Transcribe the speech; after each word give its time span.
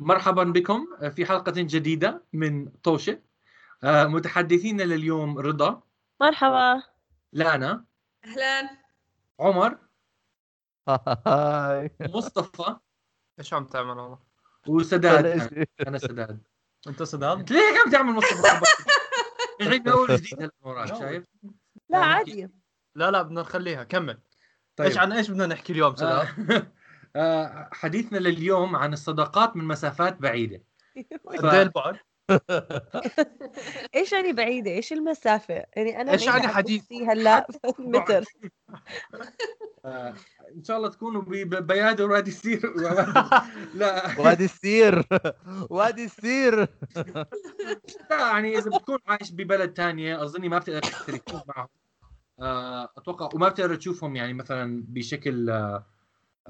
مرحبا 0.00 0.44
بكم 0.44 0.86
في 1.10 1.26
حلقة 1.26 1.52
جديدة 1.56 2.22
من 2.32 2.68
طوشة. 2.68 3.18
آه، 3.84 4.04
متحدثين 4.06 4.80
لليوم 4.80 5.38
رضا. 5.38 5.82
مرحبا. 6.20 6.82
لانا. 7.32 7.84
أهلا. 8.24 8.70
عمر. 9.40 9.78
هاي. 10.88 11.90
مصطفى. 12.00 12.76
إيش 13.38 13.54
عم 13.54 13.64
تعمل 13.64 13.98
والله؟ 13.98 14.18
وسداد. 14.68 15.40
أنا- 15.88 15.96
سداد. 15.96 16.42
أنت 16.86 17.02
سداد؟ 17.02 17.38
انت 17.38 17.50
ليه 17.52 17.58
هيك 17.60 17.78
عم 17.86 17.90
تعمل 17.92 18.12
مصطفى؟ 18.12 18.60
نعيد 19.60 19.86
من 19.86 19.92
أول 19.92 20.16
جديد 20.16 20.42
هلا 20.42 20.50
وراك 20.60 20.88
شايف؟ 20.98 21.24
لا 21.88 21.98
عادي. 21.98 22.48
لا 22.94 23.10
لا 23.10 23.22
بدنا 23.22 23.40
نخليها. 23.40 23.84
كمل. 23.84 24.18
طيب. 24.76 24.86
إيش 24.88 24.98
عن 24.98 25.12
إيش 25.12 25.30
بدنا 25.30 25.46
نحكي 25.46 25.72
اليوم 25.72 25.96
سداد؟ 25.96 26.28
آه، 27.16 27.68
حديثنا 27.72 28.18
لليوم 28.18 28.76
عن 28.76 28.92
الصداقات 28.92 29.56
من 29.56 29.64
مسافات 29.64 30.18
بعيدة 30.18 30.62
قد 31.38 31.44
البعد؟ 31.44 31.98
إيش 33.94 34.12
يعني 34.12 34.32
بعيدة؟ 34.32 34.70
إيش 34.70 34.92
المسافة؟ 34.92 35.64
يعني 35.76 36.00
أنا 36.00 36.12
إيش 36.12 36.20
بعيدة 36.20 36.36
يعني 36.36 36.46
عن 36.46 36.54
حديث؟ 36.54 36.92
هلا 36.92 37.46
متر 37.78 38.24
آه، 39.84 40.14
إن 40.56 40.64
شاء 40.64 40.76
الله 40.76 40.88
تكونوا 40.88 41.22
ببيادر 41.22 42.10
وادي 42.10 42.30
السير 42.30 42.74
لا 43.74 44.18
وادي 44.18 44.44
السير 44.44 45.04
وادي 45.70 46.04
السير 46.04 46.68
لا 48.10 48.20
يعني 48.20 48.58
إذا 48.58 48.70
بتكون 48.70 48.98
عايش 49.06 49.30
ببلد 49.32 49.72
تانية 49.72 50.22
أظني 50.24 50.48
ما 50.48 50.58
بتقدر 50.58 50.80
تشترك 50.80 51.22
معهم 51.46 51.68
آه، 52.40 52.88
أتوقع 52.96 53.28
وما 53.34 53.48
بتقدر 53.48 53.74
تشوفهم 53.74 54.16
يعني 54.16 54.34
مثلا 54.34 54.84
بشكل 54.88 55.50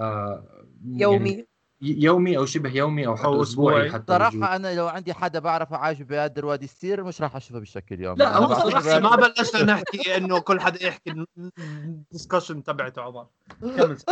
آه، 0.01 0.65
يعني 0.85 1.03
يومي. 1.03 1.47
يومي 1.83 2.37
أو 2.39 2.45
شبه 2.47 2.71
يومي 2.71 3.07
أو 3.07 3.17
حتى 3.17 3.27
أو 3.27 3.43
أسبوعي. 3.43 3.91
حتى 3.93 3.97
وجود. 3.97 4.07
صراحة 4.33 4.57
أنا 4.57 4.75
لو 4.75 4.89
عندي 4.89 5.15
حدا 5.15 5.39
بعرف 5.39 5.73
عايش 5.73 6.02
بيادر 6.02 6.47
وادي 6.47 6.65
السير 6.65 7.05
مش 7.05 7.23
راح 7.23 7.37
أشوفه 7.37 7.61
بشكل 7.61 8.01
يومي 8.01 8.16
لا، 8.19 8.37
هو 8.39 8.47
بيادر- 8.71 9.01
ما 9.01 9.16
بلشنا 9.16 9.63
نحكي 9.65 10.16
إنه 10.16 10.41
كل 10.41 10.61
حدا 10.61 10.87
يحكي 10.87 11.24
الدسكشن 11.59 12.63
تبعته 12.63 13.02
عمر. 13.02 13.27
كمل. 13.61 13.97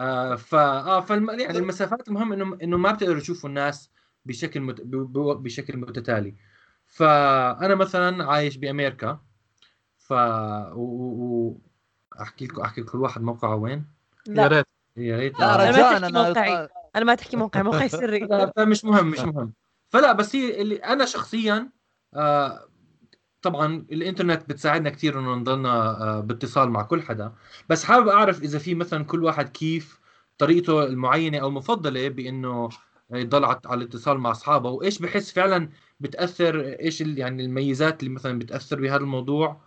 آه 0.00 0.34
ف 0.34 0.54
آه 0.54 1.00
فالم... 1.00 1.30
يعني 1.40 1.58
المسافات 1.58 2.08
المهم 2.08 2.32
إنه 2.32 2.58
إنه 2.62 2.76
ما 2.76 2.92
بتقدروا 2.92 3.20
تشوفوا 3.20 3.48
الناس 3.48 3.90
بشكل 4.24 4.60
مت... 4.60 4.80
ب... 4.80 4.90
ب... 4.90 5.42
بشكل 5.42 5.76
متتالي. 5.76 6.34
فانا 6.86 7.74
مثلا 7.74 8.24
عايش 8.24 8.56
بأمريكا. 8.56 9.20
ف 9.96 10.12
و... 10.12 10.82
و... 10.82 11.58
أحكي 12.20 12.46
لكم 12.46 12.62
أحكي 12.62 12.80
لكل 12.80 12.98
واحد 12.98 13.22
موقعه 13.22 13.54
وين. 13.56 13.97
يا 14.28 14.34
لا. 14.34 14.46
ريت. 14.46 14.66
يا 14.96 15.16
ريت 15.16 15.40
لا 15.40 15.54
أنا 15.54 15.64
ما 15.64 15.70
رجاء 15.70 15.92
تحكي 15.92 16.06
أنا 16.06 16.28
موقعي. 16.28 16.68
أنا 16.96 17.04
ما 17.04 17.14
تحكي 17.14 17.36
موقعي 17.36 17.62
موقعي 17.62 17.88
سري. 18.00 18.18
لا 18.18 18.52
مش 18.58 18.84
مهم 18.84 19.06
مش 19.10 19.20
مهم. 19.20 19.52
فلا 19.90 20.12
بس 20.12 20.36
هي 20.36 20.62
اللي 20.62 20.76
أنا 20.76 21.04
شخصيا 21.04 21.70
آه 22.14 22.68
طبعا 23.42 23.86
الإنترنت 23.92 24.48
بتساعدنا 24.48 24.90
كثير 24.90 25.18
إنه 25.18 25.34
نضلنا 25.34 25.70
آه 26.02 26.20
باتصال 26.20 26.70
مع 26.70 26.82
كل 26.82 27.02
حدا. 27.02 27.32
بس 27.68 27.84
حابب 27.84 28.08
أعرف 28.08 28.42
إذا 28.42 28.58
في 28.58 28.74
مثلا 28.74 29.04
كل 29.04 29.24
واحد 29.24 29.48
كيف 29.48 30.00
طريقته 30.38 30.84
المعينة 30.84 31.38
أو 31.38 31.48
المفضله 31.48 32.08
بإنه 32.08 32.68
يضل 33.10 33.44
على 33.44 33.58
الاتصال 33.72 34.18
مع 34.18 34.30
أصحابه 34.30 34.70
وإيش 34.70 34.98
بحس 34.98 35.32
فعلا 35.32 35.68
بتأثر 36.00 36.60
إيش 36.80 37.00
يعني 37.00 37.44
الميزات 37.44 38.00
اللي 38.02 38.14
مثلا 38.14 38.38
بتأثر 38.38 38.80
بهذا 38.80 38.96
الموضوع؟ 38.96 39.60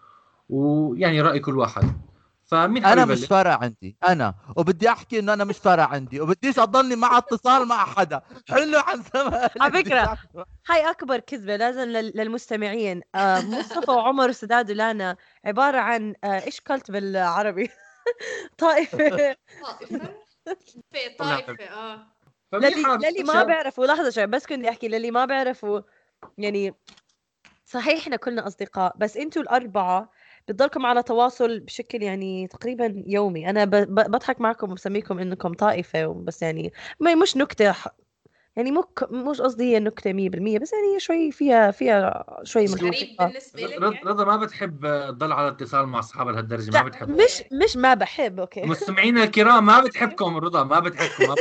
ويعني 0.49 1.21
رأي 1.21 1.39
كل 1.39 1.57
واحد. 1.57 2.10
فمين 2.51 2.85
أنا 2.85 3.01
حابب 3.01 3.11
مش؟ 3.11 3.25
فارق 3.25 3.51
عندي 3.63 3.97
أنا. 4.07 4.33
وبدي 4.57 4.89
أحكي 4.89 5.19
إنه 5.19 5.33
أنا 5.33 5.43
مش 5.43 5.57
فارق 5.57 5.83
عندي 5.83 6.21
وبديش 6.21 6.59
أضلني 6.59 6.95
مع 6.95 7.17
اتصال 7.17 7.67
مع 7.67 7.85
حدا. 7.85 8.21
حلو 8.49 8.79
عن 8.79 9.03
زمان. 9.13 9.49
على 9.61 9.71
فكرة، 9.83 10.17
هاي 10.69 10.89
أكبر 10.89 11.19
كذبة 11.19 11.55
لازم 11.55 11.81
لل- 11.81 12.11
للمستمعين. 12.15 13.01
آه، 13.15 13.41
مصطفى 13.41 13.91
وعمر 13.91 14.29
وسداد 14.29 14.71
ولانا 14.71 15.17
عبارة 15.45 15.77
عن 15.77 16.13
آه، 16.23 16.43
إيش 16.45 16.61
قلت 16.61 16.91
بالعربي؟ 16.91 17.69
طائفة. 18.57 18.97
طائفة 19.09 19.35
في 20.91 21.09
طائفة 21.19 21.63
آه. 21.63 22.07
فمين 22.51 22.71
للي 22.71 23.09
للي 23.11 23.23
ما؟ 23.23 23.43
بيعرفوا 23.43 23.85
لحظة 23.85 24.09
شوي 24.09 24.25
بس 24.27 24.45
كنت 24.45 24.65
أحكي 24.65 24.87
للي 24.87 25.11
ما 25.11 25.25
بيعرفوا 25.25 25.81
يعني 26.37 26.73
صحيح 27.65 27.99
إحنا 28.01 28.15
كلنا 28.15 28.47
أصدقاء 28.47 28.93
بس 28.97 29.17
أنتوا 29.17 29.41
الأربعة 29.41 30.09
بتضلكم 30.47 30.85
على 30.85 31.03
تواصل 31.03 31.59
بشكل 31.59 32.03
يعني 32.03 32.47
تقريبا 32.47 33.03
يومي. 33.07 33.49
أنا 33.49 33.65
بضحك 33.89 34.41
معكم 34.41 34.71
وبسميكم 34.71 35.19
إنكم 35.19 35.53
طائفة 35.53 36.07
بس 36.13 36.41
يعني 36.41 36.73
ما 36.99 37.15
مش 37.15 37.37
نكتة 37.37 37.71
ح- 37.71 37.87
يعني 38.55 38.71
مك 38.71 39.11
مش 39.11 39.41
قصدي 39.41 39.63
هي 39.75 39.79
نكتة 39.79 40.11
100% 40.13 40.59
بس 40.59 40.73
يعني 40.73 40.99
شوي 40.99 41.31
فيها 41.31 41.71
فيها 41.71 42.25
شوي 42.43 42.67
من 42.67 42.73
غريب. 42.73 43.17
بالنسبة 43.19 43.61
لك 43.61 43.77
رضا 43.77 43.93
يعني؟ 43.93 44.05
رضا 44.09 44.25
ما 44.25 44.37
بتحب 44.37 44.81
تضل 45.09 45.31
على 45.31 45.47
اتصال 45.47 45.85
مع 45.85 45.99
أصحابها 45.99 46.33
لهالدرجة 46.33 46.71
لا 46.71 46.81
ما 46.83 46.87
بتحب 46.89 47.09
مش 47.09 47.43
مش 47.63 47.77
ما 47.77 47.93
بحب 47.93 48.39
okay. 48.39 48.61
مستمعينا 48.71 49.23
الكرام 49.23 49.65
ما 49.65 49.79
بتحبكم 49.81 50.37
رضا 50.37 50.63
ما 50.63 50.79
بتحبكم 50.79 51.27
ما 51.29 51.35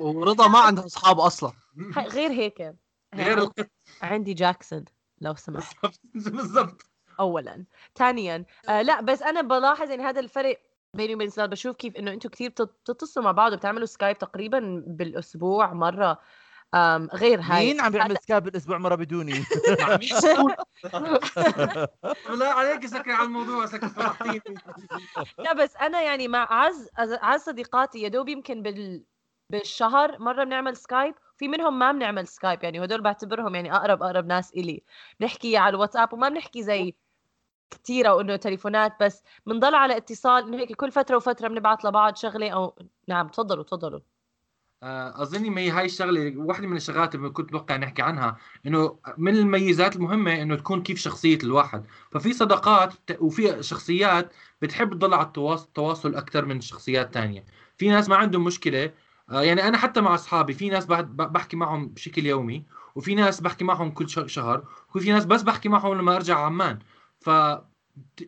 ورضا 0.00 0.48
ما 0.48 0.58
عندها 0.58 0.86
أصحاب 0.86 1.20
أصلا. 1.20 1.52
غير 1.98 2.30
هيك. 2.30 2.74
غير 3.14 3.38
القط. 3.38 3.66
عندي 4.02 4.34
جاكسون 4.34 4.84
لو 5.20 5.34
سمحت. 5.34 5.76
بالضبط. 6.14 6.82
اولا. 7.20 7.64
ثانيا 7.96 8.44
آه 8.68 8.82
لأ 8.82 9.00
بس 9.00 9.22
أنا 9.22 9.40
بلاحظ 9.40 9.90
يعني 9.90 10.02
هذا 10.02 10.20
الفرق 10.20 10.60
بيني 10.94 11.14
وبين 11.14 11.30
سلال 11.30 11.48
بشوف 11.48 11.76
كيف 11.76 11.96
إنه 11.96 12.12
أنتم 12.12 12.28
كثير 12.28 12.50
بتتصلوا 12.50 13.24
مع 13.24 13.32
بعض 13.32 13.52
وبتعملوا 13.52 13.86
سكايب 13.86 14.18
تقريبا 14.18 14.84
بالأسبوع 14.86 15.72
مرة 15.72 16.18
آم 16.74 17.08
غير 17.14 17.40
هاي. 17.40 17.66
مين 17.66 17.80
عم 17.80 17.92
بيعمل 17.92 18.16
سكايب 18.22 18.42
بالأسبوع 18.42 18.78
مرة 18.78 18.94
بدوني؟ 18.94 19.32
لا 22.38 22.52
عليك 22.52 22.86
سكر 22.86 23.10
على 23.10 23.26
الموضوع 23.26 23.66
سكر 23.66 23.88
فرحتيني 23.88 24.40
لا 25.38 25.52
بس 25.52 25.76
أنا 25.76 26.02
يعني 26.02 26.28
مع 26.28 26.52
أعز 26.52 26.88
أعز 26.98 27.40
صديقاتي 27.40 27.98
يا 28.02 28.08
دوب 28.08 28.28
يمكن 28.28 28.62
بال 28.62 29.04
بالشهر 29.50 30.18
مرة 30.18 30.44
بنعمل 30.44 30.76
سكايب 30.76 31.14
في 31.42 31.48
منهم 31.48 31.78
ما 31.78 31.92
بنعمل 31.92 32.26
سكايب 32.26 32.64
يعني 32.64 32.84
هدول 32.84 33.00
بعتبرهم 33.00 33.54
يعني 33.54 33.74
أقرب 33.76 34.02
أقرب 34.02 34.26
ناس 34.26 34.52
إلي. 34.52 34.82
بنحكي 35.20 35.56
على 35.56 35.74
الواتساب 35.74 36.12
وما 36.12 36.28
بنحكي 36.28 36.62
زي 36.62 36.94
كثير 37.70 38.08
أو 38.08 38.20
انه 38.20 38.36
تليفونات 38.36 38.92
بس. 39.00 39.22
بنضل 39.46 39.74
على 39.74 39.96
اتصال 39.96 40.46
انه 40.46 40.58
هيك 40.58 40.72
كل 40.72 40.92
فترة 40.92 41.16
وفترة 41.16 41.48
بنبعت 41.48 41.84
لبعض 41.84 42.16
شغلة 42.16 42.50
أو 42.50 42.74
نعم 43.08 43.28
تفضلوا 43.28 43.64
تفضلوا. 43.64 44.00
آه، 44.82 45.22
أظني 45.22 45.50
ما 45.50 45.60
هي 45.60 45.70
هاي 45.70 45.84
الشغلة 45.84 46.36
واحدة 46.36 46.66
من 46.66 46.76
الشغلات 46.76 47.14
اللي 47.14 47.30
كنت 47.30 47.48
بتوقع 47.48 47.76
نحكي 47.76 48.02
عنها 48.02 48.36
إنه 48.66 48.98
من 49.18 49.36
الميزات 49.36 49.96
المهمة 49.96 50.42
إنه 50.42 50.56
تكون 50.56 50.82
كيف 50.82 50.98
شخصية 50.98 51.38
الواحد. 51.44 51.84
ففي 52.10 52.32
صداقات 52.32 52.94
وفي 53.20 53.62
شخصيات 53.62 54.32
بتحب 54.62 54.92
تضل 54.94 55.14
على 55.14 55.26
التواصل 55.26 56.14
أكثر 56.14 56.44
من 56.44 56.60
شخصيات 56.60 57.14
تانية. 57.14 57.44
في 57.76 57.88
ناس 57.88 58.08
ما 58.08 58.16
عندهم 58.16 58.44
مشكلة 58.44 58.92
يعني 59.32 59.68
أنا 59.68 59.78
حتى 59.78 60.00
مع 60.00 60.14
أصحابي 60.14 60.52
في 60.54 60.68
ناس 60.68 60.86
بحكي 60.86 61.56
معهم 61.56 61.88
بشكل 61.88 62.26
يومي 62.26 62.64
وفي 62.94 63.14
ناس 63.14 63.40
بحكي 63.40 63.64
معهم 63.64 63.90
كل 63.90 64.08
ش- 64.10 64.20
شهر 64.26 64.64
وفي 64.94 65.12
ناس 65.12 65.24
بس 65.24 65.42
بحكي 65.42 65.68
معهم 65.68 65.94
لما 65.94 66.16
أرجع 66.16 66.38
عمان. 66.38 66.78
ف 67.20 67.30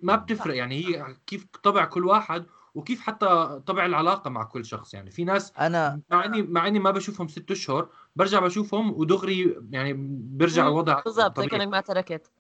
ما 0.03 0.17
بتفرق 0.17 0.57
يعني 0.57 0.87
هي 0.87 1.17
كيف 1.27 1.47
طبع 1.63 1.85
كل 1.85 2.05
واحد 2.05 2.47
وكيف 2.75 3.01
حتى 3.01 3.61
طبع 3.67 3.87
العلاقة 3.87 4.31
مع 4.31 4.45
كل 4.45 4.65
شخص. 4.65 4.95
يعني 4.95 5.11
في 5.11 5.25
ناس 5.25 5.53
أنا 5.61 6.01
مع 6.11 6.25
اني 6.25 6.43
مع 6.43 6.67
إني 6.67 6.79
ما 6.79 6.91
بشوفهم 6.91 7.29
ست 7.29 7.51
أشهر 7.51 7.89
برجع 8.17 8.41
بشوفهم 8.41 8.93
ودغري 8.93 9.57
يعني 9.71 9.93
برجع 10.39 10.67
الوضع 10.69 11.01
بالضبط. 11.01 11.41
كأنك 11.41 11.69
ما 11.69 11.81
تركت 11.81 12.31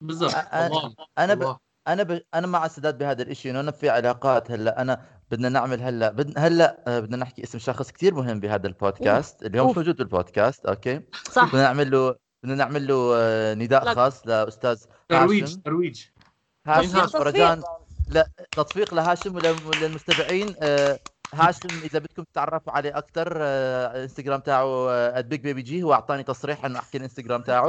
بالضبط 0.00 0.30
أنا- 0.32 0.54
الله 0.54 0.94
أنا 1.18 1.34
ب... 1.34 1.56
أنا 1.88 2.02
ب... 2.02 2.22
أنا 2.34 2.46
مع 2.46 2.66
السداد 2.66 2.98
بهذا 2.98 3.22
الشيء 3.22 3.50
إنه 3.52 3.60
أنا 3.60 3.70
في 3.70 3.88
علاقات 3.90 4.50
هلأ 4.50 4.80
أنا 4.82 5.00
بدنا 5.30 5.48
نعمل 5.48 5.82
هلأ 5.82 6.10
بدنا 6.10 6.46
هلأ 6.46 6.84
آه، 6.88 7.00
بدنا 7.00 7.16
نحكي 7.16 7.42
اسم 7.42 7.58
شخص 7.58 7.90
كثير 7.92 8.14
مهم 8.14 8.40
بهذا 8.40 8.66
البودكاست 8.66 9.42
اللي 9.42 9.60
هو 9.60 9.64
مش 9.64 9.68
أوف. 9.68 9.78
موجود 9.78 9.96
بالبودكاست 9.96 10.66
أوكي 10.66 11.00
صح 11.32 11.48
بدنا 11.48 11.62
نعمل 11.62 11.90
له 11.90 12.16
بدنا 12.42 12.54
نعمل 12.54 12.86
له 12.86 13.12
آه، 13.16 13.54
نداء 13.54 13.84
لك. 13.84 13.94
خاص 13.94 14.26
لأستاذ 14.26 14.84
ترويج 15.08 15.56
ترويج 15.64 16.02
هاشم 16.66 16.88
تصفيق. 17.04 17.22
فرجان 17.22 17.62
لا 18.08 18.28
تطبيق 18.56 18.94
لهاشم 18.94 19.34
ول- 19.34 19.46
وللمستمعين 19.46 20.54
آه، 20.62 20.98
هاشم 21.34 21.82
إذا 21.82 21.98
بدكم 21.98 22.22
تتعرفوا 22.22 22.72
عليه 22.72 22.98
أكثر 22.98 23.36
الانستغرام 23.96 24.40
تاعه 24.40 25.22
@big 25.22 25.38
baby 25.40 25.58
جي 25.62 25.82
هو 25.82 25.92
أعطاني 25.92 26.22
تصريح 26.22 26.64
إنه 26.64 26.78
أحكي 26.78 26.98
الإنستغرام 26.98 27.42
تاعه. 27.42 27.68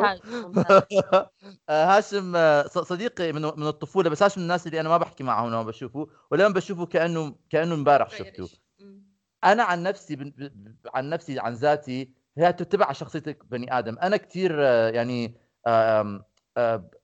آه، 1.69 1.85
هاشم 1.97 2.35
آه، 2.35 2.67
صديقي 2.67 3.31
من 3.33 3.41
من 3.41 3.67
الطفولة 3.67 4.09
بس 4.09 4.23
هاشم 4.23 4.39
من 4.41 4.43
الناس 4.43 4.67
اللي 4.67 4.79
أنا 4.79 4.89
ما 4.89 4.97
بحكي 4.97 5.23
معهم 5.23 5.49
لما 5.49 5.63
بشوفه 5.63 6.07
ولما 6.31 6.49
بشوفه 6.49 6.85
كأنه 6.85 7.35
كأنه 7.49 7.73
امبارح 7.75 8.09
شفته. 8.09 8.49
مم. 8.79 9.05
أنا 9.43 9.63
عن 9.63 9.83
نفسي 9.83 10.15
ب- 10.15 10.75
عن 10.93 11.09
نفسي 11.09 11.39
عن 11.39 11.53
ذاتي 11.53 12.11
هي 12.37 12.53
تتبع 12.53 12.91
شخصيتك 12.91 13.45
بني 13.45 13.77
آدم. 13.79 13.97
أنا 13.99 14.17
كثير 14.17 14.59
يعني 14.93 15.37
آه، 15.67 16.25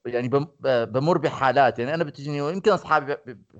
يعني 0.05 0.27
بم- 0.27 0.47
آه، 0.65 0.83
بمر 0.83 1.17
بحالات. 1.17 1.79
يعني 1.79 1.93
أنا 1.93 2.03
بتجيني 2.03 2.41
ويمكن 2.41 2.71
أصحابي 2.71 3.17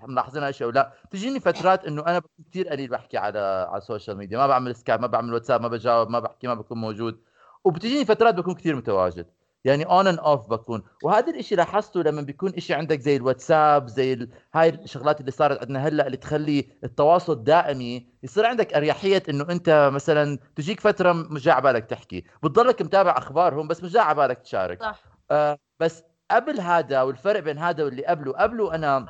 ملاحظين 0.07 0.43
هالشيء 0.43 0.71
لا 0.71 0.93
بتجيني 1.11 1.39
فترات 1.39 1.85
إنه 1.85 2.01
أنا 2.01 2.19
بكون 2.19 2.45
كثير 2.49 2.67
قليل 2.69 2.87
بحكي 2.89 3.17
على 3.17 3.39
على 3.69 3.77
ال 3.77 3.83
social 3.83 4.17
media 4.17 4.37
ما 4.37 4.47
بعمل 4.47 4.75
سكايب 4.75 5.01
ما 5.01 5.07
بعمل 5.07 5.33
واتساب 5.33 5.61
ما 5.61 5.67
بجاوب 5.67 6.09
ما 6.09 6.19
بحكي 6.19 6.47
ما 6.47 6.53
بكون 6.53 6.77
موجود. 6.77 7.19
وبتجيني 7.63 8.05
فترات 8.05 8.35
بكون 8.35 8.53
كثير 8.55 8.75
متواجد. 8.75 9.25
يعني 9.65 9.85
on 9.85 10.07
and 10.07 10.19
off 10.19 10.49
بكون. 10.49 10.83
وهذا 11.03 11.27
الإشي 11.31 11.55
لاحظته 11.55 12.01
لما 12.03 12.21
بيكون 12.21 12.53
إشي 12.57 12.73
عندك 12.73 12.99
زي 12.99 13.15
الواتساب 13.15 13.87
زي 13.87 14.13
ال... 14.13 14.29
هاي 14.53 14.69
الشغلات 14.69 15.19
اللي 15.19 15.31
صارت 15.31 15.59
عندنا 15.61 15.87
هلأ 15.87 16.05
اللي 16.07 16.17
تخلي 16.17 16.67
التواصل 16.83 17.43
دائمي 17.43 18.07
يصير 18.23 18.45
عندك 18.45 18.73
أريحية 18.73 19.23
إنه 19.29 19.45
أنت 19.49 19.89
مثلا 19.93 20.39
تجيك 20.55 20.79
فترة 20.79 21.11
مش 21.13 21.43
جاي 21.43 21.53
على 21.53 21.63
بالك 21.63 21.85
تحكي. 21.85 22.23
بتضلك 22.43 22.81
متابع 22.81 23.17
أخبارهم 23.17 23.67
بس 23.67 23.83
مش 23.83 23.91
جاي 23.91 24.01
على 24.03 24.15
بالك 24.15 24.39
تشارك. 24.39 24.81
صح. 24.83 25.10
آه 25.31 25.57
بس 25.79 26.03
قبل 26.31 26.59
هذا 26.61 27.01
والفرق 27.01 27.39
بين 27.39 27.57
هذا 27.57 27.83
واللي 27.83 28.05
قبله 28.05 28.31
قبله 28.33 28.75
أنا 28.75 29.05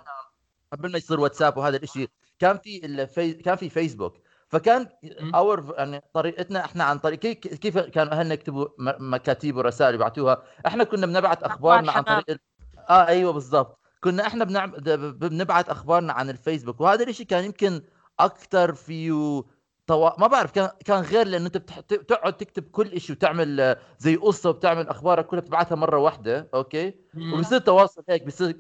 قبل 0.74 0.92
ما 0.92 0.98
يصير 0.98 1.20
واتساب 1.20 1.58
وهذا 1.58 1.78
الإشي 1.78 2.08
كان 2.40 2.58
في 2.58 2.86
الفي... 2.86 3.34
كان 3.34 3.56
في 3.56 3.70
فيسبوك 3.70 4.18
فكان. 4.48 4.88
or 5.36 5.76
يعني 5.78 6.02
طريقتنا 6.14 6.66
إحنا 6.66 6.84
عن 6.84 7.00
طريق 7.00 7.20
كيف 7.20 7.38
كيف 7.38 7.78
كانوا 7.78 8.14
أهلنا 8.14 8.34
يكتبوا 8.34 8.68
مكاتيب 9.00 9.58
ورسائل 9.58 9.96
يبعتوها 9.96 10.44
إحنا 10.68 10.84
كنا 10.84 11.06
بنبعت 11.06 11.44
أخبارنا 11.44 11.92
عن. 11.92 12.04
طريق. 12.04 12.38
آه 12.90 13.08
أيوه 13.08 13.34
بالضبط 13.34 13.80
كنا 14.04 14.28
إحنا 14.28 14.46
بنبعت 15.10 15.70
أخبارنا 15.70 16.14
عن 16.14 16.30
الفيسبوك 16.30 16.82
وهذا 16.82 17.04
الإشي 17.04 17.26
كان 17.26 17.44
يمكن 17.44 17.82
أكثر 18.20 18.74
فيه 18.74 19.44
طوا... 19.92 20.20
ما 20.20 20.28
بعرف 20.28 20.52
كان 20.52 20.70
كان 20.86 21.00
غير 21.02 21.28
لأنه 21.28 21.46
أنت 21.46 21.58
بتح... 21.58 21.80
ت- 21.80 21.94
تقعد 21.94 22.38
تكتب 22.38 22.64
كل 22.64 23.02
شيء 23.02 23.16
وتعمل 23.16 23.62
آه، 23.62 23.78
زي 24.00 24.16
قصة 24.16 24.50
وبتعمل 24.50 24.88
أخبارك 24.88 25.26
كلها 25.26 25.42
بتبعتها 25.42 25.76
مرة 25.76 25.98
واحدة 25.98 26.50
okay. 26.54 26.94
وبصير 27.34 27.60
تواصل 27.60 28.04
هيك 28.10 28.26
بصير 28.26 28.56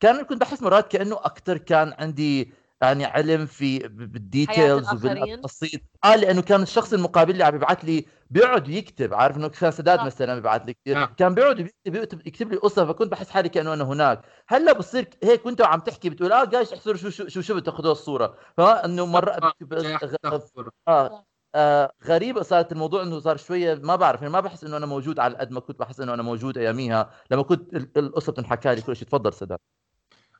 كان 0.00 0.22
كنت 0.22 0.40
بحس 0.40 0.62
مرات 0.62 0.88
كأنه 0.92 1.16
أكثر 1.16 1.58
كان 1.58 1.94
عندي 1.98 2.52
يعني 2.82 3.04
علم 3.04 3.46
في 3.46 3.78
بال 3.78 4.01
details. 4.01 4.92
وبالتفاصيل 4.94 5.80
آه 6.04 6.16
لأنه 6.16 6.42
كان 6.42 6.62
الشخص 6.62 6.92
المقابل 6.92 7.32
اللي 7.32 7.44
عم 7.44 7.54
يبعث 7.54 7.84
لي 7.84 8.06
بيقعد 8.30 8.68
يكتب 8.68 9.14
عارف 9.14 9.36
إنه 9.36 9.48
كان 9.48 9.70
سداد 9.70 9.98
صح. 9.98 10.04
مثلا 10.04 10.34
بيبعث 10.34 10.62
لي 10.62 10.74
كثير 10.74 11.02
آه. 11.02 11.06
كان 11.06 11.34
بيقعد 11.34 11.60
يكتب, 11.60 12.26
يكتب, 12.26 12.52
لي 12.52 12.56
قصة 12.56 12.86
فكنت 12.86 13.12
بحس 13.12 13.30
حالي 13.30 13.48
كأنه 13.48 13.72
أنا 13.74 13.84
هناك 13.84 14.20
هلأ 14.48 14.72
بصير 14.72 15.08
هيك 15.24 15.46
وانت 15.46 15.62
عم 15.62 15.80
تحكي 15.80 16.10
بتقول 16.10 16.32
آه 16.32 16.44
جايز 16.44 16.72
احسروا 16.72 16.96
شو 16.96 17.10
شو 17.10 17.28
شو 17.28 17.40
شفت 17.40 17.66
تاخذوا 17.66 17.92
الصورة 17.92 18.34
فانه 18.56 19.06
مرة 19.06 19.30
آه، 19.30 19.52
جاي 19.62 19.98
صفر. 20.24 20.70
آه 20.88 21.26
آه 21.54 21.92
غريبة 22.04 22.42
صارت 22.42 22.72
الموضوع 22.72 23.02
إنه 23.02 23.18
صار 23.20 23.36
شوية 23.36 23.74
ما 23.74 23.96
بعرف 23.96 24.20
يعني 24.22 24.32
ما 24.32 24.40
بحس 24.40 24.64
إنه 24.64 24.76
أنا 24.76 24.86
موجود 24.86 25.18
على 25.18 25.36
قد 25.36 25.50
ما 25.50 25.60
كنت 25.60 25.78
بحس 25.78 26.00
إنه 26.00 26.14
أنا 26.14 26.22
موجود 26.22 26.58
أياميها 26.58 27.10
لما 27.30 27.42
كنت 27.42 27.74
ال- 27.74 27.98
القصة 27.98 28.32
بتنحكى 28.32 28.74
لي 28.74 28.82
كل 28.82 28.96
شيء 28.96 29.08
تفضل 29.08 29.32
سداد 29.32 29.58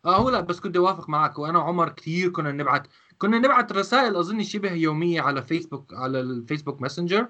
آه 0.05 0.17
هو 0.17 0.31
لا 0.31 0.41
بس 0.41 0.61
كنت 0.61 0.77
أوافق 0.77 1.09
معك 1.09 1.39
وأنا 1.39 1.59
وعمر 1.59 1.89
كثير 1.89 2.31
كنا 2.31 2.53
نبعت 2.53 2.87
كنا 3.19 3.39
نبعت 3.39 3.73
رسائل 3.73 4.17
أظن 4.17 4.43
شبه 4.43 4.73
يومية 4.73 5.21
على 5.21 5.43
فيسبوك 5.43 5.95
على 5.95 6.21
الفيسبوك 6.21 6.83
ماسنجر 6.83 7.27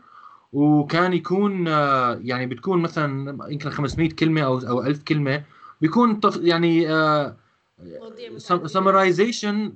وكان 0.52 1.12
يكون 1.12 1.68
آه، 1.68 2.18
يعني 2.22 2.46
بتكون 2.46 2.82
مثلا 2.82 3.38
يمكن 3.52 3.70
500 3.70 4.08
كلمة 4.10 4.40
أو 4.42 4.58
أو 4.58 4.82
1000 4.82 5.02
كلمة. 5.02 5.42
بيكون 5.80 6.20
يعني 6.40 6.90
آه، 6.92 7.36
مواضيع 7.78 8.30
متعددة. 8.30 8.66
summarization 8.69 9.73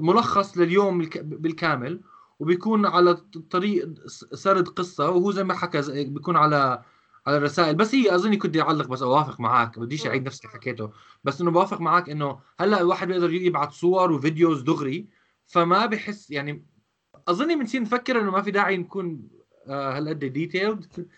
ملخص 0.00 0.58
لليوم 0.58 1.00
الك- 1.00 1.18
بالكامل. 1.24 2.00
وبيكون 2.40 2.86
على 2.86 3.14
طريق 3.50 3.88
سرد 4.34 4.68
قصة. 4.68 5.10
وهو 5.10 5.30
زي 5.32 5.44
ما 5.44 5.54
حكى 5.54 6.04
بيكون 6.04 6.36
على 6.36 6.82
على 7.26 7.36
الرسائل. 7.36 7.74
بس 7.76 7.94
هي 7.94 8.14
اظني 8.14 8.36
كنت 8.36 8.56
اعلق 8.56 8.86
بس 8.88 9.02
أوافق 9.02 9.40
معك 9.40 9.78
بديش 9.78 10.06
أعيد 10.06 10.26
نفس 10.26 10.40
اللي 10.40 10.52
حكيته. 10.52 10.90
بس 11.24 11.40
إنه 11.40 11.50
بوافق 11.50 11.80
معك 11.80 12.10
إنه 12.10 12.40
هلأ 12.60 12.80
الواحد 12.80 13.08
بيقدر 13.08 13.32
يبعت 13.32 13.72
صور 13.72 14.12
و 14.12 14.19
videos 14.19 14.62
دغري 14.62 15.08
فما 15.46 15.86
بحس 15.86 16.30
يعني 16.30 16.66
اظني 17.28 17.56
بنصير 17.56 17.82
نفكر 17.82 18.20
إنه 18.20 18.30
ما 18.30 18.42
في 18.42 18.50
داعي 18.50 18.76
نكون 18.76 19.28
آه 19.68 19.96
هالقد 19.98 20.18
detailed 20.24 21.08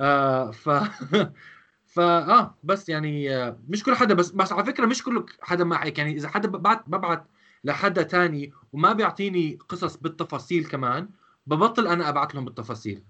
آه 0.00 0.50
ف 0.50 0.68
فا 1.94 2.02
آه 2.38 2.58
بس 2.62 2.88
يعني 2.88 3.36
آه 3.36 3.60
مش 3.68 3.84
كل 3.84 3.94
حدا 3.94 4.14
بس 4.14 4.30
بس 4.30 4.52
على 4.52 4.64
فكرة 4.64 4.86
مش 4.86 5.02
كل 5.02 5.26
حدا 5.42 5.64
معك 5.64 5.98
يعني 5.98 6.12
إذا 6.12 6.28
حدا 6.28 6.48
ببعت 6.48 6.88
ببعت 6.88 7.26
لحدا 7.64 8.02
تاني 8.02 8.52
وما 8.72 8.92
بيعطيني 8.92 9.58
قصص 9.68 9.96
بالتفاصيل 9.96 10.66
كمان 10.66 11.08
ببطل 11.46 11.86
أنا 11.86 12.08
ابعت 12.08 12.34
لهم 12.34 12.44
بالتفاصيل. 12.44 13.04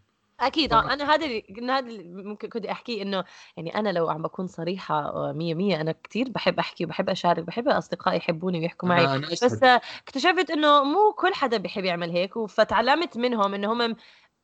أكيد. 0.47 0.73
آه، 0.73 0.93
أنا 0.93 1.15
هذا 1.15 1.27
اللي 1.27 1.73
هذا 1.73 1.79
اللي 1.79 2.23
ممكن 2.23 2.49
كنت 2.49 2.67
أحكيه 2.67 3.03
إنه 3.03 3.25
يعني 3.57 3.79
أنا 3.79 3.89
لو 3.89 4.11
عم 4.11 4.23
بكون 4.23 4.47
صريحة 4.47 4.95
آه، 4.95 5.33
مية 5.33 5.55
مية 5.55 5.81
أنا 5.81 5.93
كتير 5.93 6.29
بحب 6.29 6.59
أحكي 6.59 6.85
وبحب 6.85 7.11
أشارك 7.11 7.45
بحب 7.45 7.69
أصدقائي 7.69 8.17
يحبوني 8.17 8.59
ويحكوا 8.59 8.89
معي 8.89 9.05
أنا 9.05 9.29
بس. 9.29 9.63
آه، 9.63 9.81
اكتشفت 10.03 10.51
إنه 10.51 10.85
مو 10.85 11.13
كل 11.13 11.35
حدا 11.35 11.57
بيحب 11.57 11.85
يعمل 11.85 12.11
هيك 12.11 12.39
فتعلمت 12.39 13.17
منهم 13.17 13.55
إنه 13.55 13.73
هم 13.73 13.97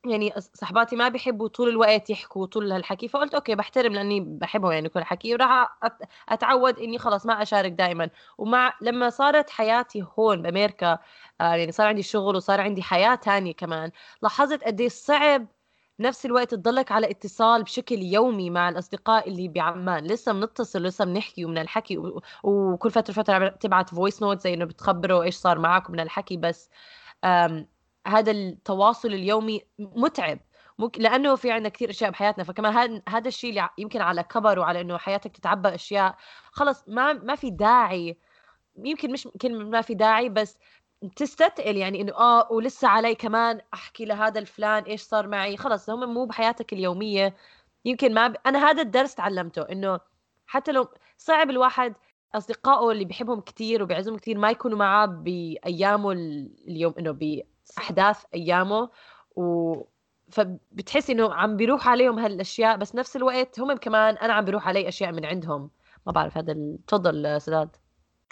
يعني 0.05 0.33
صحباتي 0.53 0.95
ما 0.95 1.09
بيحبوا 1.09 1.47
طول 1.47 1.69
الوقت 1.69 2.09
يحكوا 2.09 2.45
طول 2.45 2.71
هالحكي 2.71 3.07
فقلت 3.07 3.33
أوكي 3.33 3.55
بحترم 3.55 3.93
لأني 3.93 4.19
بحبهم 4.19 4.71
يعني 4.71 4.89
كل 4.89 5.03
حكي 5.03 5.33
وراح 5.33 5.77
أتعود 6.29 6.79
إني 6.79 6.97
خلص 6.97 7.25
ما 7.25 7.41
أشارك 7.41 7.71
دائما 7.71 8.09
ومع 8.37 8.73
لما 8.81 9.09
صارت 9.09 9.49
حياتي 9.49 10.05
هون 10.19 10.41
بأمريكا 10.41 10.99
آه 11.41 11.55
يعني 11.55 11.71
صار 11.71 11.87
عندي 11.87 12.03
شغل 12.03 12.35
وصار 12.35 12.61
عندي 12.61 12.83
حياة 12.83 13.15
تانية 13.15 13.53
كمان 13.53 13.91
لاحظت 14.21 14.63
قد 14.63 14.81
إيه 14.81 14.89
صعب 14.89 15.47
بنفس 16.01 16.25
الوقت 16.25 16.55
تضلك 16.55 16.91
على 16.91 17.11
اتصال 17.11 17.63
بشكل 17.63 17.95
يومي 17.95 18.49
مع 18.49 18.69
الأصدقاء 18.69 19.29
اللي 19.29 19.47
بعمان. 19.47 20.03
لسه 20.03 20.33
بنتصل 20.33 20.83
لسه 20.83 21.05
بنحكي 21.05 21.45
ومن 21.45 21.57
الحكي 21.57 21.97
وكل 22.43 22.91
فترة 22.91 23.13
فتره 23.13 23.47
تبعت 23.49 23.89
voice 23.89 24.21
note 24.21 24.39
زي 24.41 24.53
إنه 24.53 24.65
بتخبره 24.65 25.21
إيش 25.23 25.35
صار 25.35 25.59
معك 25.59 25.89
من 25.89 25.99
الحكي 25.99 26.37
بس. 26.37 26.69
هذا 28.07 28.31
التواصل 28.31 29.07
اليومي 29.07 29.61
متعب. 29.79 30.39
لأنه 30.97 31.35
في 31.35 31.51
عندنا 31.51 31.69
كثير 31.69 31.89
أشياء 31.89 32.11
بحياتنا. 32.11 32.43
فكمان 32.43 32.73
هذا 32.73 33.01
هذا 33.09 33.27
الشيء 33.27 33.49
اللي 33.49 33.69
يمكن 33.77 34.01
على 34.01 34.23
كبر 34.23 34.59
وعلى 34.59 34.81
إنه 34.81 34.97
حياتك 34.97 35.37
تتعبى 35.37 35.75
أشياء. 35.75 36.15
خلص 36.51 36.83
ما 36.87 37.13
ما 37.13 37.35
في 37.35 37.49
داعي. 37.49 38.17
يمكن 38.77 39.11
مش 39.11 39.27
كلمه 39.41 39.69
ما 39.69 39.81
في 39.81 39.93
داعي 39.93 40.29
بس 40.29 40.57
تستثقل 41.15 41.77
يعني 41.77 42.01
إنه 42.01 42.13
آه 42.13 42.51
ولسه 42.51 42.87
علي 42.87 43.15
كمان 43.15 43.61
أحكي 43.73 44.05
لهذا 44.05 44.39
الفلان 44.39 44.83
إيش 44.83 45.01
صار 45.01 45.27
معي. 45.27 45.57
خلص 45.57 45.89
هم 45.89 46.13
مو 46.13 46.25
بحياتك 46.25 46.73
اليومية. 46.73 47.35
يمكن 47.85 48.13
ما 48.13 48.27
ب... 48.27 48.35
أنا 48.45 48.69
هذا 48.69 48.81
الدرس 48.81 49.15
تعلمته 49.15 49.61
إنه 49.61 49.99
حتى 50.47 50.71
لو 50.71 50.87
صعب 51.17 51.49
الواحد 51.49 51.93
أصدقائه 52.35 52.91
اللي 52.91 53.05
بيحبهم 53.05 53.41
كثير 53.41 53.83
وبيعزهم 53.83 54.17
كثير 54.17 54.37
ما 54.37 54.49
يكونوا 54.51 54.77
معاه 54.77 55.05
بأيامه 55.05 56.11
ال- 56.11 56.51
اليوم 56.67 56.93
إنه 56.99 57.11
بأحداث 57.11 58.23
أيامه. 58.33 58.89
و 59.35 59.75
فبتحس 60.31 61.09
إنه 61.09 61.33
عم 61.33 61.57
بيروح 61.57 61.87
عليهم 61.87 62.19
هالأشياء 62.19 62.77
بس 62.77 62.95
نفس 62.95 63.15
الوقت 63.15 63.59
هم 63.59 63.73
كمان 63.73 64.17
أنا 64.17 64.33
عم 64.33 64.45
بيروح 64.45 64.67
علي 64.67 64.87
أشياء 64.87 65.11
من 65.11 65.25
عندهم. 65.25 65.69
ما 66.05 66.11
بعرف 66.11 66.37
هذا 66.37 66.55
تفضل 66.87 67.41
سداد 67.41 67.75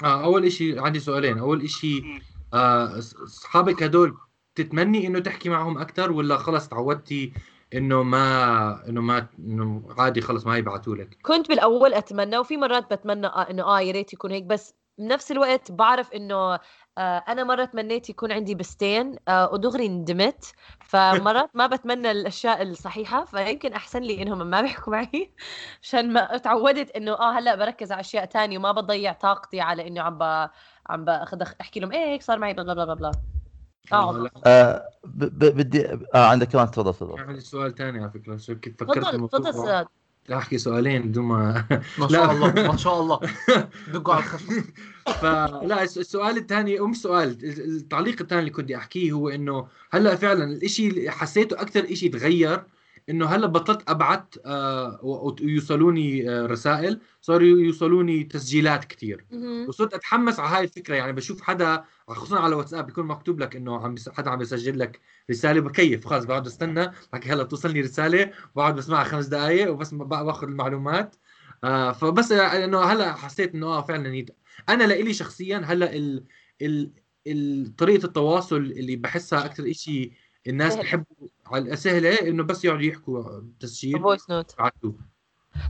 آه 0.04 0.24
أول 0.24 0.46
إشي 0.46 0.80
عندي 0.80 1.00
سؤالين. 1.00 1.38
أول 1.40 1.62
إشي 1.64 2.02
أص- 2.02 2.39
أصحابك 2.54 3.84
هدول 3.84 4.18
تتمني 4.56 5.08
إنه 5.08 5.20
تحكي 5.20 5.50
معهم 5.50 5.78
أكثر 5.78 6.12
ولا 6.12 6.38
خلص 6.38 6.68
تعودتي 6.68 7.34
إنه 7.74 8.04
ما 8.04 8.90
إنه 8.90 9.02
ما 9.02 9.28
إنه 9.40 9.84
عادي 9.98 10.22
خلص 10.22 10.46
ما 10.46 10.58
يبعثوا 10.58 10.96
لك 10.96 11.18
كنت 11.22 11.50
بالأول 11.50 11.94
أتمنى 11.94 12.38
وفي 12.38 12.58
مرات 12.58 12.94
بتمنى 12.94 13.28
آه 13.28 13.50
إنه 13.50 13.64
آه 13.64 13.82
يا 13.82 13.92
ريت 13.92 14.14
يكون 14.14 14.32
هيك 14.32 14.44
بس 14.44 14.74
بنفس 14.98 15.32
الوقت 15.32 15.72
بعرف 15.72 16.12
إنه 16.14 16.60
آه 16.98 17.24
أنا 17.28 17.44
مرة 17.44 17.66
تمنيت 17.66 18.10
يكون 18.10 18.32
عندي 18.32 18.56
بستين 18.56 19.16
آه 19.28 19.54
ودغري 19.54 19.88
ندمت 19.88 20.54
فمرات 20.82 21.50
ما 21.56 21.68
بتمنى 21.68 22.12
الأشياء 22.12 22.62
الصحيحة 22.62 23.26
فيمكن 23.26 23.74
أحسن 23.74 24.02
لي 24.02 24.22
إنهم 24.22 24.48
ما 24.48 24.62
بيحكوا 24.62 24.94
معي 24.94 25.34
عشان 25.84 26.14
ما 26.14 26.38
تعودت 26.38 26.92
إنه 26.96 27.12
آه 27.14 27.32
هلأ 27.40 27.56
بركز 27.56 27.92
على 27.92 28.00
أشياء 28.02 28.26
تانية 28.26 28.58
وما 28.58 28.72
بضيع 28.72 29.14
طاقتي 29.14 29.62
على 29.62 29.88
إنه 29.88 30.02
عم. 30.02 30.50
عم 30.90 31.06
باخذ 31.06 31.42
أحكي 31.62 31.80
لهم 31.80 31.92
إيه 31.92 32.06
هيك 32.14 32.22
صار 32.22 32.40
معي 32.40 32.54
بلا 32.54 32.74
بلا 32.74 32.86
بلا 32.86 32.94
بلا. 32.94 33.12
آه. 33.94 34.12
لا، 34.18 34.32
آه 34.46 34.90
ب- 35.06 35.24
ب- 35.26 35.58
بدي 35.58 35.86
آه 35.88 36.26
عندك 36.28 36.48
كمان 36.48 36.72
تفضل 36.72 36.94
تفضل. 36.94 37.20
عندي 37.20 37.40
سؤال 37.40 37.76
ثاني 37.76 38.00
على 38.00 38.10
فكرة 38.12 38.38
شو 38.38 38.56
كنت 38.56 38.80
فكرت 38.84 39.16
تفضل 39.16 39.86
أحكي 40.34 40.58
سؤالين 40.58 41.02
بدون 41.02 41.26
ما 41.26 41.66
ما. 41.98 42.08
شاء 42.08 42.32
الله 42.32 42.54
ما 42.54 42.78
شاء 42.78 43.00
الله. 43.02 43.20
دقوا 43.94 44.14
على 44.14 44.24
الخشب 44.24 44.64
فلا 45.22 45.84
الس- 45.84 45.98
السؤال 45.98 46.38
الثاني 46.38 46.80
مش 46.80 46.98
سؤال 47.02 47.38
التعليق 47.44 48.22
الثاني 48.22 48.40
اللي 48.40 48.52
كنت 48.52 48.64
بدي 48.66 48.78
أحكيه 48.78 49.12
هو 49.12 49.30
إنه 49.30 49.68
هلأ 49.92 50.16
فعلا 50.16 50.44
الإشي 50.44 50.88
اللي 50.88 51.12
حسيته 51.12 51.62
أكثر 51.62 51.84
إشي 51.92 52.10
تغير 52.10 52.64
إنه 53.10 53.26
هلأ 53.26 53.48
بطلت 53.48 53.90
أبعت 53.90 54.36
آه 54.46 55.00
ويوصلوني 55.04 56.30
آه 56.30 56.46
رسائل 56.46 57.00
صاروا 57.22 57.48
يوصلوني 57.48 58.24
تسجيلات 58.24 58.86
كثير. 58.86 59.26
وصرت 59.68 59.94
أتحمس 59.94 60.40
على 60.40 60.56
هاي 60.58 60.64
الفكرة 60.64 60.96
يعني 60.96 61.14
بشوف 61.14 61.42
حدا 61.42 61.84
خصوصا 62.08 62.40
على 62.40 62.56
واتساب 62.56 62.86
بيكون 62.86 63.06
مكتوب 63.06 63.40
لك 63.40 63.56
إنه 63.56 63.78
عم 63.84 63.96
حدا 64.14 64.30
عم 64.30 64.42
يسجل 64.42 64.80
لك 64.80 65.00
رسالة 65.32 65.62
بكيف 65.62 66.08
خلص 66.08 66.26
بقعد 66.26 66.48
استنى 66.48 66.92
بحكي 67.14 67.30
هلأ 67.30 67.44
توصلني 67.44 67.82
رسالة 67.82 68.32
بقعد 68.56 68.76
بسمعها 68.76 69.04
خمس 69.04 69.26
دقائق 69.26 69.72
وبس 69.72 69.94
باخذ 69.94 70.48
المعلومات. 70.48 71.16
آه 71.64 71.92
فبس 71.92 72.32
إنه 72.32 72.82
هلأ 72.82 73.14
حسيت 73.14 73.56
إنه 73.56 73.68
آه 73.68 73.82
فعلا 73.82 74.16
يد... 74.16 74.32
أنا 74.70 74.84
لإلي 74.84 75.14
شخصيا 75.14 75.58
هلأ 75.58 75.96
ال... 75.96 76.24
ال... 76.62 76.92
ال... 77.28 77.76
طريقة 77.76 78.06
التواصل 78.06 78.58
اللي 78.58 78.96
بحسها 78.96 79.46
أكثر 79.46 79.72
شيء 79.74 80.12
الناس 80.48 80.74
سهلة. 80.74 80.84
بحبوا 80.84 81.28
على 81.48 81.76
سهله 81.76 82.22
إنه 82.22 82.44
بس 82.44 82.66
يقعدوا 82.66 82.84
يحكوا 82.84 83.42
تسجيل. 83.60 84.00
voice 84.00 84.30
note 84.30 84.56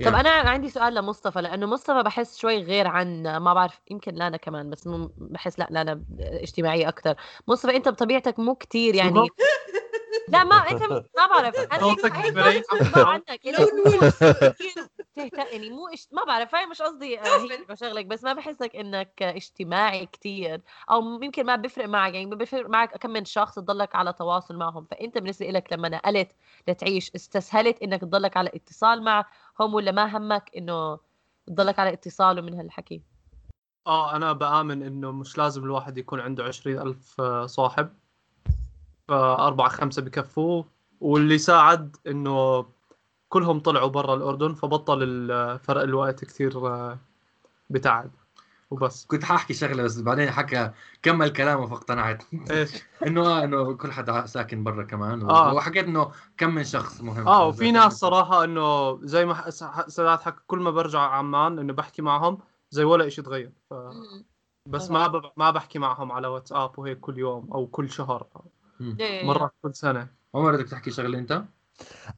طب 0.06 0.14
يعني. 0.14 0.20
أنا 0.20 0.30
عندي 0.30 0.70
سؤال 0.70 0.96
لمصطفى 0.96 1.42
لأنه 1.42 1.66
مصطفى 1.66 2.04
بحس 2.04 2.38
شوي 2.38 2.64
غير 2.64 2.88
عن 2.88 3.24
ما 3.38 3.54
بعرف 3.54 3.80
يمكن 3.92 4.16
لانا 4.16 4.38
كمان 4.38 4.70
بس 4.70 4.88
مو 4.88 5.12
بحس 5.18 5.60
لا 5.60 5.68
لانا 5.70 6.04
اجتماعية 6.20 6.88
أكثر 6.88 7.16
مصطفى 7.48 7.76
أنت 7.76 7.90
بطبيعتك 7.90 8.40
مو 8.40 8.56
كتير 8.56 8.96
يعني. 8.96 9.28
لا 10.34 10.44
ما 10.44 10.56
أنت 10.56 10.84
ما 10.92 11.28
بعرف. 11.30 11.56
أنا 11.56 11.86
هيك 12.50 12.96
عنك 12.96 13.42
انه 15.20 15.28
لون 15.28 15.34
وولف 15.34 15.34
كتير 15.34 15.46
تهت- 15.46 15.54
يعني 15.54 15.70
مو 15.70 15.88
إش... 15.88 16.08
ما 16.12 16.24
بعرف 16.24 16.56
هاي 16.56 16.66
مش 16.66 16.82
قصدي 16.82 17.20
آه، 17.20 17.24
هيك 17.24 17.68
بشغلك 17.72 18.06
بس 18.06 18.24
ما 18.24 18.34
بحسك 18.34 18.76
إنك 18.76 19.22
اجتماعي 19.24 20.06
كتير 20.06 20.62
أو 20.92 21.24
يمكن 21.24 21.46
ما 21.46 21.56
بيفرق 21.56 21.86
معك 21.86 22.14
يعني 22.14 22.36
بيفرق 22.36 22.70
معك 22.70 22.98
كم 22.98 23.10
من 23.10 23.26
شخص 23.26 23.56
تضلك 23.56 23.96
على 23.96 24.14
تواصل 24.14 24.56
معهم. 24.56 24.86
فأنت 24.86 25.18
بالنسبة 25.18 25.50
لك 25.50 25.74
لما 25.74 25.90
نقلت 25.90 26.32
لتعيش 26.68 27.12
استسهلت 27.16 27.84
إنك 27.84 28.02
تضلك 28.02 28.38
على 28.38 28.50
اتصال 28.54 29.04
معهم 29.04 29.74
ولا 29.74 29.92
ما 29.92 30.18
همك 30.18 30.52
إنه 30.58 31.00
تضلك 31.48 31.80
على 31.80 31.94
اتصال 31.94 32.40
ومن 32.40 32.54
هالحكي؟ 32.54 33.02
آه 33.88 34.16
أنا 34.16 34.34
بآمن 34.34 34.84
إنه 34.84 35.12
مش 35.12 35.38
لازم 35.38 35.64
الواحد 35.64 35.98
يكون 35.98 36.20
عنده 36.20 36.44
عشرين 36.44 36.80
ألف 36.82 37.22
صاحب 37.46 37.90
فأربعة 39.08 39.70
خمسة 39.70 40.02
بكفوه 40.02 40.66
واللي 41.02 41.38
ساعد 41.38 41.98
إنه 42.08 42.66
كلهم 43.30 43.60
طلعوا 43.60 43.88
برا 43.90 44.14
الأردن 44.16 44.54
فبطل 44.54 45.04
ال- 45.04 45.60
فرق 45.60 45.82
الوقت 45.82 46.26
كثير 46.26 46.68
آه، 46.68 46.98
بتعب. 47.70 48.12
وبس. 48.72 49.06
كنت 49.06 49.24
حاحكي 49.24 49.54
شغلة 49.54 49.84
بس 49.84 50.02
بعدين 50.02 50.32
حكى 50.32 50.72
كمل 51.02 51.30
كلامه 51.30 51.68
فاقتنعت 51.68 52.24
إيش؟ 52.52 52.70
إنه 53.08 53.22
آه 53.28 53.44
إنه 53.44 53.74
كل 53.74 53.92
حدا 53.92 54.26
ساكن 54.26 54.64
برا 54.64 54.84
كمان. 54.84 55.24
و- 55.24 55.30
آه. 55.30 55.54
وحكيت 55.54 55.86
إنه 55.86 56.12
كم 56.38 56.56
من 56.56 56.64
شخص 56.64 57.02
مهم. 57.02 57.28
آه 57.28 57.48
وفي 57.48 57.72
ناس 57.72 57.94
صراحة 57.94 58.44
إنه 58.44 59.00
زي 59.06 59.26
ما 59.26 59.50
سادات 59.88 60.22
حكى 60.22 60.40
كل 60.48 60.60
ما 60.60 60.72
برجع 60.72 61.00
عمان 61.00 61.60
إنه 61.60 61.74
بحكي 61.74 62.02
معهم 62.02 62.38
زي 62.72 62.84
ولا 62.84 63.08
إشي 63.08 63.22
تغير. 63.22 63.52
ف... 63.70 63.74
بس 64.66 64.92
ما 64.92 65.08
ب... 65.08 65.32
ما 65.38 65.52
بحكي 65.52 65.80
معهم 65.80 66.12
على 66.12 66.28
واتساب 66.28 66.80
وهيك 66.80 67.00
كل 67.00 67.18
يوم 67.18 67.52
أو 67.54 67.68
كل 67.68 67.90
شهر. 67.90 68.28
إيه. 69.00 69.28
مرات 69.28 69.52
كل 69.62 69.76
سنة. 69.76 70.08
عمر 70.36 70.52
بدك 70.52 70.70
تحكي 70.70 70.92
شغلة 70.92 71.18
أنت؟ 71.20 71.44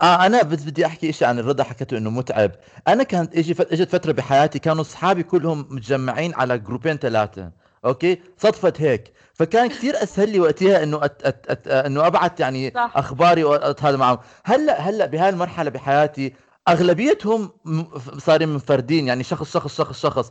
آه 0.01 0.25
أنا 0.25 0.43
بس 0.43 0.63
بدي 0.63 0.85
أحكي 0.85 1.11
شيء 1.11 1.27
عن 1.27 1.39
الرضا 1.39 1.63
حكيته 1.63 1.97
إنه 1.97 2.09
متعب. 2.09 2.51
أنا 2.87 3.03
كانت 3.03 3.35
إجي 3.37 3.53
فت... 3.53 3.73
إجت 3.73 3.89
فترة 3.89 4.11
بحياتي 4.11 4.59
كانوا 4.59 4.81
أصحابي 4.81 5.23
كلهم 5.23 5.67
متجمعين 5.69 6.33
على 6.35 6.57
جروبين 6.57 6.97
ثلاثة 6.97 7.51
Okay؟ 7.85 8.21
صدفت 8.37 8.81
هيك. 8.81 9.13
فكان 9.33 9.67
كثير 9.69 10.03
أسهل 10.03 10.29
لي 10.29 10.39
وقتها 10.39 10.83
إنه 10.83 11.05
أت... 11.05 11.21
أت... 11.23 11.45
أت... 11.49 11.67
إنه 11.67 12.07
ابعت 12.07 12.39
يعني 12.39 12.71
صح. 12.75 12.91
أخباري 12.95 13.43
وهذا 13.43 13.97
معهم. 13.97 14.17
هلا 14.43 14.81
هلأ 14.81 15.05
بهاي 15.05 15.29
المرحلة 15.29 15.69
بحياتي 15.69 16.33
أغلبيتهم 16.67 17.49
صارين 18.17 18.49
منفردين 18.49 19.07
يعني 19.07 19.23
شخص 19.23 19.53
شخص 19.53 19.77
شخص 19.77 20.01
شخص. 20.01 20.29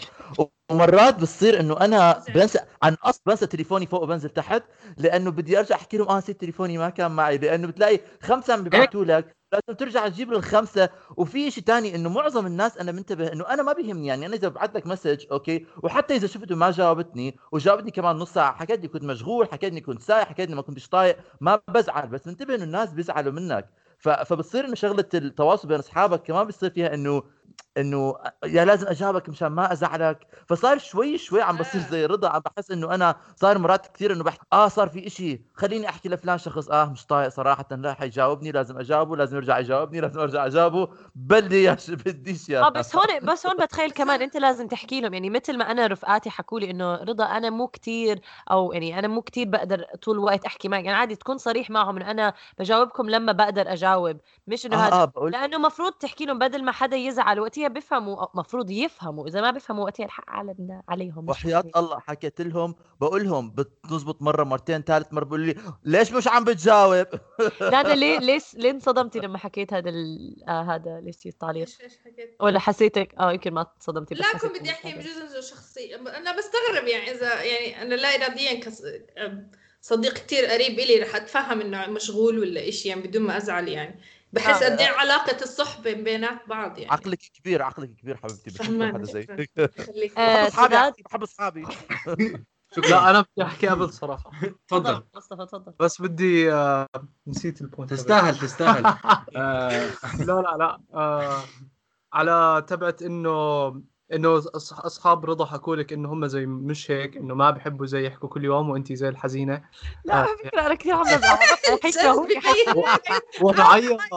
ومرات 0.71 1.15
بتصير 1.17 1.61
إنه 1.61 1.81
أنا 1.81 2.23
بنسى 2.35 2.59
عن 2.83 2.97
أصل 3.05 3.21
بنسى 3.27 3.47
تليفوني 3.47 3.87
فوق 3.87 4.03
وبنزل 4.03 4.29
تحت 4.29 4.63
لأنه 4.97 5.31
بدي 5.31 5.59
أرجع 5.59 5.75
أحكي 5.75 5.97
لهم 5.97 6.09
آه 6.09 6.19
نسيت 6.19 6.41
تليفوني 6.41 6.79
ما 6.79 6.91
كان 6.91 7.11
معي. 7.11 7.39
لأنه 7.39 7.67
بتلاقي 7.67 8.01
خمسة 8.23 8.53
عم 8.55 8.63
بيبعتوا 8.65 9.05
لك 9.05 9.37
لازم 9.53 9.79
ترجع 9.79 10.09
تجيب 10.09 10.33
الخمسه 10.33 10.89
وفي 11.17 11.51
شيء 11.51 11.65
تاني 11.65 11.95
إنه 11.95 12.09
معظم 12.09 12.47
الناس 12.47 12.79
أنا 12.79 12.93
منتبه 12.93 13.33
إنه 13.33 13.45
أنا 13.49 13.63
ما 13.63 13.73
بيهمني 13.73 14.07
يعني 14.07 14.27
أنا 14.27 14.35
إذا 14.37 14.49
بعت 14.49 14.75
لك 14.77 14.87
message 14.87 15.25
okay 15.33 15.67
وحتى 15.83 16.17
إذا 16.17 16.27
شفته 16.27 16.57
ما 16.57 16.71
جاوبتني 16.71 17.37
وجاوبتني 17.53 17.91
كمان 17.91 18.17
نص 18.17 18.33
ساعة 18.35 18.55
حكيت 18.55 18.81
لي 18.81 18.89
كنت 18.89 19.03
مشغول 19.05 19.49
حكيت 19.53 19.73
لي 19.75 19.81
كنت 19.81 20.03
سايح 20.03 20.29
حكيت 20.29 20.49
لي 20.51 20.57
ما 20.57 20.63
كنتش 20.63 20.89
طايق 20.89 21.17
ما 21.41 21.61
بزعل 21.69 22.09
بس 22.09 22.27
منتبه 22.27 22.55
إنه 22.55 22.65
الناس 22.65 22.93
بيزعلوا 22.93 23.33
منك. 23.33 23.69
ف... 24.01 24.09
فبصير 24.09 24.65
انه 24.65 24.75
شغلة 24.75 25.05
التواصل 25.15 25.69
بين 25.69 25.79
أصحابك 25.79 26.23
كمان 26.23 26.45
بيصير 26.47 26.71
فيها 26.71 26.95
إنه 26.95 27.23
إنه 27.77 28.15
يا 28.45 28.65
لازم 28.65 28.87
أجاوبك 28.87 29.29
مشان 29.29 29.49
ما 29.49 29.73
أزعلك. 29.73 30.27
فصار 30.49 30.79
شوي 30.79 31.19
شوي 31.19 31.43
عم 31.43 31.57
بصير 31.57 31.81
زي 31.81 32.07
رضا 32.07 32.29
عم 32.29 32.41
بحس 32.41 32.71
إنه 32.71 32.95
أنا 32.95 33.17
صار 33.37 33.59
مرات 33.59 33.87
كثير 33.87 34.13
إنه 34.13 34.25
بحكي 34.25 34.41
آه 34.53 34.69
صار 34.69 34.89
في 34.89 35.07
إشي 35.07 35.43
خليني 35.55 35.89
أحكي 35.89 36.09
لفلان 36.09 36.39
شخص 36.39 36.69
آه 36.71 36.85
مش 36.85 37.07
طايق 37.07 37.29
صراحة 37.29 37.65
لا 37.71 37.95
حيجاوبني 37.95 38.53
لازم 38.53 38.79
أجاوبه 38.79 39.17
لازم 39.17 39.37
يرجع 39.37 39.59
يجاوبني 39.59 40.01
لازم 40.01 40.21
أرجع 40.21 40.47
أجاوبه. 40.47 40.89
بدي 41.15 41.63
يا 41.63 41.77
بديش 41.89 42.49
يا 42.49 42.61
آه 42.61 42.69
بس 42.69 42.97
هون 42.97 43.07
بس 43.23 43.47
هون 43.47 43.57
بتخيل 43.57 43.91
كمان 43.91 44.23
أنت 44.23 44.37
لازم 44.37 44.69
تحكي 44.69 45.01
لهم. 45.01 45.15
يعني 45.15 45.31
مثل 45.31 45.59
ما 45.59 45.71
أنا 45.71 45.87
رفقاتي 45.87 46.31
حكوا 46.31 46.61
لي 46.61 46.71
إنه 46.71 46.95
رضا 46.95 47.25
أنا 47.25 47.51
مو 47.51 47.67
كتير 47.69 48.21
أو 48.51 48.73
يعني 48.73 48.99
أنا 48.99 49.09
مو 49.09 49.23
كتير 49.23 49.49
بقدر 49.49 49.85
طول 50.03 50.15
الوقت 50.19 50.45
أحكي 50.45 50.69
معك. 50.69 50.85
يعني 50.85 50.97
عادي 50.97 51.17
تكون 51.17 51.39
صريح 51.39 51.71
معهم 51.71 51.97
إنه 51.97 52.11
أنا 52.11 52.35
بجاوبكم 52.59 53.11
لما 53.11 53.33
بقدر 53.33 53.73
أجاوب. 53.73 54.17
مش 54.47 54.67
إنه 54.67 54.77
هذا. 54.77 54.93
آه, 54.93 55.03
آه 55.03 55.05
بقول 55.05 55.33
لأنه 55.33 55.59
مفروض 55.59 55.93
تحكي 55.93 56.25
لهم 56.27 56.39
بدل 56.39 56.65
ما 56.65 56.73
حدا 56.73 56.97
يزعل 56.97 57.40
وقتها 57.41 57.69
بيفهموا 57.69 58.27
مفروض 58.35 58.71
يفهموا 58.71 59.29
إذا 59.29 59.41
ما 59.41 59.51
بيفهموا 59.51 59.85
وقتها 59.85 60.05
الحق 60.07 60.31
على 60.31 60.83
عليهم 60.89 61.29
وحياة. 61.29 61.65
الله 61.77 61.99
حكيت 62.01 62.41
لهم 62.41 62.75
بقول 63.01 63.25
لهم 63.25 63.51
بتزبط 63.51 64.23
مرة 64.23 64.45
مرتين 64.45 64.83
ثالث 64.83 65.13
مرة 65.13 65.25
بقول 65.25 65.41
لي 65.41 65.55
ليش 65.85 66.13
مش 66.13 66.29
عم 66.29 66.45
بتجاوب؟ 66.45 67.07
لا 67.61 67.81
أنا 67.81 67.95
ليه 67.95 68.19
ليه 68.29 68.41
ليه 68.55 68.71
انصدمتي 68.71 69.19
لما 69.19 69.39
حكيت 69.39 69.73
هذا 69.73 69.91
ال... 69.91 70.37
آه 70.49 70.63
هذا 70.63 71.01
ليش 71.01 71.27
التعليق؟ 71.27 71.69
إيش 71.69 71.81
إيش 71.81 71.93
حكيت؟ 72.05 72.37
ولا 72.41 72.59
حسيتك؟ 72.59 73.15
آه 73.19 73.33
يمكن 73.33 73.55
ما 73.55 73.67
انصدمتي 73.77 74.15
بس 74.15 74.21
لا 74.21 74.39
كنت 74.39 74.51
بدي 74.51 74.61
إنه 74.61 74.71
احكي 74.71 74.93
إنه 74.95 75.41
شخصي 75.41 75.95
أنا 75.95 76.37
بستغرب 76.37 76.89
يعني 76.89 77.11
إذا 77.11 77.43
يعني 77.43 77.83
أنا 77.83 77.95
لا 77.95 78.09
اراديا 78.09 78.61
كص... 78.61 78.83
صديق 79.81 80.15
كتير 80.15 80.47
قريب 80.47 80.79
إلي 80.79 80.99
رح 80.99 81.17
أتفهم 81.17 81.61
إنه 81.61 81.87
مشغول 81.87 82.39
ولا 82.39 82.69
إشي 82.69 82.89
يعني 82.89 83.03
بدون 83.03 83.23
ما 83.23 83.37
أزعل 83.37 83.69
يعني. 83.69 84.01
بحس 84.33 84.63
آه. 84.63 84.71
قد 84.71 84.81
إيه 84.81 84.89
علاقة 84.89 85.43
الصحبة 85.43 85.93
بينات 85.93 86.49
بعض 86.49 86.79
يعني. 86.79 86.91
عقلك 86.93 87.19
كبير 87.19 87.63
عقلك 87.63 87.95
كبير 87.95 88.17
حبيبتي 88.17 88.51
بشوف 88.51 88.67
فهمان، 88.67 88.95
حدا 88.95 89.05
زي 89.05 89.27
آه، 90.19 90.49
بحب 90.49 90.53
أصحابي 90.53 91.03
بحب 91.03 91.23
أصحابي. 91.29 91.67
شكرا. 92.77 92.91
لا 92.91 93.11
أنا 93.11 93.21
بدي 93.21 93.47
أحكي 93.47 93.69
قبل 93.69 93.93
صراحة. 93.93 94.31
تفضل 94.69 95.03
مصطفى 95.15 95.47
تفضل. 95.47 95.73
بس 95.81 96.03
بدي 96.03 96.53
آه، 96.53 96.87
نسيت 97.27 97.61
البوينت. 97.61 97.91
تستاهل 97.91 98.39
تستاهل. 98.39 98.87
آه، 99.37 99.91
لا 100.19 100.33
لا 100.33 100.57
لا. 100.59 100.81
آه 100.95 101.43
على 102.13 102.65
تبعت 102.69 103.03
إنه 103.03 103.69
إنه 104.13 104.41
أص- 104.41 104.47
أصحاب 104.85 105.27
رضا 105.27 105.45
حكوا 105.47 105.77
لك 105.77 105.93
إنه 105.93 106.13
هم 106.13 106.27
زي 106.27 106.47
مش 106.47 106.91
هيك 106.91 107.17
إنه 107.17 107.35
ما 107.35 107.51
بيحبوا 107.51 107.87
زي 107.87 108.07
يحكوا 108.07 108.29
كل 108.29 108.45
يوم 108.45 108.71
وانت 108.71 108.93
زي 108.93 109.09
الحزينة. 109.09 109.63
لا 110.05 110.15
آه. 110.15 110.17
على 110.19 110.29
فكرة 110.45 110.67
أنا 110.67 110.75
كثير 110.75 110.95
عم 110.95 111.07
هو 111.07 112.87
وبعيط 113.43 114.01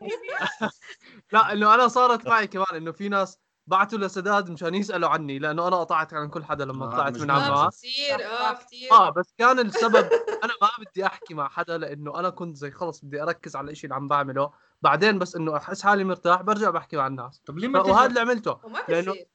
لا 1.32 1.52
إنه 1.52 1.74
أنا 1.74 1.88
صارت 1.88 2.26
معي 2.26 2.46
كمان 2.46 2.66
إنه 2.74 2.92
في 2.92 3.08
ناس 3.08 3.38
بعتوا 3.66 3.98
لسداد 3.98 4.50
مشان 4.50 4.74
يسألوا 4.74 5.08
عني 5.08 5.38
لأنه 5.38 5.68
أنا 5.68 5.76
قطعت 5.76 6.14
عن 6.14 6.28
كل 6.28 6.44
حدا 6.44 6.64
لما 6.64 6.86
آه، 6.86 6.90
طلعت 6.90 7.18
من. 7.18 7.30
عمان 7.30 7.70
كثير 7.70 8.14
آه 8.26 8.52
كثير 8.52 8.92
آه 8.92 9.10
بس 9.10 9.34
كان 9.38 9.58
السبب 9.58 10.08
أنا 10.44 10.52
ما 10.62 10.68
بدي 10.78 11.06
أحكي 11.06 11.34
مع 11.34 11.48
حدا 11.48 11.78
لأنه 11.78 12.18
أنا 12.18 12.30
كنت 12.30 12.56
زي 12.56 12.70
خلص 12.70 13.00
بدي 13.04 13.22
أركز 13.22 13.56
على 13.56 13.70
الشيء 13.70 13.84
اللي 13.84 13.94
عم 13.94 14.08
بعمله. 14.08 14.50
بعدين 14.82 15.18
بس 15.18 15.36
إنه 15.36 15.56
أحس 15.56 15.82
حالي 15.82 16.04
مرتاح 16.04 16.42
برجع 16.42 16.70
بحكي 16.70 16.96
مع 16.96 17.06
الناس 17.06 17.38
طب 17.46 17.58
ليه 17.58 17.68
ما 17.68 17.80
وهذا 17.80 18.06
اللي 18.06 18.20
عملته 18.20 18.60
وما 18.64 18.78
لأنه- 18.78 19.10
بصير 19.10 19.26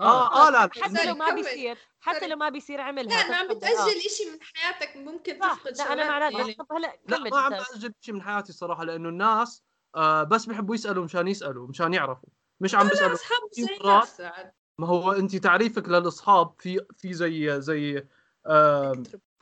آه 0.00 0.46
آه 0.46 0.50
لا 0.50 0.60
حتى 0.82 1.06
لو 1.06 1.14
ما. 1.14 1.34
بيصير 1.34 1.78
حتى. 2.00 2.26
لو 2.26 2.36
ما 2.36 2.48
بيصير 2.48 2.80
عملها 2.80 3.22
لا 3.22 3.28
ما 3.28 3.36
عم. 3.36 3.48
بتأجل 3.48 3.74
آه. 3.78 4.06
إشي 4.06 4.24
من 4.30 4.38
حياتك 4.42 4.96
ممكن 4.96 5.38
تفقد 5.38 5.76
لا 5.78 5.92
أنا 5.92 6.04
مع 6.08 6.18
شغلات 6.18 6.32
بس 6.32 6.38
يعني. 6.40 6.54
طب 6.54 6.66
هلا 6.72 6.98
لا 7.08 7.18
ما 7.18 7.36
عم. 7.38 7.50
بأجل 7.50 7.94
شيء 8.00 8.14
من 8.14 8.22
حياتي 8.22 8.52
صراحة 8.52 8.84
لأنه 8.84 9.08
الناس 9.08 9.62
آه 9.94 10.22
بس 10.22 10.46
بيحبوا 10.46 10.74
يسألوا 10.74 11.04
مشان 11.04 11.28
يسألوا 11.28 11.68
مشان 11.68 11.94
يعرفوا 11.94 12.28
مش 12.60 12.74
عم 12.74 12.88
ساعات 12.88 14.54
ما 14.78 14.86
هو 14.86 15.12
أنت 15.12 15.36
تعريفك 15.36 15.88
للأصحاب 15.88 16.54
في 16.58 16.86
في 16.98 17.14
زي 17.14 17.60
زي 17.60 18.06
آه 18.46 18.92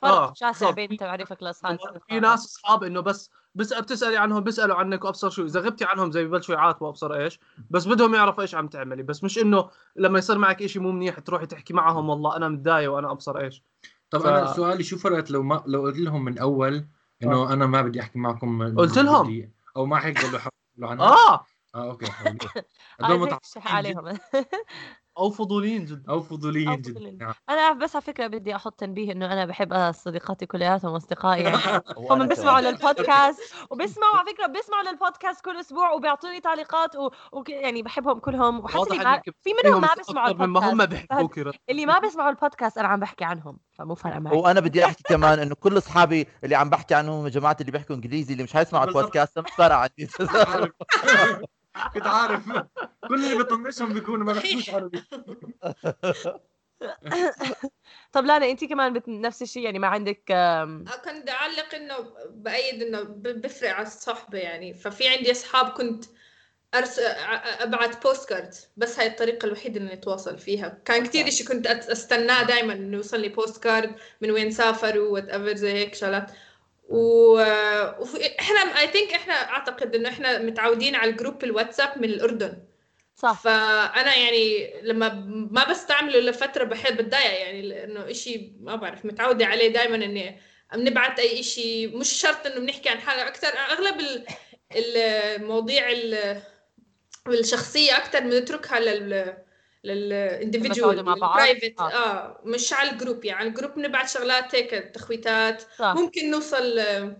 فرق 0.01 0.11
آه، 0.11 0.33
شاسع. 0.35 0.69
بين 0.69 0.97
تعريفك 0.97 1.43
لاصحاب 1.43 1.77
في 2.09 2.19
ناس 2.19 2.45
أصحاب 2.45 2.83
إنه 2.83 2.99
بس 3.01 3.29
بس 3.55 3.73
بتسألي 3.73 4.17
عنهم 4.17 4.43
بيسألوا 4.43 4.75
عنك 4.75 5.05
وأبصر 5.05 5.29
شو 5.29 5.45
إذا 5.45 5.59
غبتي 5.59 5.85
عنهم 5.85 6.11
زي 6.11 6.25
ببلشوا 6.25 6.55
يعاتبوا 6.55 6.87
وأبصر 6.87 7.13
إيش 7.13 7.39
بس 7.69 7.87
بدهم 7.87 8.15
يعرفوا 8.15 8.41
إيش 8.41 8.55
عم 8.55 8.67
تعملي 8.67 9.03
بس 9.03 9.23
مش 9.23 9.37
إنه 9.37 9.69
لما 9.95 10.19
يصير 10.19 10.37
معك 10.37 10.61
إشي 10.61 10.79
مو 10.79 10.91
منيح 10.91 11.19
تروحي 11.19 11.45
تحكي 11.45 11.73
معهم 11.73 12.09
والله 12.09 12.35
أنا 12.37 12.49
متضايق 12.49 12.91
وأنا 12.91 13.11
أبصر 13.11 13.37
إيش. 13.39 13.63
طب 14.09 14.19
ف- 14.19 14.25
أنا 14.25 14.45
سؤالي 14.53 14.83
شو 14.83 14.97
فرقت 14.97 15.31
لو 15.31 15.43
ما 15.43 15.63
لو 15.67 15.81
قلت 15.81 15.97
لهم 15.97 16.25
من 16.25 16.37
أول 16.37 16.85
إنه 17.23 17.53
أنا 17.53 17.65
ما 17.65 17.81
بدي 17.81 18.01
أحكي 18.01 18.19
معكم 18.19 18.75
قلت 18.77 18.97
لهم. 18.97 19.27
بدي- 19.27 19.51
أو 19.77 19.85
ما 19.85 20.05
هيك 20.05 20.17
قالوا 20.23 20.39
حولوا 20.39 20.91
عنها 20.91 21.05
آه. 21.05 21.45
آه 21.75 21.91
أوكي. 21.91 22.05
آه 23.01 23.05
هدول 23.05 23.19
متعصبين 23.19 23.67
عليهم. 23.67 24.07
أو 25.17 25.29
فضوليين 25.29 25.85
جدا 25.85 26.03
أو 26.09 26.21
فضوليين 26.21 26.81
جدا. 26.81 27.25
نعم. 27.25 27.33
أنا 27.49 27.73
بس 27.73 27.95
على 27.95 28.03
فكرة 28.03 28.27
بدي 28.27 28.55
أحط 28.55 28.79
تنبيه 28.79 29.11
إنه 29.11 29.33
أنا 29.33 29.45
بحب 29.45 29.91
صديقاتي 29.91 30.45
كلياتهم 30.45 30.95
اصدقائي 30.95 31.43
يعني 31.43 31.57
هم 32.09 32.27
بيسمعوا. 32.27 32.61
للبودكاست 32.61 33.39
وبيسمعوا 33.71 34.15
على 34.15 34.31
فكرة 34.31 34.47
بيسمعوا 34.47 34.83
للبودكاست 34.83 35.45
كل 35.45 35.59
أسبوع 35.59 35.91
وبيعطوني 35.91 36.39
تعليقات 36.39 36.95
و... 36.95 37.09
و... 37.31 37.43
يعني 37.47 37.83
بحبهم 37.83 38.19
كلهم 38.19 38.59
وحتى 38.59 38.93
اللي 38.93 39.03
ما... 39.03 39.21
في 39.43 39.49
منهم 39.63 39.81
ما 39.81 39.89
بيسمعوا 39.97 40.33
مما 40.33 40.71
هم 40.71 40.81
البودكاست 40.81 41.07
بيحبوك. 41.11 41.55
اللي 41.69 41.85
ما 41.85 41.99
بيسمعوا 41.99 42.29
البودكاست 42.29 42.77
أنا 42.77 42.87
عم 42.87 42.99
بحكي 42.99 43.23
عنهم 43.23 43.59
فمو 43.77 43.95
فارقة 43.95 44.19
معي 44.19 44.37
وأنا 44.37 44.59
بدي 44.59 44.85
أحكي 44.85 45.03
كمان 45.03 45.39
إنه 45.39 45.55
كل 45.55 45.77
أصحابي 45.77 46.27
اللي 46.43 46.55
عم 46.55 46.69
بحكي 46.69 46.95
عنهم 46.95 47.27
جماعة 47.27 47.57
اللي 47.61 47.71
بيحكوا 47.71 47.95
إنجليزي 47.95 48.33
اللي 48.33 48.43
مش 48.43 48.53
حيسمعوا. 48.53 48.85
البودكاست 48.85 49.39
مش 49.39 49.51
فارقه 49.57 49.77
عندي 49.77 50.09
عارف. 50.47 50.71
كنت 51.93 52.07
عارف. 52.07 52.45
كل 53.07 53.25
اللي 53.25 53.35
بطنشهم 53.43 53.93
بيكونوا 53.93 54.25
ما 54.25 54.33
بيحكوش 54.33 54.69
عربي. 54.69 55.03
طب 58.11 58.25
لانا 58.25 58.51
انت 58.51 58.63
كمان 58.63 58.93
بت... 58.93 59.09
نفس 59.09 59.41
الشيء 59.41 59.63
يعني 59.63 59.79
ما 59.79 59.87
عندك 59.87 60.31
آم، 60.31 60.85
آه، 60.87 60.95
كنت 60.95 61.29
اعلق 61.29 61.75
إنه 61.75 61.95
بأيد 62.29 62.81
إنه 62.83 63.01
بفرق 63.17 63.69
على 63.69 63.87
الصحبة 63.87 64.37
يعني. 64.37 64.73
ففي 64.73 65.07
عندي 65.07 65.31
أصحاب 65.31 65.69
كنت 65.69 66.05
أرس... 66.75 66.99
أ- 66.99 67.01
أبعت 67.61 68.03
postcard 68.03 68.53
بس 68.77 68.99
هاي 68.99 69.07
الطريقة 69.07 69.45
الوحيدة 69.45 69.79
اللي 69.79 69.95
نتواصل 69.95 70.37
فيها. 70.37 70.81
كان 70.85 71.03
كثير 71.05 71.29
شيء 71.29 71.47
كنت 71.47 71.67
أستناه 71.67 72.43
دائما 72.43 72.73
إنه 72.73 72.97
يوصل 72.97 73.19
لي 73.19 73.29
postcard 73.29 73.95
من 74.21 74.31
وين 74.31 74.51
سافروا 74.51 75.09
whatever 75.09 75.55
زي 75.55 75.73
هيك 75.73 75.95
شغلات. 75.95 76.31
و... 76.91 77.33
وفي... 77.99 78.39
إحنا 78.39 78.59
I 78.79 78.87
think 78.87 79.13
إحنا 79.13 79.33
أعتقد 79.33 79.95
إنه 79.95 80.09
إحنا 80.09 80.39
متعودين 80.39 80.95
على 80.95 81.11
ال 81.11 81.16
group 81.16 81.43
الواتساب 81.43 81.97
من 81.97 82.03
الأردن. 82.09 82.57
صح. 83.15 83.41
فأنا 83.43 84.15
يعني 84.15 84.73
لما 84.81 85.09
ما 85.51 85.69
بستعمله 85.69 86.19
لفتره 86.19 86.63
بحب 86.63 86.97
بتضايق 86.97 87.39
يعني 87.39 87.61
لأنه 87.61 88.11
إشي 88.11 88.51
ما 88.59 88.75
بعرف 88.75 89.05
متعودة 89.05 89.45
عليه 89.45 89.67
دائما 89.67 89.95
إني 89.95 90.41
بنبعت 90.73 91.19
أي 91.19 91.39
إشي. 91.39 91.87
مش 91.87 92.09
شرط 92.13 92.45
إنه 92.47 92.59
بنحكي 92.59 92.89
عن 92.89 92.99
حاجة 92.99 93.27
أكثر 93.27 93.47
أغلب 93.47 93.99
ال- 93.99 94.25
المواضيع 94.75 95.89
ال- 95.91 96.41
الشخصية 97.27 97.97
أكثر 97.97 98.19
بنتركها 98.19 98.79
لل 98.79 99.37
بعض؟ 101.15 101.33
private 101.37 101.79
آه. 101.79 101.91
آه 101.93 102.41
مش 102.45 102.73
على 102.73 102.91
ال 102.91 102.97
group 102.97 103.25
يعني. 103.25 103.39
على 103.39 103.49
ال 103.49 103.53
group 103.53 103.71
بنبعت 103.75 104.09
شغلات 104.09 104.55
هيك 104.55 104.69
تخويتات 104.95 105.63
صح. 105.79 105.93
ممكن 105.97 106.31
نوصل 106.31 106.79
آه، 106.79 107.17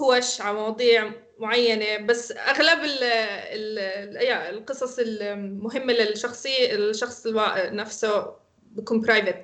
هوش 0.00 0.40
على 0.40 0.54
مواضيع 0.58 1.12
معينة. 1.38 2.06
بس 2.06 2.32
أغلب 2.32 2.84
ال 2.84 3.02
ال 3.02 3.78
ال- 3.78 4.26
يا 4.26 4.50
القصص 4.50 4.98
المهمة 4.98 5.92
للشخصية 5.92 6.74
الشخص 6.74 7.26
نفسه 7.56 8.36
بيكون 8.62 9.00
private 9.00 9.34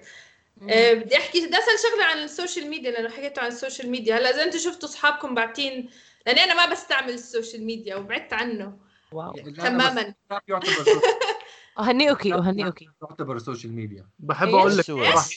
أه 0.70 0.92
بدي 0.94 1.16
أحكي 1.16 1.46
بدي 1.46 1.58
أسأل 1.58 1.90
شغلة 1.92 2.04
عن 2.04 2.18
ال 2.18 2.25
social 2.25 2.66
media 2.70 2.90
لأنه 2.90 3.08
حكيتوا 3.08 3.42
عن 3.42 3.48
ال 3.48 3.54
social 3.54 3.90
media 3.90 4.16
هلأ 4.18 4.30
إذا 4.30 4.44
أنتم 4.44 4.58
شفتوا 4.58 4.88
أصحابكم 4.88 5.34
باعتين 5.34 5.90
لأني 6.26 6.44
أنا 6.44 6.54
ما 6.66 6.72
بستعمل 6.72 7.12
ال 7.14 7.21
social 7.21 7.64
media 7.64 7.96
وبعدت 7.96 8.32
عنه. 8.32 8.78
Wow. 9.12 9.32
تماما. 9.32 10.14
أهنئك 11.78 12.26
أهنئك 12.26 12.82
يعتبر 13.02 13.38
social 13.38 13.72
media 13.72 14.08
بحب 14.18 14.48
إيش؟ 14.48 14.54
أقول 14.56 14.76
لك 14.78 14.90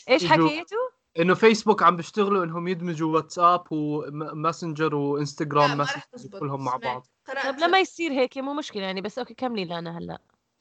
إيش 0.09 0.23
يدمجوا- 0.23 0.49
حكيتوا؟ 0.49 0.77
إنه 1.19 1.33
فيسبوك 1.33 1.83
عم 1.83 1.95
بيشتغلوا 1.97 2.43
إنهم 2.43 2.67
يدمجوا 2.67 3.15
واتساب 3.15 3.63
وماسنجر 3.71 4.95
وانستغرام 4.95 5.69
ما 5.69 5.75
ماسنجر 5.75 6.39
كلهم 6.39 6.63
مع. 6.65 6.75
بعض 6.77 7.07
طب 7.43 7.59
لما 7.59 7.79
يصير 7.79 8.11
هيك 8.11 8.37
مو 8.37 8.53
مشكلة 8.53 8.83
يعني 8.83 9.01
بس 9.01 9.19
okay 9.19 9.33
كملي 9.33 9.65
لأنا 9.65 9.97
هلأ 9.97 10.17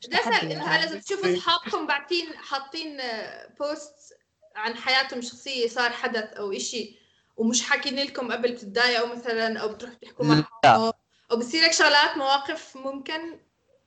بدي 0.06 0.16
اسال 0.20 0.32
تحدي 0.32 0.54
هلا 0.54 0.64
يعني. 0.64 0.84
اذا 0.84 0.98
بتشوفوا 0.98 1.34
أصحابكم 1.36 1.86
باعتين 1.86 2.26
حاطين 2.36 2.98
post 3.60 3.94
عن 4.56 4.74
حياتهم 4.74 5.18
الشخصية 5.18 5.68
صار 5.68 5.90
حدث 5.90 6.24
أو 6.32 6.52
إشي 6.52 6.96
ومش 7.36 7.62
حاكين 7.62 7.96
لكم 7.96 8.32
قبل 8.32 8.52
بتتضايقوا 8.52 9.14
مثلا 9.14 9.58
أو 9.60 9.68
بتروحوا 9.68 9.98
تحكوا. 10.02 10.24
معهم 10.24 10.92
أو 11.30 11.36
بصير 11.36 11.64
لك 11.64 11.72
شغلات 11.72 12.16
مواقف 12.16 12.76
ممكن 12.76 13.38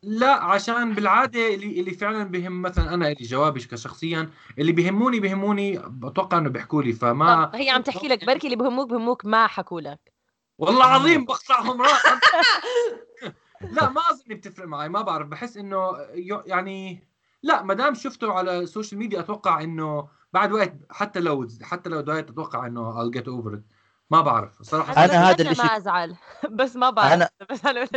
لا 0.07 0.43
عشان 0.43 0.93
بالعادة 0.93 1.53
اللي 1.53 1.79
اللي 1.79 1.91
فعلا 1.91 2.23
بهم 2.23 2.61
مثلا 2.61 2.93
أنا 2.93 3.07
اللي 3.07 3.23
جوابي 3.25 3.59
كشخصيا 3.59 4.29
اللي 4.59 4.71
بيهموني 4.71 5.19
بيهموني 5.19 5.81
بتوقع 5.87 6.37
إنه 6.37 6.49
بيحكوا 6.49 6.83
لي 6.83 6.93
فما 6.93 7.51
هي 7.53 7.69
عم 7.69 7.81
تحكي 7.81 8.07
لك 8.07 8.25
بركي 8.25 8.47
اللي 8.47 8.55
بهموك 8.55 8.89
بهموك 8.89 9.25
ما 9.25 9.47
حكوا 9.47 9.81
لك. 9.81 10.13
والله 10.57 10.87
العظيم 10.87 11.25
بقطعهم 11.25 11.81
رأس. 11.81 12.01
لا 13.71 13.89
ما 13.89 14.01
أظن 14.09 14.35
بتفرق 14.35 14.67
معي 14.67 14.89
ما 14.89 15.01
بعرف 15.01 15.27
بحس 15.27 15.57
إنه 15.57 15.91
ي- 16.15 16.43
يعني 16.45 17.07
لا 17.43 17.63
ما 17.63 17.73
دام 17.73 17.93
شفته 17.93 18.33
على 18.33 18.59
ال 18.59 18.65
social 18.65 18.99
media 18.99 19.19
أتوقع 19.19 19.61
إنه 19.61 20.07
بعد 20.33 20.51
وقت 20.51 20.73
حتى 20.89 21.19
لو 21.19 21.47
حتى 21.61 21.89
لو 21.89 22.01
دايت 22.01 22.29
أتوقع 22.29 22.67
إنه 22.67 22.93
I'll 22.93 23.13
get 23.17 23.23
over 23.23 23.55
it. 23.55 23.74
ما 24.11 24.21
بعرف 24.21 24.61
صراحة 24.61 24.93
أنا 24.93 25.05
بس 25.07 25.13
هذا 25.13 25.53
الإشي- 25.53 25.57
ما 25.57 25.77
أزعل 25.77 26.15
بس 26.59 26.75
ما 26.75 26.89
بعرف 26.89 27.23
أنا- 27.23 27.27
بس 27.51 27.65
أنا 27.65 27.87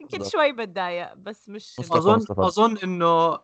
يمكن. 0.00 0.24
شوي 0.32 0.52
بتضايق 0.52 1.14
بس 1.14 1.48
مش 1.48 1.76
مصطفى. 1.80 1.98
أظن 1.98 2.16
مصطفى. 2.16 2.40
أظن 2.40 2.76
إنه 2.78 3.38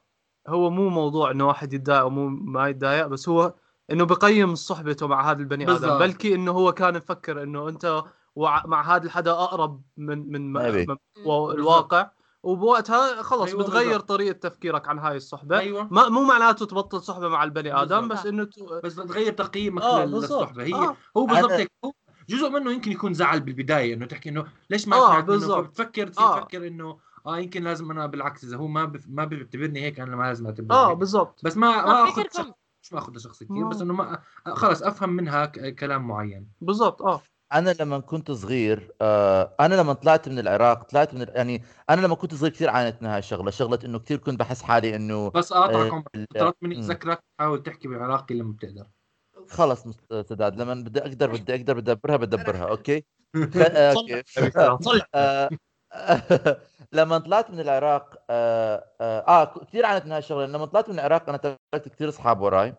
هو 0.48 0.70
مو 0.70 0.88
موضوع 0.88 1.30
إنه 1.30 1.46
واحد 1.46 1.72
يتضايق 1.72 2.00
أو 2.00 2.10
مو 2.10 2.28
ما 2.28 2.68
يتضايق 2.68 3.06
بس 3.06 3.28
هو 3.28 3.54
إنه 3.90 4.04
بقيم 4.04 4.54
صحبته 4.54 5.06
مع 5.06 5.30
هذا 5.30 5.38
البني 5.38 5.70
آدم. 5.70 5.98
بلكي 5.98 6.34
إنه 6.34 6.52
هو 6.52 6.72
كان 6.72 6.94
مفكر 6.96 7.42
إنه 7.42 7.68
أنت 7.68 8.02
وع- 8.36 8.66
مع 8.66 8.96
هذا 8.96 9.04
الحدا 9.04 9.30
أقرب 9.32 9.82
من 9.96 10.32
من. 10.32 10.52
من 10.52 10.96
الواقع 11.28 12.10
وبوقتها 12.42 13.22
خلص 13.22 13.48
أيوة 13.50 13.62
بتغير 13.62 13.88
بالضبط. 13.90 14.08
طريقة 14.08 14.32
تفكيرك 14.32 14.88
عن 14.88 14.98
هاي 14.98 15.16
الصحبة 15.16 15.58
أيوه 15.58 15.88
ما 15.90 16.08
مو 16.08 16.24
معناته 16.24 16.66
تبطل 16.66 17.02
صحبة 17.02 17.28
مع 17.28 17.44
البني 17.44 17.74
آدم 17.82 18.00
بالضبط. 18.08 18.18
بس 18.20 18.26
إنه 18.26 18.44
ت- 18.44 18.80
بس 18.84 18.94
بتغير 18.94 19.32
تقييمك 19.32 19.82
آه،. 19.82 20.04
للصحبة 20.04 20.62
هي 20.62 20.74
آه. 20.74 20.96
هو 21.16 21.26
بالضبط 21.26 21.50
أنا- 21.52 21.66
هو 21.84 21.92
جزء 22.30 22.50
منه 22.50 22.72
يمكن 22.72 22.92
يكون 22.92 23.14
زعل 23.14 23.40
بالبداية 23.40 23.94
إنه 23.94 24.06
تحكي 24.06 24.28
إنه 24.28 24.46
ليش 24.70 24.88
ما 24.88 24.96
آه، 24.96 25.20
بالضبط. 25.20 25.64
فبتفكر 25.66 26.06
تصير 26.06 26.24
آه. 26.24 26.40
تفكر 26.40 26.66
إنه 26.66 26.98
آه 27.26 27.38
يمكن 27.38 27.64
لازم 27.64 27.90
أنا 27.90 28.06
بالعكس 28.06 28.44
إذا 28.44 28.56
هو 28.56 28.66
ما 28.66 28.84
بف... 28.84 29.04
ما 29.08 29.24
بيعتبرني 29.24 29.80
هيك 29.82 30.00
أنا 30.00 30.16
ما 30.16 30.22
لازم 30.24 30.46
أعتبره 30.46 30.76
آه. 30.76 30.92
بالضبط 30.92 31.44
بس 31.44 31.56
ما 31.56 31.70
ما 31.86 32.04
أخذ 32.04 32.22
شخص 32.22 32.50
مش 32.82 32.92
ما 32.92 32.98
أخذ 32.98 33.18
شخص 33.18 33.42
كثير. 33.42 33.64
بس 33.68 33.80
إنه 33.80 33.94
ما 33.94 34.22
خلص 34.46 34.82
أفهم 34.82 35.10
منها 35.10 35.46
ك... 35.46 35.74
كلام 35.74 36.08
معين 36.08 36.48
بالضبط 36.60 37.02
آه 37.02 37.22
أنا 37.52 37.74
لما 37.80 37.98
كنت 37.98 38.30
صغير 38.30 38.92
آه 39.00 39.56
أنا 39.60 39.74
لما 39.74 39.92
طلعت 39.92 40.28
من 40.28 40.38
العراق 40.38 40.82
طلعت 40.82 41.14
من 41.14 41.26
يعني 41.28 41.64
أنا 41.90 42.00
لما 42.00 42.14
كنت 42.14 42.34
صغير 42.34 42.52
كثير 42.52 42.70
عانيت 42.70 43.02
من 43.02 43.08
هاي 43.08 43.18
الشغلة 43.18 43.50
شغلة 43.50 43.78
إنه 43.84 43.98
كثير 43.98 44.18
كنت 44.18 44.40
بحس 44.40 44.62
حالي 44.62 44.96
إنه 44.96 45.30
بس 45.30 45.52
اقاطعك 45.52 45.92
آه، 45.92 46.26
طلبت 46.38 46.56
مني. 46.62 46.78
اذكرك 46.78 47.24
حاول 47.38 47.62
تحكي 47.62 47.88
بالعراقي 47.88 48.34
لما 48.34 48.52
بتقدر 48.52 48.86
خلص 49.50 49.84
سداد 50.10 50.60
لما 50.60 50.74
بدي 50.74 51.00
أقدر 51.00 51.30
بدي 51.30 51.54
أقدر 51.54 51.74
بدي 51.74 51.92
أدبرها 51.92 52.16
بدبرها 52.16 52.64
okay؟ 52.64 53.04
آه، 53.56 53.92
okay. 53.92 54.22
آه، 55.14 55.50
لما 56.92 57.18
طلعت 57.18 57.50
من 57.50 57.60
العراق 57.60 58.22
آه, 58.30 58.84
آه, 59.00 59.42
آه 59.42 59.64
كثير 59.64 59.86
عانيت 59.86 60.04
من 60.04 60.12
هاي 60.12 60.18
الشغلة. 60.18 60.46
لما 60.46 60.66
طلعت 60.66 60.88
من 60.88 60.94
العراق 60.94 61.28
أنا 61.28 61.38
تركت 61.38 61.88
كثير 61.88 62.08
أصحاب 62.08 62.40
وراي 62.40 62.74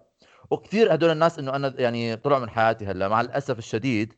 وكثير 0.51 0.93
هدول 0.93 1.09
الناس 1.11 1.39
إنه 1.39 1.55
أنا 1.55 1.73
يعني 1.77 2.15
طلعوا 2.15 2.41
من 2.41 2.49
حياتي 2.49 2.85
هلأ. 2.85 3.07
مع 3.07 3.21
الأسف 3.21 3.57
الشديد 3.57 4.13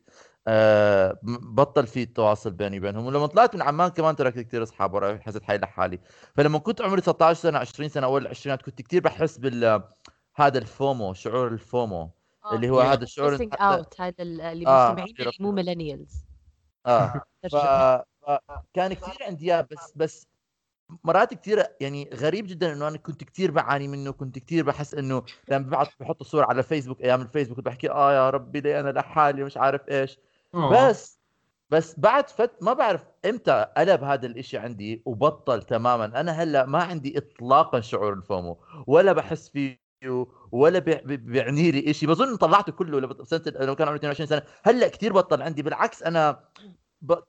آه 0.47 1.19
بطل 1.41 1.87
في 1.87 2.05
تواصل 2.05 2.51
بيني 2.51 2.79
وبينهم. 2.79 3.05
ولما 3.05 3.25
طلعت 3.27 3.55
من 3.55 3.61
عمان 3.61 3.89
كمان 3.89 4.15
تركت 4.15 4.39
كثير 4.39 4.63
أصحاب 4.63 4.93
وراي 4.93 5.19
حسيت 5.19 5.43
حالي 5.43 5.59
لحالي. 5.59 5.99
فلما 6.35 6.59
كنت 6.59 6.81
عمري 6.81 7.01
19 7.01 7.39
سنة 7.39 7.59
20 7.59 7.89
سنة 7.89 8.07
أول 8.07 8.21
العشرينات 8.21 8.61
كنت 8.61 8.81
كثير 8.81 9.01
بحس 9.01 9.37
بال 9.37 9.83
هذا 10.35 10.57
ال 10.57 10.68
FOMO 10.68 11.13
شعور 11.13 11.47
ال 11.47 11.60
FOMO. 11.60 12.22
اللي 12.51 12.69
هو 12.69 12.81
Yeah. 12.83 12.85
هذا 12.85 13.03
الشعور 13.03 13.37
حتى- 13.37 13.41
out 13.59 14.01
هذا 14.01 14.15
ال- 14.19 14.41
اللي 14.41 14.67
آه، 14.67 14.91
مستمعين 14.91 15.15
اللي 15.19 15.31
مو 15.39 15.51
millennials 15.51 16.25
آه 16.85 17.13
ف... 17.51 17.55
فكان 18.27 18.93
كثير 18.93 19.17
عندي 19.21 19.45
إياه 19.53 19.67
بس 19.71 19.93
بس 19.95 20.27
مرات 21.03 21.33
كثير 21.33 21.63
يعني 21.81 22.09
غريب 22.13 22.47
جدا 22.47 22.73
إنه 22.73 22.87
أنا 22.87 22.97
كنت 22.97 23.23
كثير 23.23 23.51
بعاني 23.51 23.87
منه 23.87 24.11
كنت 24.11 24.39
كثير 24.39 24.63
بحس 24.65 24.93
إنه 24.93 25.23
لما 25.49 25.65
ببعث 25.65 25.89
بحط 25.99 26.23
صور 26.23 26.43
على 26.43 26.63
فيسبوك 26.63 27.01
أيام 27.01 27.21
الفيسبوك 27.21 27.57
كنت 27.57 27.65
بحكي 27.65 27.89
آه 27.91 28.13
يا 28.13 28.29
ربي 28.29 28.61
ليه 28.61 28.79
أنا 28.79 28.89
لحالي 28.89 29.43
مش 29.43 29.57
عارف 29.57 29.81
إيش 29.89 30.19
آه. 30.55 30.89
بس 30.89 31.19
بس 31.69 31.99
بعد 31.99 32.29
فت 32.29 32.63
ما 32.63 32.73
بعرف 32.73 33.03
إمتى 33.25 33.65
قلب 33.77 34.03
هذا 34.03 34.25
الإشي 34.25 34.57
عندي 34.57 35.03
وبطل 35.05 35.63
تماما 35.63 36.05
أنا 36.05 36.31
هلأ 36.31 36.65
ما 36.65 36.83
عندي 36.83 37.17
اطلاقا 37.17 37.79
شعور 37.79 38.13
ال 38.13 38.22
FOMO 38.22 38.57
ولا 38.87 39.13
بحس 39.13 39.49
فيه 39.49 39.82
ولا 40.51 40.79
بي- 40.79 40.95
بي- 41.05 41.17
بيعني 41.17 41.71
لي 41.71 41.93
شيء 41.93 42.09
بظن 42.09 42.35
طلعته 42.35 42.71
كله 42.71 42.99
لما 42.99 43.13
كان 43.73 43.87
عمري 43.87 43.95
22 43.99 44.27
سنة 44.27 44.41
هلأ 44.63 44.87
كثير 44.87 45.13
بطل 45.13 45.41
عندي 45.41 45.61
بالعكس 45.61 46.03
أنا. 46.03 46.39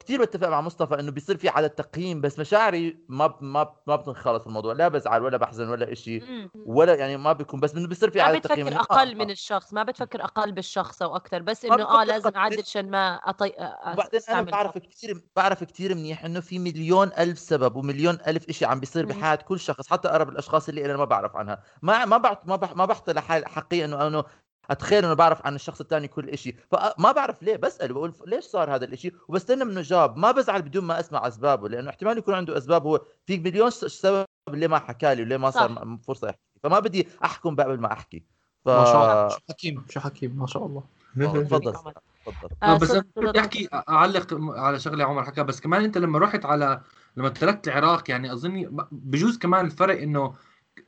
كثير 0.00 0.20
بتفق 0.22 0.48
مع 0.48 0.60
مصطفى 0.60 0.94
إنه 1.00 1.10
بيصير 1.12 1.36
في 1.36 1.48
عدد 1.48 1.70
تقييم 1.70 2.20
بس 2.20 2.38
مشاعري 2.38 2.98
ما 3.08 3.26
ب... 3.26 3.36
ما 3.40 3.62
ب... 3.62 3.72
ما 3.86 3.96
بتنخلص 3.96 4.46
الموضوع 4.46 4.72
لا 4.72 4.88
بزعل 4.88 5.22
ولا 5.22 5.36
بحزن 5.36 5.68
ولا 5.68 5.92
إشي 5.92 6.20
مم. 6.20 6.50
ولا 6.54 6.94
يعني 6.94 7.16
ما 7.16 7.32
بيكون 7.32 7.60
بس 7.60 7.74
إنه 7.74 7.88
بيصير 7.88 8.10
في 8.10 8.18
ما 8.18 8.24
عدد 8.24 8.40
تقييم 8.40 8.66
بتفكر 8.66 8.80
إنه 8.80 8.80
آه، 8.90 8.98
أقل 9.00 9.10
آه. 9.10 9.14
من 9.24 9.30
الشخص 9.30 9.72
ما 9.74 9.82
بتفكر 9.82 10.24
أقل 10.24 10.52
بالشخص 10.52 11.02
أو 11.02 11.16
أكثر 11.16 11.42
بس 11.42 11.64
ما 11.64 11.74
إنه 11.74 11.84
آه 11.84 11.86
بتفكر 12.04 12.04
لازم. 12.12 12.30
اعدل 12.36 12.60
عشان 12.66 12.90
ما 12.90 13.14
أطي... 13.14 13.48
أ- 13.50 13.88
وبعدين 13.92 14.20
أنا 14.28 14.42
بعرف. 14.42 14.78
كثير 14.78 15.22
بعرف 15.36 15.64
كثير 15.64 15.94
منيح 15.94 16.24
إنه 16.24 16.40
في 16.40 16.58
مليون 16.58 17.10
ألف 17.18 17.38
سبب 17.38 17.76
ومليون 17.76 18.18
ألف 18.26 18.50
شيء 18.50 18.68
عم 18.68 18.80
بيصير. 18.80 19.06
بحياة 19.06 19.34
كل 19.36 19.60
شخص 19.60 19.88
حتى 19.90 20.08
أقرب 20.08 20.28
الأشخاص 20.28 20.68
اللي 20.68 20.84
أنا 20.84 20.96
ما 20.96 21.04
بعرف 21.04 21.36
عنها 21.36 21.62
ما 21.82 22.04
ما 22.04 22.16
بعت 22.16 22.48
ما 22.48 22.56
بح 22.56 22.76
ما 22.76 22.84
بحط 22.84 23.10
لحالي 23.10 23.46
حقيقة 23.46 23.84
انه 23.84 24.06
إنه 24.06 24.24
أتخيل 24.70 25.04
إنه 25.04 25.14
بعرف 25.14 25.46
عن 25.46 25.54
الشخص 25.54 25.80
الثاني 25.80 26.08
كل 26.08 26.38
شيء 26.38 26.56
فما 26.70 27.12
بعرف 27.12 27.42
ليه 27.42 27.56
بسأل 27.56 27.92
بقول 27.92 28.14
ليش 28.26 28.44
صار 28.44 28.74
هذا 28.74 28.84
الشيء 28.84 29.14
وبستنى 29.28 29.64
منه 29.64 29.80
جواب. 29.80 30.16
ما 30.16 30.30
بزعل 30.30 30.62
بدون 30.62 30.84
ما 30.84 31.00
أسمع 31.00 31.28
أسبابه 31.28 31.68
لأنه 31.68 31.90
احتمال 31.90 32.18
يكون 32.18 32.34
عنده 32.34 32.58
أسباب 32.58 32.86
هو 32.86 33.00
في 33.26 33.38
مليون 33.38 33.70
سبب 33.70 34.26
ليه 34.50 34.66
ما 34.66 34.78
حكى 34.78 35.14
لي 35.14 35.22
وليه 35.22 35.36
ما 35.36 35.50
صار 35.50 35.74
صح. 35.74 35.84
فرصة 36.06 36.28
يحكي. 36.28 36.40
فما 36.62 36.78
بدي 36.78 37.08
أحكم 37.24 37.56
قبل 37.56 37.80
ما 37.80 37.92
أحكي. 37.92 38.22
ف 38.64 38.68
ما 38.68 38.84
شاء 38.84 39.02
الله 39.02 39.28
شو 39.28 39.38
حكيم 39.48 39.84
شو 39.90 40.00
حكيم 40.00 40.38
ما 40.38 40.46
شاء 40.46 40.66
الله. 40.66 40.82
تفضل. 41.16 41.76
عمر. 41.76 41.92
تفضل. 42.26 42.48
آه، 42.62 42.78
بس 42.78 42.90
أنا 42.90 43.00
كنت 43.00 43.28
صدق. 43.28 43.38
احكي 43.38 43.68
أعلق 43.72 44.34
على 44.40 44.80
شغلة 44.80 45.04
عمر 45.04 45.24
حكى 45.24 45.42
بس 45.42 45.60
كمان 45.60 45.84
أنت 45.84 45.98
لما 45.98 46.18
رحت 46.18 46.44
على 46.44 46.80
لما 47.16 47.28
تركت 47.28 47.68
العراق 47.68 48.10
يعني 48.10 48.32
أظني 48.32 48.68
بجوز 48.92 49.38
كمان 49.38 49.66
الفرق 49.66 50.02
إنه 50.02 50.34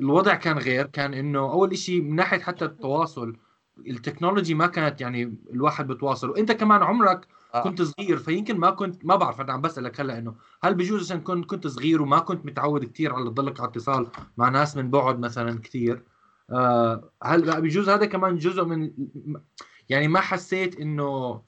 الوضع 0.01 0.35
كان 0.35 0.59
غير 0.59 0.87
كان 0.87 1.15
إنه 1.15 1.39
أول 1.39 1.79
شيء 1.79 2.01
من 2.01 2.17
ناحية 2.17 2.39
حتى 2.41 2.65
التواصل 2.65 3.37
التكنولوجي 3.79 4.55
ما 4.55 4.67
كانت 4.67 5.01
يعني 5.01 5.35
الواحد 5.51 5.87
بتواصل 5.87 6.31
وانت 6.31 6.53
كمان 6.53 6.83
عمرك 6.83 7.27
آه. 7.55 7.63
كنت 7.63 7.83
صغير 7.83 8.17
فيمكن 8.17 8.59
ما 8.59 8.71
كنت 8.71 9.05
ما 9.05 9.17
بعرف 9.17 9.41
أنا 9.41 9.53
عم 9.53 9.61
بسألك 9.61 10.01
هلأ 10.01 10.19
إنه 10.19 10.35
هل 10.63 10.75
بجوز 10.75 11.05
عشان 11.05 11.21
كنت 11.21 11.51
كنت 11.51 11.67
صغير 11.67 12.03
وما 12.03 12.19
كنت 12.19 12.47
متعود 12.47 12.85
كثير 12.85 13.15
على 13.15 13.25
تضلك 13.25 13.61
على 13.61 13.69
اتصال 13.69 14.07
مع 14.37 14.49
ناس 14.49 14.77
من 14.77 14.91
بعد 14.91 15.19
مثلا 15.19 15.61
كثير 15.61 16.03
آه 16.51 17.11
هل 17.23 17.61
بجوز 17.63 17.89
هذا 17.89 18.07
كمان 18.07 18.39
جزء 18.39 18.65
من 18.65 18.91
يعني 19.89 20.09
ما 20.09 20.21
حسيت 20.21 20.81
انه 20.81 21.43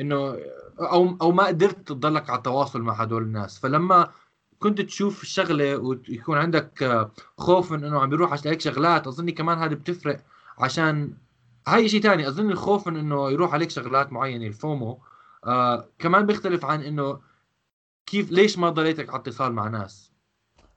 إنه 0.00 0.36
أو 0.80 1.16
أو 1.22 1.32
ما 1.32 1.46
قدرت 1.46 1.88
تضلك 1.88 2.30
على 2.30 2.38
التواصل 2.38 2.82
مع 2.82 2.92
هدول 2.92 3.22
الناس؟ 3.22 3.58
فلما 3.58 4.10
كنت 4.58 4.80
تشوف 4.80 5.22
الشغلة 5.22 5.76
ويكون 5.76 6.38
عندك 6.38 7.08
خوف 7.38 7.72
من 7.72 7.84
إنه 7.84 8.00
عم 8.00 8.10
بيروح 8.10 8.32
عليك 8.32 8.60
شغلات 8.60 9.06
أظني 9.06 9.32
كمان 9.32 9.58
هذا 9.58 9.74
بتفرق 9.74 10.24
عشان 10.60 11.14
هاي 11.68 11.88
شيء 11.88 12.00
ثاني 12.02 12.28
أظن 12.28 12.50
الخوف 12.50 12.88
من 12.88 12.96
إنه 12.96 13.30
يروح 13.30 13.54
عليك 13.54 13.70
شغلات 13.70 14.12
معينة 14.12 14.46
الفومو. 14.46 15.02
آه 15.46 15.88
كمان 15.98 16.26
بيختلف 16.26 16.64
عن 16.64 16.82
إنه 16.82 17.20
كيف 18.06 18.30
ليش 18.30 18.58
ما 18.58 18.70
ضليتك 18.70 19.10
على 19.10 19.20
اتصال 19.20 19.52
مع 19.52 19.68
ناس؟ 19.68 20.12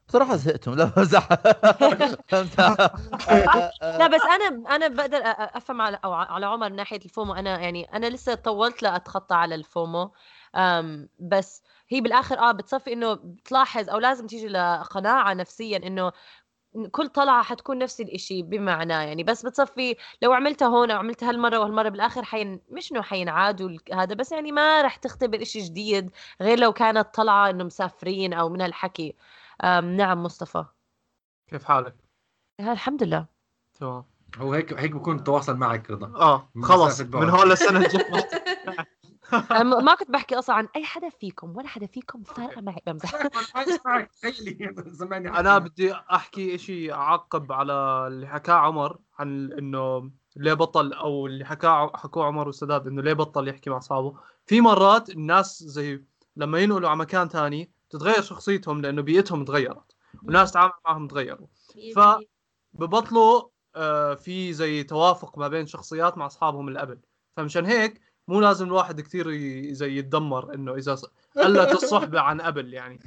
بصراحة 0.08 0.36
زهقتهم. 0.36 0.76
لا 0.76 0.86
فهمت؟ 0.86 2.60
لا 4.00 4.08
بس 4.08 4.22
أنا 4.22 4.76
أنا 4.76 4.88
بقدر 4.88 5.19
أفهم 5.26 5.82
على 5.82 6.00
أو 6.06 6.13
على 6.13 6.46
عمر 6.46 6.69
من 6.69 6.76
ناحية 6.76 7.00
الفومو. 7.06 7.34
أنا 7.34 7.60
يعني 7.60 7.84
أنا 7.84 8.10
لسه 8.10 8.36
طولت 8.36 8.84
لأتخطى 8.84 9.36
على 9.36 9.56
الفومو. 9.56 10.12
أم 10.56 11.10
بس 11.19 11.63
هي 11.89 12.02
بالآخر 12.02 12.39
آه 12.39 12.52
بتصفي 12.52 12.93
إنه 12.93 13.13
بتلاحظ 13.13 13.89
أو 13.89 14.00
لازم 14.00 14.28
تيجي 14.28 14.48
لقناعة 14.48 15.34
نفسيا 15.34 15.78
إنه 15.88 16.12
كل 16.91 17.07
طلعة 17.07 17.43
حتكون 17.43 17.77
نفس 17.77 18.01
الإشي 18.01 18.41
بمعنى 18.41 18.93
يعني 18.93 19.23
بس 19.23 19.45
بتصفي 19.45 19.95
لو 20.21 20.33
عملتها 20.33 20.67
هون 20.67 20.91
أو 20.91 20.97
عملتها 20.99 21.29
هالمرة 21.29 21.59
وهالمره 21.59 21.89
بالآخر 21.89 22.23
حين 22.23 22.62
مش 22.71 22.91
إنه 22.91 23.01
حينعادوا 23.01 23.77
هذا 23.93 24.15
بس 24.15 24.31
يعني 24.31 24.51
ما 24.51 24.81
رح 24.81 24.95
تختبر 24.95 25.41
إشي 25.41 25.59
جديد 25.59 26.12
غير 26.41 26.59
لو 26.59 26.73
كانت 26.73 27.07
طلعة 27.13 27.49
إنه 27.49 27.63
مسافرين 27.63 28.33
أو 28.33 28.49
من 28.49 28.62
هالحكي. 28.62 29.15
نعم 29.83 30.23
مصطفى. 30.23 30.65
كيف 31.47 31.63
حالك؟ 31.63 31.95
الحمد 32.59 33.03
لله. 33.03 33.25
تمام. 33.79 34.05
هو 34.38 34.53
هيك 34.53 34.73
هيك 34.73 34.91
بكون 34.91 35.15
التواصل 35.15 35.55
معك 35.55 35.91
رضا 35.91 36.07
آه 36.21 36.49
خلص. 36.63 37.01
من 37.01 37.29
هون 37.29 37.47
للسنه 37.47 37.79
الجاية. 37.79 38.29
أنا 39.34 39.63
م- 39.63 39.84
ما 39.86 39.96
كنت 39.96 40.12
بحكي 40.12 40.39
أصلا 40.39 40.56
عن 40.56 40.67
أي 40.76 40.86
حدا 40.86 41.10
فيكم 41.10 41.58
ولا 41.58 41.67
حدا 41.67 41.86
فيكم 41.88 42.24
فارقة 42.24 42.62
معي. 42.62 42.82
بمزح. 42.88 43.13
أنا 45.39 45.58
بدي 45.65 45.93
أحكي 45.93 46.58
شيء 46.58 46.93
اعقب 46.93 47.52
على 47.52 47.74
اللي 48.08 48.28
حكاه 48.28 48.54
عمر 48.54 49.00
عن 49.19 49.52
إنه 49.52 50.12
ليه 50.36 50.54
بطل 50.54 50.93
أو 50.93 51.28
اللي 51.28 51.46
حكاه 51.46 51.91
حكوه 51.96 52.26
عمر 52.26 52.48
والسداد 52.48 52.88
إنه 52.88 53.02
ليه 53.02 53.13
بطل 53.13 53.48
يحكي 53.48 53.69
مع 53.69 53.78
أصحابه. 53.78 54.17
في 54.46 54.62
مرات 54.62 55.10
الناس 55.10 55.63
زي 55.63 56.04
لما 56.36 56.60
ينقلوا 56.60 56.89
على 56.89 57.00
مكان 57.00 57.30
تاني 57.30 57.72
تتغير 57.89 58.22
شخصيتهم 58.22 58.82
لأنه 58.82 59.02
بيئتهم 59.02 59.46
تغيرت 59.46 59.96
وناس 60.24 60.52
تعامل 60.52 60.74
معهم 60.86 61.08
تغيروا. 61.08 61.48
ف- 61.96 62.00
ببطلوا 62.74 63.43
آه، 63.76 64.13
في 64.15 64.54
زي 64.54 64.84
توافق 64.84 65.38
ما 65.38 65.48
بين 65.48 65.67
شخصيات 65.67 66.17
مع 66.17 66.26
أصحابهم 66.26 66.67
اللي 66.67 66.80
قبل 66.80 67.00
فمشان 67.38 67.65
هيك 67.65 68.02
مو 68.27 68.41
لازم 68.41 68.65
الواحد 68.67 69.01
كثير 69.01 69.31
ي- 69.31 69.73
زي 69.73 69.97
يتدمر 69.97 70.53
إنه 70.53 70.75
إذا 70.75 70.95
ص- 70.95 71.05
قلت 71.38 71.71
الصحبه 71.71 72.19
عن 72.27 72.41
قبل 72.41 72.73
يعني. 72.73 72.99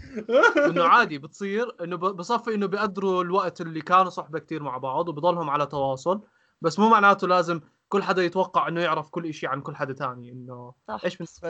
إنه 0.66 0.84
عادي 0.84 1.18
بتصير 1.18 1.76
إنه 1.84 1.96
ب- 1.96 2.16
بصفي 2.16 2.54
إنه 2.54 2.66
بيقدروا 2.66 3.22
الوقت 3.22 3.60
اللي 3.60 3.80
كانوا 3.80 4.10
صحبة 4.10 4.38
كثير 4.38 4.62
مع 4.62 4.78
بعض 4.78 5.08
وبضلهم 5.08 5.50
على 5.50 5.66
تواصل 5.66 6.20
بس 6.60 6.78
مو 6.78 6.88
معناته 6.88 7.28
لازم 7.28 7.60
كل 7.88 8.02
حدا 8.02 8.22
يتوقع 8.24 8.68
إنه 8.68 8.80
يعرف 8.80 9.10
كل 9.10 9.34
شيء 9.34 9.48
عن 9.48 9.60
كل 9.60 9.76
حدا 9.76 9.92
تاني. 9.92 10.32
إنه 10.32 10.74
إيش 11.04 11.16
بس 11.16 11.40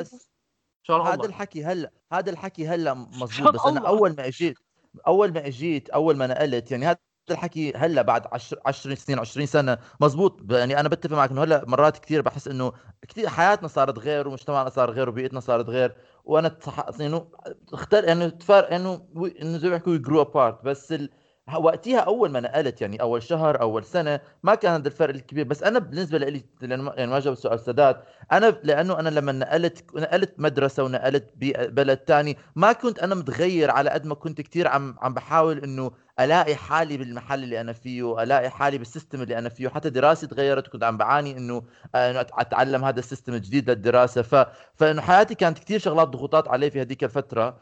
شاء 0.83 1.03
هذا 1.03 1.15
الله 1.15 1.27
الحكي 1.27 1.65
هلا 1.65 1.91
هذا 2.13 2.31
الحكي 2.31 2.69
هلا 2.69 2.95
مزبوط 2.95 3.55
بس 3.55 3.67
أنا. 3.67 3.89
أول 3.89 4.15
ما 4.17 4.27
إجيت 4.29 4.59
أول 5.07 5.33
ما 5.33 5.47
إجيت 5.47 5.89
أول 5.89 6.17
ما 6.17 6.27
نقلت 6.27 6.71
يعني 6.71 6.87
هذا 6.87 6.99
الحكي 7.31 7.73
هلأ 7.77 8.03
بعد 8.03 8.27
10 8.33 8.61
10 8.67 8.95
سنين 8.95 9.19
20 9.19 9.47
سنة. 9.47 9.79
مزبوط 10.01 10.53
يعني 10.53 10.81
أنا 10.81 10.89
بتفق 10.89 11.17
معك 11.17 11.31
إنه 11.31 11.43
هلأ 11.43 11.65
مرات 11.67 11.99
كثير 11.99 12.23
بحس 12.23 12.49
إنه 12.49 12.73
كثير 13.09 13.29
حياتنا 13.29 13.69
صارت 13.69 13.99
غير 13.99 14.29
ومجتمعنا 14.29 14.69
صار 14.71 14.91
غير 14.91 15.09
وبيئتنا 15.09 15.41
صارت 15.41 15.69
غير. 15.69 15.97
وأنا. 16.25 16.59
إنه 17.01 17.29
اختار 17.73 18.13
إنه 18.13 18.29
تفرق 18.29 18.73
إنه 18.75 19.09
إنه 19.43 19.59
زي 19.59 19.69
ما 19.69 19.75
بيحكوا 19.75 19.97
grow 19.97 20.23
apart 20.23 20.65
بس 20.65 20.93
ال... 20.93 21.11
وقتها 21.55 21.99
أول 22.01 22.31
ما 22.31 22.41
نقلت 22.41 22.81
يعني 22.81 23.01
أول 23.01 23.23
شهر 23.23 23.61
أول 23.61 23.85
سنة 23.85 24.21
ما 24.43 24.55
كان 24.55 24.73
هذا 24.73 24.89
الفرق 24.89 25.15
الكبير. 25.15 25.45
بس 25.45 25.63
أنا 25.63 25.79
بالنسبة 25.79 26.19
لي 26.19 26.45
يعني 26.63 27.07
ما 27.07 27.21
جاوب 27.21 27.37
السؤال 27.37 27.61
سداد 27.61 27.97
أنا 28.33 28.57
لأنه 28.63 28.99
أنا 28.99 29.09
لما 29.09 29.33
نقلت 29.33 29.85
نقلت 29.95 30.35
مدرسة 30.39 30.83
ونقلت 30.85 31.31
بلد 31.69 31.97
تاني 31.97 32.37
ما 32.57 32.73
كنت 32.73 32.99
أنا 32.99 33.15
متغير 33.15 33.71
على 33.71 33.91
قد 33.91 34.07
ما 34.07 34.15
كنت 34.15 34.41
كثير 34.41 34.69
عم 34.69 34.97
عم 35.01 35.15
بحاول 35.15 35.59
إنه 35.59 35.91
ألاقي 36.21 36.57
حالي 36.57 36.97
بالمحل 36.97 37.43
اللي 37.45 37.61
أنا 37.61 37.73
فيه 37.73 38.23
الاقي 38.23 38.51
حالي 38.51 38.79
بال 38.79 38.90
system 38.90 39.23
اللي 39.23 39.39
أنا 39.39 39.49
فيه 39.49 39.69
حتى 39.69 39.91
دراستي 39.91 40.27
تغيرت 40.27 40.69
وكنت 40.69 40.85
عم 40.85 40.97
بعاني 40.97 41.37
إنه 41.39 41.63
أتعلم 41.95 42.85
هذا 42.85 42.99
ال 42.99 43.04
system 43.04 43.35
الجديد 43.35 43.71
للدراسة. 43.71 44.23
ف 44.23 44.35
فإنه 44.75 45.03
حياتي 45.03 45.35
كانت 45.35 45.59
كثير 45.59 45.79
شغلات 45.79 46.09
ضغوطات 46.09 46.49
علي 46.49 46.71
في 46.71 46.81
هذيك 46.81 47.05
الفترة. 47.05 47.59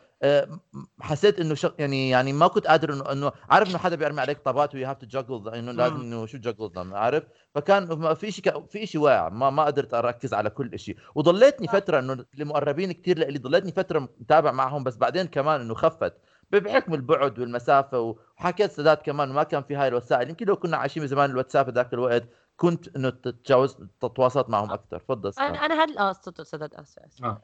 حسيت 1.01 1.41
إنه 1.41 1.55
شغ... 1.55 1.71
يعني 1.79 2.11
يعني 2.11 2.33
ما 2.33 2.47
كنت 2.47 2.67
قادر 2.67 2.93
انه 2.93 3.13
إنه 3.13 3.33
عارف 3.51 3.71
إنه 3.71 3.79
حدا 3.79 3.97
بيرمي 3.97 4.21
عليك 4.21 4.39
طابات 4.39 4.75
و 4.75 4.87
you 4.87 4.92
have 4.92 4.99
to 4.99 5.07
juggle 5.07 5.49
إنه 5.49 5.73
لازم. 5.73 5.97
إنه 5.97 6.27
شو 6.27 6.39
juggle 6.39 6.95
عارف؟ 6.95 7.25
فكان 7.55 8.15
في 8.15 8.31
شيء 8.31 8.67
في 8.67 8.87
شيء 8.87 9.01
واقع 9.01 9.29
ما 9.29 9.51
ما 9.51 9.65
قدرت 9.65 9.95
أركز 9.95 10.35
على 10.35 10.51
كل 10.51 10.79
شيء 10.79 10.97
وضليتني 11.15 11.69
فترة 11.69 11.99
إنه 11.99 12.25
المقربين 12.39 12.93
كثير 12.93 13.19
لي 13.19 13.39
ضليتني 13.39 13.73
فترة 13.73 13.99
متابع 13.99 14.53
معهم 14.53 14.85
بس 14.85 14.97
بعدين 14.97 15.27
كمان 15.27 15.61
إنه 15.61 15.75
خفت. 15.75 16.15
بحكم 16.51 16.95
البعد 16.95 17.39
والمسافة 17.39 18.01
وحكيت 18.01 18.73
سداد 18.73 18.97
كمان 18.97 19.29
ما 19.29 19.43
كان 19.43 19.63
في 19.63 19.77
هاي 19.77 19.89
الوسائل. 19.89 20.29
يمكن 20.29 20.47
لو 20.47 20.57
كنا 20.57 20.77
عايشين 20.77 21.03
بزمان 21.03 21.31
الواتساب 21.31 21.71
ذاك 21.71 21.93
الوقت 21.95 22.29
كنت 22.57 22.97
إنه 22.97 23.11
تتجاوز 23.11 23.77
تتواصلت 24.01 24.49
معهم 24.49 24.73
أكثر 24.73 24.99
تفضل 24.99 25.33
أنا. 25.39 25.65
أنا 25.67 25.83
هاد 25.83 25.97
آه 25.99 26.13
سداد 26.43 26.75
اسف 26.75 26.99
اسف 26.99 27.37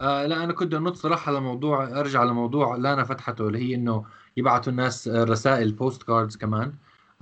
آه. 0.00 0.24
آه 0.24 0.26
لا 0.26 0.44
أنا 0.44 0.52
كنت 0.52 0.74
أنط 0.74 0.96
صراحة 0.96 1.32
لموضوع 1.32 1.84
أرجع 2.00 2.22
لموضوع 2.24 2.76
لانا 2.76 3.04
فتحته 3.04 3.46
اللي 3.48 3.58
هي 3.58 3.74
إنه 3.74 4.04
يبعثوا 4.36 4.72
الناس 4.72 5.08
آه، 5.08 5.24
رسائل 5.24 5.72
postcards 5.72 6.36
كمان. 6.36 6.72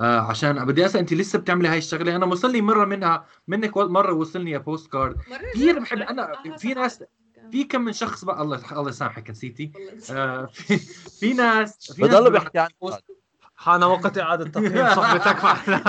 آه 0.00 0.20
عشان 0.20 0.64
بدي 0.64 0.86
أسأل 0.86 1.00
انت 1.00 1.14
لسه 1.14 1.38
بتعملي 1.38 1.68
هاي 1.68 1.78
الشغلة؟ 1.78 2.16
أنا 2.16 2.26
وصل 2.26 2.52
لي 2.52 2.60
مرة 2.60 2.84
منها 2.84 3.26
منك 3.48 3.76
مرة 3.76 4.12
وصلني 4.12 4.58
postcard 4.58 5.16
كثير 5.54 5.78
بحب 5.78 5.98
أنا 5.98 6.32
في 6.58 6.74
ناس 6.74 7.04
في 7.50 7.64
كم 7.64 7.80
من 7.80 7.92
شخص 7.92 8.24
بقى 8.24 8.42
الله 8.42 8.60
الله 8.72 8.88
يسامحك 8.88 9.30
نسيتي. 9.30 9.72
آه 10.10 10.46
في, 10.46 10.76
في 11.20 11.32
ناس 11.34 11.92
في 11.92 12.02
ناس 12.02 12.10
بضلوا 12.10 12.28
بيبعتوا 12.28 12.28
بيحكي 12.28 12.58
عن 12.58 12.68
post 12.82 13.04
حان 13.56 13.84
وقت 13.84 14.18
إعادة 14.18 14.44
تقييم 14.44 14.88
صحبتك 14.96 15.44
معنا 15.44 15.82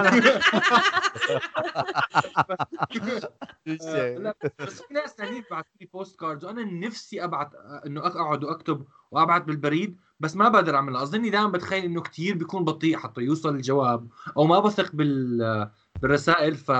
آه، 3.81 4.17
لا 4.17 4.35
بس 4.59 4.81
في 4.81 4.93
ناس 4.93 5.09
ثانيين 5.09 5.43
بعثوا 5.51 5.71
لي 5.81 5.87
postcards 5.93 6.45
وأنا 6.45 6.63
نفسي 6.63 7.23
أبعت 7.23 7.55
آه، 7.55 7.81
إنه 7.85 8.07
أقعد 8.07 8.43
وأكتب 8.43 8.85
وأبعت 9.11 9.43
بالبريد 9.43 9.97
بس 10.19 10.35
ما 10.35 10.49
بقدر 10.49 10.75
أعملها. 10.75 11.03
اظني 11.03 11.29
دائما 11.29 11.47
بتخيل 11.47 11.83
إنه 11.83 12.01
كتير 12.01 12.37
بيكون 12.37 12.63
بطيء 12.63 12.97
حتى 12.97 13.21
يوصل 13.21 13.55
الجواب 13.55 14.07
أو 14.37 14.43
ما 14.43 14.59
بثق 14.59 14.95
بال 14.95 15.69
بالرسائل 16.01 16.55
ف 16.55 16.71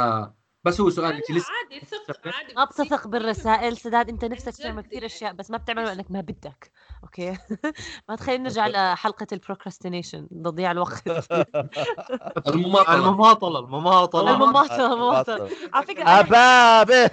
بس 0.67 0.82
هو 0.82 0.89
سؤال 0.89 1.13
انت 1.15 1.32
لسه 1.32 1.47
عادي 1.53 1.86
ثق 1.86 2.27
عادي 2.27 2.53
ما 2.56 2.63
بتثق 2.63 3.08
بالرسائل 3.08 3.77
سداد 3.77 4.10
أنت 4.10 4.25
نفسك 4.25 4.56
تعمل 4.63 4.82
كثير. 4.84 5.06
أشياء 5.06 5.34
بس 5.34 5.51
ما 5.51 5.58
بتعمل 5.58 5.86
لانك 5.86 6.12
ما 6.12 6.21
بدك. 6.21 6.71
أوكي؟ 7.03 7.38
ما 8.10 8.15
تخلينا 8.15 8.43
نرجع 8.43 8.67
لحلقة 8.67 9.27
ال 9.31 9.38
procrastination 9.38 10.27
تضييع 10.30 10.71
الوقت. 10.71 11.08
المماطلة. 12.47 12.95
المماطلة 12.95 13.60
المماطلة. 13.60 14.34
المماطلة 14.34 14.86
المماطلة. 14.93 15.49
على 15.73 15.86
فكرة 15.86 16.03
أبابه 16.10 17.12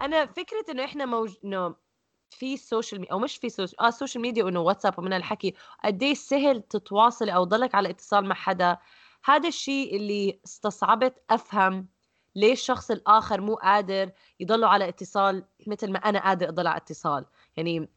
أنا 0.00 0.26
فكرة 0.26 0.64
إنه 0.70 0.84
إحنا 0.84 1.04
موج... 1.06 1.34
إنه 1.44 1.74
في 2.30 2.54
ال 2.54 2.61
social 2.61 3.00
media 3.00 3.12
أو 3.12 3.18
مش 3.18 3.36
في 3.36 3.48
social 3.48 3.80
آه 3.80 3.88
ال 3.88 3.93
social 3.93 4.22
media 4.22 4.44
وإنه 4.44 4.60
واتساب 4.60 4.98
ومن 4.98 5.12
الحكي 5.12 5.54
قد 5.84 6.02
إيه 6.02 6.14
سهل 6.14 6.62
تتواصل 6.62 7.28
أو 7.30 7.44
ضلك 7.44 7.74
على 7.74 7.90
اتصال 7.90 8.24
مع 8.24 8.34
حدا؟ 8.34 8.78
هذا 9.24 9.48
الشيء 9.48 9.96
اللي 9.96 10.40
استصعبت 10.44 11.22
أفهم 11.30 11.88
ليش 12.36 12.60
الشخص 12.60 12.90
الآخر 12.90 13.40
مو 13.40 13.54
قادر 13.54 14.10
يضلوا 14.40 14.68
على 14.68 14.88
اتصال 14.88 15.44
مثل 15.66 15.92
ما 15.92 15.98
أنا 15.98 16.18
قادر 16.18 16.48
أضل 16.48 16.66
على 16.66 16.76
اتصال. 16.76 17.26
يعني 17.56 17.88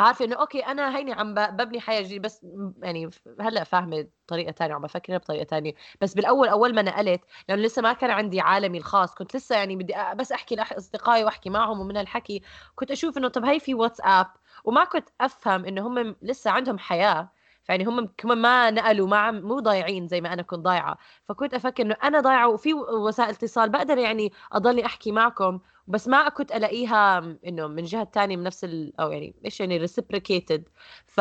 عارفة 0.00 0.24
إنه 0.24 0.36
أوكي 0.36 0.60
أنا 0.60 0.96
هيني 0.96 1.12
عم 1.12 1.34
ببني 1.34 1.80
حياة 1.80 2.02
جديدة 2.02 2.22
بس 2.22 2.46
يعني 2.82 3.10
هلأ 3.40 3.64
فاهمة 3.64 4.08
طريقة 4.26 4.50
تانية 4.52 4.74
عم 4.74 4.82
بفكر 4.82 5.18
بطريقة 5.18 5.44
تانية. 5.44 5.74
بس 6.00 6.14
بالأول 6.14 6.48
أول 6.48 6.74
ما 6.74 6.82
نقلت 6.82 7.20
لأنه 7.48 7.62
لسه 7.62 7.82
ما 7.82 7.92
كان 7.92 8.10
عندي 8.10 8.40
عالمي 8.40 8.78
الخاص 8.78 9.14
كنت 9.14 9.36
لسه 9.36 9.56
يعني 9.56 9.76
بدي 9.76 9.94
بس 10.16 10.32
أحكي 10.32 10.54
لاصدقائي 10.56 11.24
وأحكي 11.24 11.50
معهم 11.50 11.80
ومن 11.80 11.96
الحكي 11.96 12.42
كنت 12.74 12.90
أشوف 12.90 13.18
إنه 13.18 13.28
طب 13.28 13.44
هي 13.44 13.60
في 13.60 13.74
واتساب 13.74 14.26
وما 14.64 14.84
كنت 14.84 15.08
أفهم 15.20 15.64
إنه 15.64 15.86
هم 15.86 16.16
لسه 16.22 16.50
عندهم 16.50 16.78
حياة. 16.78 17.32
فيعني 17.64 17.84
هم 17.84 18.06
كمان 18.16 18.38
ما 18.38 18.70
نقلوا 18.70 19.08
ما 19.08 19.16
عم 19.16 19.40
مو 19.42 19.60
ضايعين 19.60 20.06
زي 20.08 20.20
ما 20.20 20.32
أنا 20.32 20.42
كنت 20.42 20.60
ضايعة. 20.60 20.98
فكنت 21.24 21.54
أفكر 21.54 21.82
إنه 21.82 21.96
أنا 22.04 22.20
ضايعة 22.20 22.48
وفي 22.48 22.74
وسائل 22.74 23.30
اتصال 23.30 23.70
بقدر 23.70 23.98
يعني 23.98 24.32
اضلني 24.52 24.86
أحكي 24.86 25.12
معكم 25.12 25.60
بس 25.86 26.08
ما 26.08 26.28
كنت 26.28 26.52
ألاقيها 26.52 27.18
إنه 27.46 27.66
من 27.66 27.84
جهة 27.84 28.04
تانية 28.04 28.36
من 28.36 28.42
نفس 28.42 28.64
ال... 28.64 29.00
أو 29.00 29.10
يعني 29.10 29.34
إيش 29.44 29.60
يعني 29.60 29.86
reciprocated. 29.88 30.60
ف 31.06 31.20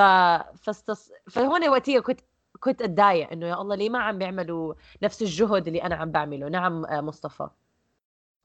فاستص... 0.55 1.11
فهون 1.29 1.69
وقتها 1.69 1.99
كنت 1.99 2.21
كنت 2.59 2.81
أتضايق 2.81 3.31
إنه 3.31 3.47
يا 3.47 3.61
الله 3.61 3.75
ليه 3.75 3.89
ما 3.89 3.99
عم 3.99 4.17
بيعملوا 4.17 4.73
نفس 5.03 5.21
الجهد 5.21 5.67
اللي 5.67 5.83
أنا 5.83 5.95
عم 5.95 6.11
بعمله؟ 6.11 6.49
نعم 6.49 6.85
آه، 6.85 7.01
مصطفى. 7.01 7.49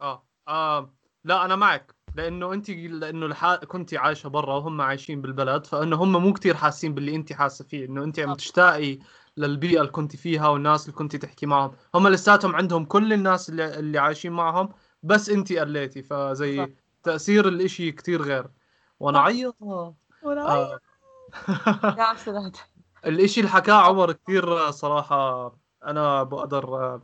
آه 0.00 0.26
آه 0.48 0.94
لا 1.24 1.44
أنا 1.44 1.56
معك. 1.56 1.95
لأنه 2.16 2.52
انت 2.52 2.70
لأنه 2.70 3.26
الح... 3.26 3.54
كنت 3.54 3.94
عايشة 3.94 4.28
برا 4.28 4.54
وهم 4.54 4.80
عايشين 4.80 5.20
بالبلد 5.20 5.66
فإنه 5.66 5.96
هم 5.96 6.12
مو 6.12 6.32
كتير 6.32 6.56
حاسين 6.56 6.94
باللي 6.94 7.14
انت 7.14 7.32
حاسة 7.32 7.64
فيه 7.64 7.86
إنه 7.86 8.04
انت 8.04 8.20
عم. 8.20 8.34
تشتاقي 8.34 8.98
للبيئة 9.36 9.80
اللي 9.80 9.92
كنت 9.92 10.16
فيها 10.16 10.48
والناس 10.48 10.86
اللي 10.86 10.96
كنت 10.96 11.16
تحكي 11.16 11.46
معهم 11.46 11.72
هم 11.94 12.08
لساتهم 12.08 12.56
عندهم 12.56 12.84
كل 12.84 13.12
الناس 13.12 13.48
اللي, 13.48 13.78
اللي 13.78 13.98
عايشين 13.98 14.32
معهم 14.32 14.68
بس 15.02 15.30
انت 15.30 15.52
قليتي 15.52 16.02
صح. 16.02 16.08
فزي 16.08 16.72
تأثير 17.02 17.48
الإشي 17.48 17.92
كتير 17.92 18.22
غير 18.22 18.46
وأنا 19.00 19.18
صح. 19.18 19.24
عيط 19.24 19.56
ولا 20.22 20.46
آه. 20.46 20.80
يا 21.98 22.02
عسلات 22.02 22.58
الإشي 23.06 23.40
اللي 23.40 23.50
حكاه 23.52 23.74
عمر 23.74 24.12
كثير 24.12 24.70
صراحة 24.70 25.52
أنا 25.84 26.22
بقدر 26.22 27.00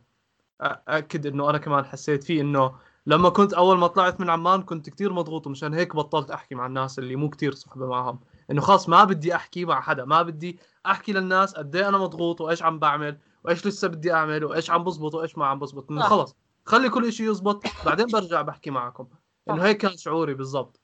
أأكد 0.61 1.27
إنه 1.27 1.51
أنا 1.51 1.59
كمان 1.59 1.85
حسيت 1.85 2.25
فيه 2.25 2.41
إنه 2.41 2.75
لما 3.07 3.29
كنت 3.29 3.53
أول 3.55 3.79
ما 3.79 3.87
طلعت 3.87 4.21
من 4.21 4.31
عمان 4.31 4.63
كنت 4.63 4.91
كثير 4.91 5.13
مضغوط 5.13 5.47
ومشان 5.47 5.75
هيك 5.75 5.97
بطلت 5.97 6.31
أحكي 6.31 6.55
مع 6.55 6.67
الناس 6.67 6.99
اللي 6.99 7.17
مو 7.17 7.31
كثير 7.31 7.55
صحبة 7.55 7.87
معهم 7.87 8.21
إنه 8.51 8.61
خلاص 8.61 8.89
ما 8.89 9.05
بدي 9.05 9.35
أحكي 9.35 9.65
مع 9.65 9.81
حدا 9.81 10.05
ما 10.05 10.23
بدي 10.23 10.59
أحكي 10.87 11.13
للناس 11.13 11.55
قد 11.55 11.77
إيه 11.77 11.89
أنا 11.89 11.99
مضغوط 11.99 12.41
وإيش 12.41 12.63
عم 12.63 12.79
بعمل 12.79 13.19
وإيش 13.45 13.67
لسه 13.67 13.89
بدي 13.89 14.13
أعمل 14.13 14.45
وإيش 14.45 14.71
عم 14.71 14.85
بزبط 14.85 15.15
وإيش 15.15 15.39
ما 15.39 15.47
عم 15.47 15.59
بزبط 15.59 15.91
إنه 15.91 16.01
صح. 16.01 16.09
خلص 16.09 16.37
خلي 16.65 16.89
كل 16.89 17.09
إشي 17.09 17.27
يزبط 17.31 17.63
بعدين 17.87 18.07
برجع 18.07 18.43
بحكي 18.43 18.71
معكم 18.71 19.07
إنه 19.51 19.59
صح. 19.59 19.63
هيك 19.65 19.77
كان 19.77 19.97
شعوري 19.97 20.35
بالضبط 20.35 20.81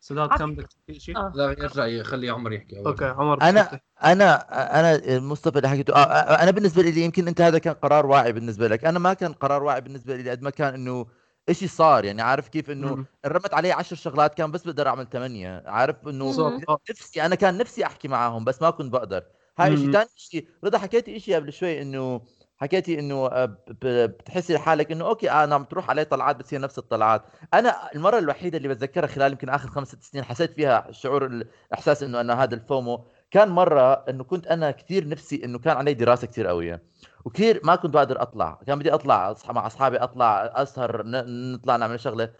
سداد 0.00 0.28
كان 0.28 0.54
بدك 0.54 0.66
تحكي 0.66 1.00
شيء؟ 1.00 1.16
آه. 1.16 1.32
لا 1.34 1.50
يرجع 1.50 1.86
يخلي 1.86 2.30
عمر 2.30 2.52
يحكي 2.52 2.76
أول. 2.78 2.86
أوكي 2.86 3.04
عمر 3.04 3.38
أنا- 3.40 3.42
بدك 3.44 3.82
أنا 4.04 4.34
أنا 4.80 5.20
مصطفى 5.20 5.56
اللي 5.58 5.68
حكيته 5.68 5.94
أنا 6.42 6.50
بالنسبة 6.50 6.82
لي 6.82 7.00
يمكن 7.04 7.28
أنت 7.28 7.40
هذا 7.40 7.58
كان 7.58 7.74
قرار 7.74 8.06
واعي 8.06 8.32
بالنسبة 8.32 8.68
لك 8.68 8.84
أنا 8.84 8.98
ما 8.98 9.14
كان 9.14 9.32
قرار 9.32 9.62
واعي 9.62 9.80
بالنسبة 9.80 10.16
لي 10.16 10.30
قد 10.30 10.42
ما 10.42 10.50
كان 10.50 10.74
إنه 10.74 11.06
إشي 11.48 11.68
صار 11.68 12.04
يعني 12.04 12.22
عارف 12.22 12.48
كيف 12.48 12.70
إنه. 12.70 13.04
رمت 13.26 13.54
علي 13.54 13.72
عشر 13.72 13.96
شغلات 13.96 14.34
كان 14.34 14.50
بس 14.50 14.62
بقدر 14.64 14.88
أعمل 14.88 15.06
ثمانيه 15.12 15.62
عارف 15.66 16.08
إنه. 16.08 16.24
آه. 16.68 16.78
نفسي 16.90 17.22
أنا 17.26 17.34
كان 17.34 17.58
نفسي 17.58 17.86
أحكي 17.86 18.08
معاهم 18.08 18.44
بس 18.44 18.62
ما 18.62 18.70
كنت 18.70 18.92
بقدر 18.92 19.22
هاي 19.58 19.76
شيء. 19.76 19.92
ثاني 19.92 20.08
شيء 20.16 20.48
رضا 20.64 20.78
حكيتي 20.78 21.20
شيء 21.20 21.34
قبل 21.36 21.52
شوي 21.52 21.82
إنه 21.82 22.20
حكيتي 22.56 22.98
إنه 22.98 23.26
آه، 23.26 23.56
بتحسي 23.82 24.54
لحالك 24.54 24.92
إنه 24.92 25.06
أوكي 25.08 25.30
أنا 25.30 25.54
عم 25.54 25.64
تروح 25.64 25.90
علي 25.90 26.04
طلعات 26.04 26.54
هي 26.54 26.58
نفس 26.58 26.78
الطلعات 26.78 27.22
أنا 27.54 27.90
المرة 27.94 28.18
الوحيدة 28.18 28.56
اللي 28.58 28.68
بتذكرها 28.68 29.06
خلال 29.06 29.32
يمكن 29.32 29.48
آخر 29.48 29.68
خمس 29.68 29.88
ست 29.88 30.02
سنين 30.02 30.24
حسيت 30.24 30.52
فيها 30.52 30.86
شعور 30.90 31.26
الاحساس 31.26 32.02
إنه 32.02 32.20
أنا 32.20 32.42
هذا 32.42 32.54
الفومو 32.54 33.04
كان 33.30 33.48
مرة 33.48 33.92
إنه 33.92 34.24
كنت 34.24 34.46
أنا 34.46 34.70
كثير 34.70 35.08
نفسي 35.08 35.44
إنه 35.44 35.58
كان 35.58 35.76
علي 35.76 35.94
دراسة 35.94 36.26
كثير 36.26 36.46
قويه 36.46 36.82
وكثير 37.24 37.60
ما 37.64 37.76
كنت 37.76 37.94
بقدر 37.94 38.22
أطلع. 38.22 38.60
كان 38.66 38.78
بدي 38.78 38.94
أطلع 38.94 39.34
مع 39.48 39.66
أصحابي 39.66 39.96
أطلع 39.96 40.52
أسهر 40.54 41.02
نطلع 41.06 41.76
نعمل 41.76 42.00
شغلة. 42.00 42.30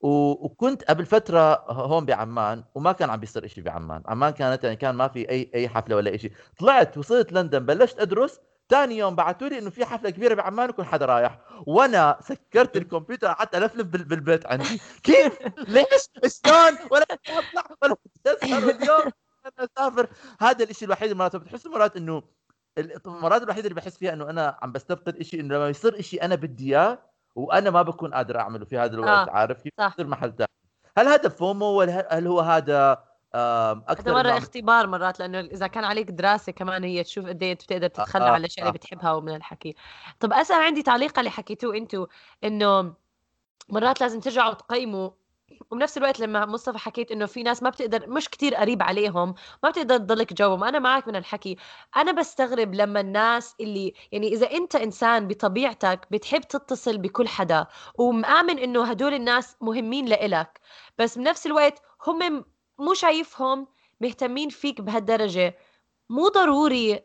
و- 0.00 0.46
وكنت 0.46 0.84
قبل 0.84 1.06
فترة 1.06 1.64
هون 1.70 2.04
بعمان 2.04 2.64
وما 2.74 2.92
كان 2.92 3.10
عم 3.10 3.20
بيصير 3.20 3.44
إشي 3.44 3.60
بعمان. 3.60 4.02
عمان 4.06 4.30
كانت 4.30 4.64
يعني 4.64 4.76
كان 4.76 4.94
ما 4.94 5.08
في 5.08 5.30
أي 5.30 5.50
أي 5.54 5.68
حفلة 5.68 5.96
ولا 5.96 6.14
إشي. 6.14 6.30
طلعت 6.58 6.98
وصلت 6.98 7.32
لندن 7.32 7.66
بلشت 7.66 8.00
أدرس. 8.00 8.40
ثاني 8.70 8.98
يوم 8.98 9.14
بعثوا 9.14 9.48
لي 9.48 9.58
إنه 9.58 9.70
في 9.70 9.84
حفلة 9.84 10.10
كبيرة 10.10 10.34
بعمان 10.34 10.70
وكل 10.70 10.84
حدا 10.84 11.06
رايح. 11.06 11.38
وأنا 11.66 12.18
سكرت 12.20 12.76
الكمبيوتر 12.82 13.26
قعدت 13.26 13.54
ألفلف 13.54 13.86
بال- 13.86 14.04
بالبيت 14.04 14.46
عندي. 14.46 14.80
كيف؟ 15.02 15.38
ليش؟ 15.68 16.32
شلون 16.46 16.78
ولا 16.90 17.06
أطلع 17.28 17.62
ولا 17.82 17.96
أسهر 18.26 18.70
اليوم. 18.70 19.12
أسافر. 19.58 20.08
هذا 20.40 20.64
الشيء 20.64 20.86
الوحيد 20.88 21.12
مرات 21.12 21.36
بتحس 21.36 21.66
مرات 21.66 21.96
إنه 21.96 22.22
ال- 22.78 23.06
المرات 23.06 23.42
الوحيده 23.42 23.68
اللي 23.68 23.80
بحس 23.80 23.96
فيها 23.98 24.12
إنه 24.12 24.30
أنا 24.30 24.58
عم 24.62 24.72
بستفقد 24.72 25.22
شيء 25.22 25.40
إنه 25.40 25.54
لما 25.54 25.68
يصير 25.68 26.00
شيء 26.02 26.24
أنا 26.24 26.34
بدي 26.34 26.64
إياه 26.76 26.98
وأنا 27.34 27.70
ما 27.70 27.82
بكون 27.82 28.14
قادر 28.14 28.38
أعمله 28.40 28.64
في 28.64 28.78
هذا 28.78 28.94
الوقت 28.94 29.08
آه، 29.28 29.30
عارف؟ 29.30 29.62
كيف 29.62 29.72
صح. 29.78 29.92
يصير 29.94 30.06
محل 30.06 30.32
ثاني 30.36 30.48
هل 30.98 31.08
هذا 31.08 31.28
فومو؟ 31.28 31.66
ولا 31.66 32.08
هل 32.18 32.26
هو 32.26 32.40
هذا 32.40 32.90
هذا 33.34 33.82
أكثر 33.88 34.12
مرة 34.14 34.22
إنه- 34.32 34.36
اختبار 34.36 34.86
مرات 34.86 35.20
لأنه 35.20 35.40
إذا 35.40 35.66
كان 35.66 35.84
عليك 35.84 36.10
دراسة 36.10 36.52
كمان 36.52 36.84
هي 36.84 37.02
تشوف 37.04 37.26
قد 37.26 37.42
إيه 37.42 37.54
بتقدر 37.54 37.88
تتخلى 37.88 38.24
آه، 38.24 38.30
عن 38.30 38.40
الأشياء 38.40 38.66
آه. 38.66 38.68
اللي 38.68 38.78
بتحبها 38.78 39.12
ومن 39.12 39.34
الحكي. 39.36 39.74
طب 40.20 40.32
أسأل 40.32 40.56
عندي 40.60 40.82
تعليق 40.82 41.10
على 41.18 41.20
اللي 41.20 41.30
حكيتوه 41.30 41.76
أنتوا 41.76 42.06
إنه 42.44 42.94
مرات 43.68 44.00
لازم 44.00 44.20
ترجعوا 44.20 44.54
تقيموا 44.54 45.10
وبنفس 45.70 45.98
الوقت 45.98 46.20
لما 46.20 46.46
مصطفى 46.46 46.78
حكيت 46.78 47.10
إنه 47.12 47.26
في 47.26 47.42
ناس 47.42 47.62
ما 47.62 47.70
بتقدر 47.70 48.10
مش 48.10 48.28
كتير 48.28 48.54
قريب 48.54 48.82
عليهم 48.82 49.34
ما 49.62 49.70
بتقدر 49.70 49.96
تضلك 49.98 50.32
جوهم. 50.32 50.64
أنا 50.64 50.78
معك 50.78 51.08
من 51.08 51.16
الحكي. 51.16 51.56
أنا 51.96 52.12
بستغرب 52.12 52.74
لما 52.74 53.00
الناس 53.00 53.54
اللي 53.60 53.94
يعني 54.12 54.28
إذا 54.28 54.50
أنت 54.52 54.76
إنسان 54.76 55.28
بطبيعتك 55.28 56.06
بتحب 56.10 56.40
تتصل 56.40 56.98
بكل 56.98 57.28
حدا 57.28 57.66
ومآمن 57.98 58.58
إنه 58.58 58.84
هدول 58.84 59.14
الناس 59.14 59.56
مهمين 59.60 60.06
لإلك 60.06 60.60
بس 60.98 61.18
بنفس 61.18 61.46
الوقت 61.46 61.82
هم 62.06 62.44
مو 62.78 62.94
شايفهم 62.94 63.66
مهتمين 64.00 64.48
فيك 64.48 64.80
بهالدرجة 64.80 65.56
مو 66.08 66.28
ضروري 66.28 67.00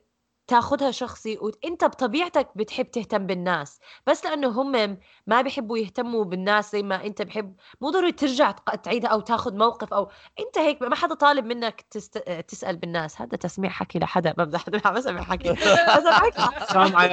تاخدها 0.51 0.91
شخصي 0.91 1.37
وأنت 1.37 1.83
بطبيعتك 1.83 2.49
بتحب 2.55 2.91
تهتم 2.91 3.27
بالناس 3.27 3.79
بس 4.07 4.25
لأنه 4.25 4.47
هم 4.47 4.97
ما 5.27 5.41
بيحبوا 5.41 5.77
يهتموا 5.77 6.23
بالناس 6.23 6.71
زي 6.71 6.83
ما 6.83 7.05
أنت 7.05 7.21
بحب 7.21 7.55
مو 7.81 7.89
ضروري 7.89 8.11
ترجع 8.11 8.51
تعيدها 8.51 9.09
أو 9.09 9.19
تاخذ 9.19 9.57
موقف 9.57 9.93
أو 9.93 10.09
أنت 10.39 10.57
هيك 10.57 10.81
ما 10.81 10.95
حدا 10.95 11.15
طالب 11.15 11.45
منك 11.45 11.81
تست... 11.81 12.17
تسأل 12.17 12.77
بالناس. 12.77 13.21
هذا 13.21 13.37
تسميع 13.37 13.69
حكي 13.69 13.99
لحدا 13.99 14.31
بمزح 14.31 14.65
ما 14.67 14.91
بسمع 14.91 15.21
حكي. 15.21 15.55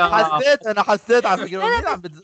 حسيت 0.09 0.67
أنا 0.67 0.83
حسيت 0.83 1.27
على 1.27 1.47
فكرة. 1.47 1.59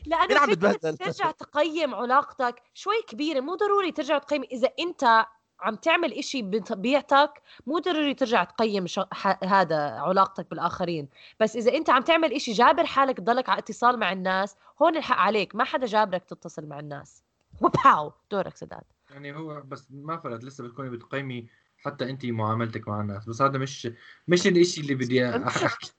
لا، 0.05 0.27
مين 0.27 0.37
عم 0.37 0.49
لأنه 0.49 0.91
ترجع 0.97 1.31
تقيم 1.31 1.95
علاقتك 1.95 2.61
شوي 2.73 3.01
كبيرة. 3.07 3.39
مو 3.39 3.55
ضروري 3.55 3.91
ترجع 3.91 4.17
تقيم 4.17 4.43
إذا 4.43 4.69
أنت 4.79 5.25
عم 5.59 5.75
تعمل 5.75 6.13
إشي 6.13 6.41
بطبيعتك 6.41 7.41
مو 7.67 7.79
ضروري 7.79 8.13
ترجع 8.13 8.43
تقيم 8.43 8.87
شو... 8.87 9.03
ح... 9.11 9.43
هذا 9.43 9.77
علاقتك 9.77 10.49
بالآخرين. 10.49 11.07
بس 11.39 11.55
إذا 11.55 11.73
أنت 11.73 11.89
عم 11.89 12.01
تعمل 12.01 12.33
إشي 12.33 12.51
جابر 12.51 12.85
حالك 12.85 13.17
تضلك 13.17 13.49
على 13.49 13.59
اتصال 13.59 13.99
مع 13.99 14.11
الناس 14.11 14.55
هون 14.81 14.97
الحق 14.97 15.17
عليك. 15.17 15.55
ما 15.55 15.63
حدا 15.63 15.85
جابرك 15.85 16.23
تتصل 16.23 16.65
مع 16.65 16.79
الناس. 16.79 17.23
وباو 17.61 18.11
دورك 18.31 18.55
سداد. 18.55 18.83
يعني 19.09 19.35
هو 19.35 19.61
بس 19.61 19.87
ما 19.91 20.17
فرقت 20.17 20.43
لسه 20.43 20.63
بتكوني 20.63 20.89
بتقيمي 20.89 21.47
حتى 21.77 22.09
أنت 22.09 22.25
معاملتك 22.25 22.87
مع 22.87 23.01
الناس. 23.01 23.29
بس 23.29 23.41
هذا 23.41 23.57
مش 23.57 23.87
مش 24.27 24.47
الإشي 24.47 24.81
اللي 24.81 24.95
بدي 24.95 25.25
أحكي. 25.47 25.93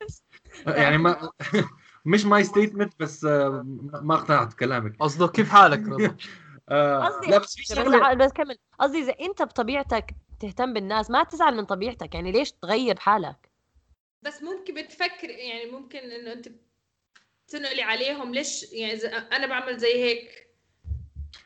يعني 0.66 0.98
ما 0.98 1.30
مش 2.04 2.24
my 2.24 2.44
statement 2.44 2.92
بس 3.00 3.24
ما 3.24 4.14
اقتنعت 4.14 4.52
بكلامك. 4.54 4.96
قصده 5.00 5.28
كيف 5.28 5.50
حالك 5.50 5.88
رضا؟ 5.88 6.16
آه، 6.68 7.04
قصدي 7.04 7.38
بس 8.16 8.32
كمل. 8.32 8.58
قصدي 8.78 8.98
إذا 8.98 9.14
أنت 9.20 9.42
بطبيعتك 9.42 10.14
تهتم 10.40 10.72
بالناس 10.72 11.10
ما 11.10 11.24
تزعل 11.24 11.56
من 11.56 11.64
طبيعتك. 11.64 12.14
يعني 12.14 12.32
ليش 12.32 12.52
تغير 12.52 12.98
حالك؟ 12.98 13.50
بس 14.22 14.42
ممكن 14.42 14.74
بتفكر 14.74 15.30
يعني 15.30 15.70
ممكن 15.70 15.98
إنه 15.98 16.32
أنت 16.32 16.48
تنقلي 17.48 17.82
عليهم. 17.82 18.34
ليش؟ 18.34 18.72
يعني 18.72 18.92
إذا 18.92 19.08
أنا 19.08 19.46
بعمل 19.46 19.78
زي 19.78 20.04
هيك. 20.04 20.46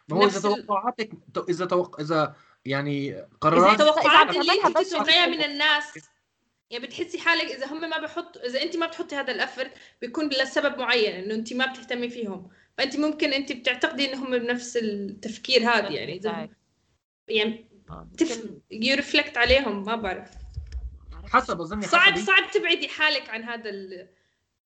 ما 0.08 0.16
هو 0.16 0.26
إذا 0.26 0.40
توقعاتك 0.40 1.10
إذا 1.48 1.66
توق... 1.66 2.00
إذا 2.00 2.36
يعني 2.64 3.10
إذا 3.10 3.28
قرارات 3.40 3.78
توقعات 3.78 4.30
إذا 4.30 4.40
اللي 4.40 4.52
أنت 4.52 4.78
بتتوقعيها 4.78 5.26
من 5.26 5.42
الناس. 5.42 5.98
يعني 6.70 6.86
بتحسي 6.86 7.18
حالك 7.18 7.44
إذا 7.44 7.66
هم 7.66 7.80
ما 7.80 7.98
بحطوا 7.98 8.46
إذا 8.46 8.62
أنت 8.62 8.76
ما 8.76 8.86
بتحطي 8.86 9.16
هذا 9.16 9.32
الأفرت 9.32 9.72
بيكون 10.00 10.28
لسبب 10.28 10.78
معين 10.78 11.14
إنه 11.14 11.34
أنت 11.34 11.52
ما 11.52 11.66
بتهتمي 11.66 12.10
فيهم. 12.10 12.50
فأنت 12.80 12.96
ممكن 12.96 13.32
أنت 13.32 13.52
بتعتقدي 13.52 14.12
إنهم 14.12 14.30
بنفس 14.38 14.76
التفكير 14.76 15.62
هذا 15.62 15.88
يعني. 15.88 16.50
يعني 17.28 17.66
آه، 17.90 18.08
تف... 18.18 18.50
ريفلكت 18.72 19.36
عليهم 19.36 19.84
ما 19.84 19.96
بعرف. 19.96 20.30
حسب 21.24 21.60
أظني 21.60 21.82
صعب 21.82 22.00
حسب 22.12 22.26
صعب 22.26 22.50
تبعدي 22.50 22.88
حالك 22.88 23.28
عن 23.30 23.42
هذا 23.42 23.70
ال- 23.70 23.92
إيه 23.92 24.08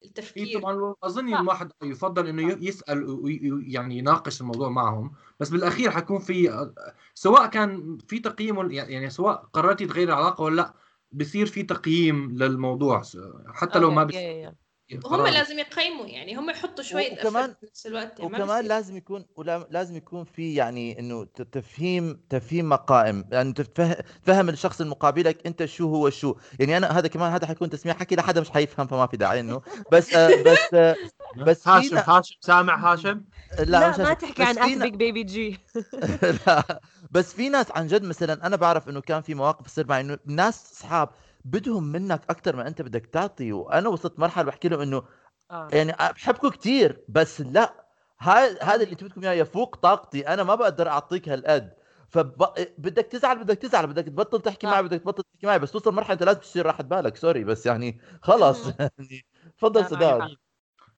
التفكير 0.05 0.61
طبعا 0.61 0.95
اظن. 1.03 1.35
الواحد 1.35 1.73
يفضل 1.83 2.29
إنه 2.29 2.53
ي- 2.53 2.59
يسأل 2.69 3.05
ويعني 3.05 3.99
يناقش 3.99 4.41
الموضوع 4.41 4.69
معهم 4.69 5.13
بس 5.41 5.49
بالأخير 5.49 5.91
حيكون 5.91 6.19
في 6.19 6.69
سواء 7.15 7.47
كان 7.47 7.99
في 8.09 8.19
تقييم 8.19 8.71
يعني 8.71 9.11
سواء 9.11 9.35
قررتي 9.37 9.87
تغير 9.87 10.09
العلاقة 10.09 10.43
ولا 10.43 10.57
لأ 10.57 10.75
بصير 11.13 11.47
في 11.47 11.63
تقييم 11.63 12.31
للموضوع 12.37 13.03
حتى 13.47 13.79
لو 13.79 13.91
ما 13.91 14.05
بس 14.05 14.15
قرار. 15.03 15.31
لازم 15.31 15.59
يقيموا 15.59 16.07
يعني 16.07 16.35
هم 16.37 16.51
يحطوا 16.51 16.85
شوية 16.85 17.13
وكمان- 17.13 17.55
بنفس 17.63 17.87
الوقت 17.87 18.19
يعني 18.21 18.33
ما 18.33 18.39
وكمان. 18.45 18.65
لازم 18.65 18.97
يكون 18.97 19.27
ولا- 19.37 19.67
لازم 19.71 19.97
يكون 19.97 20.25
في 20.25 20.55
يعني 20.55 20.99
إنه 20.99 21.25
ت- 21.25 21.43
تفهيم 21.43 22.21
تفهيم 22.31 22.69
مقائم 22.69 23.25
يعني 23.33 23.53
تفهم 23.53 23.95
تفهم 24.25 24.49
الشخص 24.49 24.81
المقابلك 24.81 25.47
أنت 25.47 25.65
شو 25.65 25.89
هو 25.89 26.11
شو. 26.11 26.35
يعني 26.61 26.77
أنا 26.77 26.99
هذا 26.99 27.09
كمان 27.09 27.33
هذا 27.33 27.47
حيكون 27.47 27.71
تسميع 27.71 27.95
حكي 27.95 28.17
لحدا 28.17 28.41
مش 28.41 28.51
حيفهم 28.51 28.87
فما 28.87 29.07
في 29.07 29.17
داعي 29.17 29.41
إنه. 29.41 29.63
بس 29.93 30.15
آه 30.15 30.29
بس 30.47 30.75
آه 30.75 30.97
بس 31.37 31.69
هاشم 31.69 31.97
هاشم 31.97 32.37
سامع 32.41 32.93
هاشم؟ 32.93 33.25
لا, 33.59 33.65
لا 33.65 33.91
مش 33.91 33.99
ما 33.99 34.15
تحكي 34.15 34.43
عن 34.43 34.79
بيج 34.83 34.95
بيبي 34.95 35.23
جي 35.23 35.59
لا. 36.47 36.81
بس 37.11 37.33
في 37.35 37.49
ناس 37.49 37.67
عن 37.71 37.87
جد 37.87 38.03
مثلا 38.05 38.47
أنا 38.47 38.57
بعرف 38.57 38.89
إنه 38.89 39.01
كان 39.01 39.23
في 39.23 39.35
مواقف 39.35 39.67
تصير 39.67 39.87
معي 39.89 40.01
إنه 40.01 40.19
ناس 40.27 40.73
اصحاب 40.73 41.09
بدهم 41.45 41.93
منك 41.93 42.23
أكثر 42.31 42.57
ما 42.57 42.69
أنت 42.69 42.83
بدك 42.83 43.07
تعطي. 43.07 43.53
وأنا 43.53 43.89
وصلت 43.89 44.19
مرحلة 44.19 44.45
بحكي 44.45 44.69
لهم 44.69 44.81
إنه 44.81 45.03
آه. 45.51 45.69
يعني 45.73 45.93
بحبكم 45.93 46.49
كثير 46.49 47.05
بس 47.09 47.41
لا 47.41 47.85
هذا 48.19 48.63
هذا 48.63 48.83
اللي 48.83 48.93
أنتم 48.93 49.07
بدكم 49.07 49.25
إياه 49.25 49.33
يفوق 49.33 49.77
طاقتي. 49.77 50.29
أنا 50.29 50.43
ما 50.43 50.55
بقدر 50.55 50.89
أعطيك 50.89 51.29
هالقد. 51.29 51.75
فبدك 52.09 53.07
تزعل 53.07 53.39
بدك 53.39 53.59
تزعل 53.59 53.87
بدك 53.87 54.05
تبطل 54.05 54.41
تحكي 54.41 54.67
صح. 54.67 54.73
معي 54.73 54.83
بدك 54.83 55.01
تبطل 55.01 55.23
تحكي 55.23 55.47
معي. 55.47 55.59
بس 55.59 55.73
توصل 55.73 55.95
مرحلة 55.95 56.13
أنت 56.13 56.23
لازم 56.23 56.41
تصير 56.41 56.67
راحة 56.67 56.83
بالك. 56.83 57.17
sorry 57.17 57.45
بس 57.45 57.67
يعني 57.67 58.01
خلص. 58.23 58.67
يعني 58.79 59.25
تفضل 59.59 59.87
سداد 59.87 60.37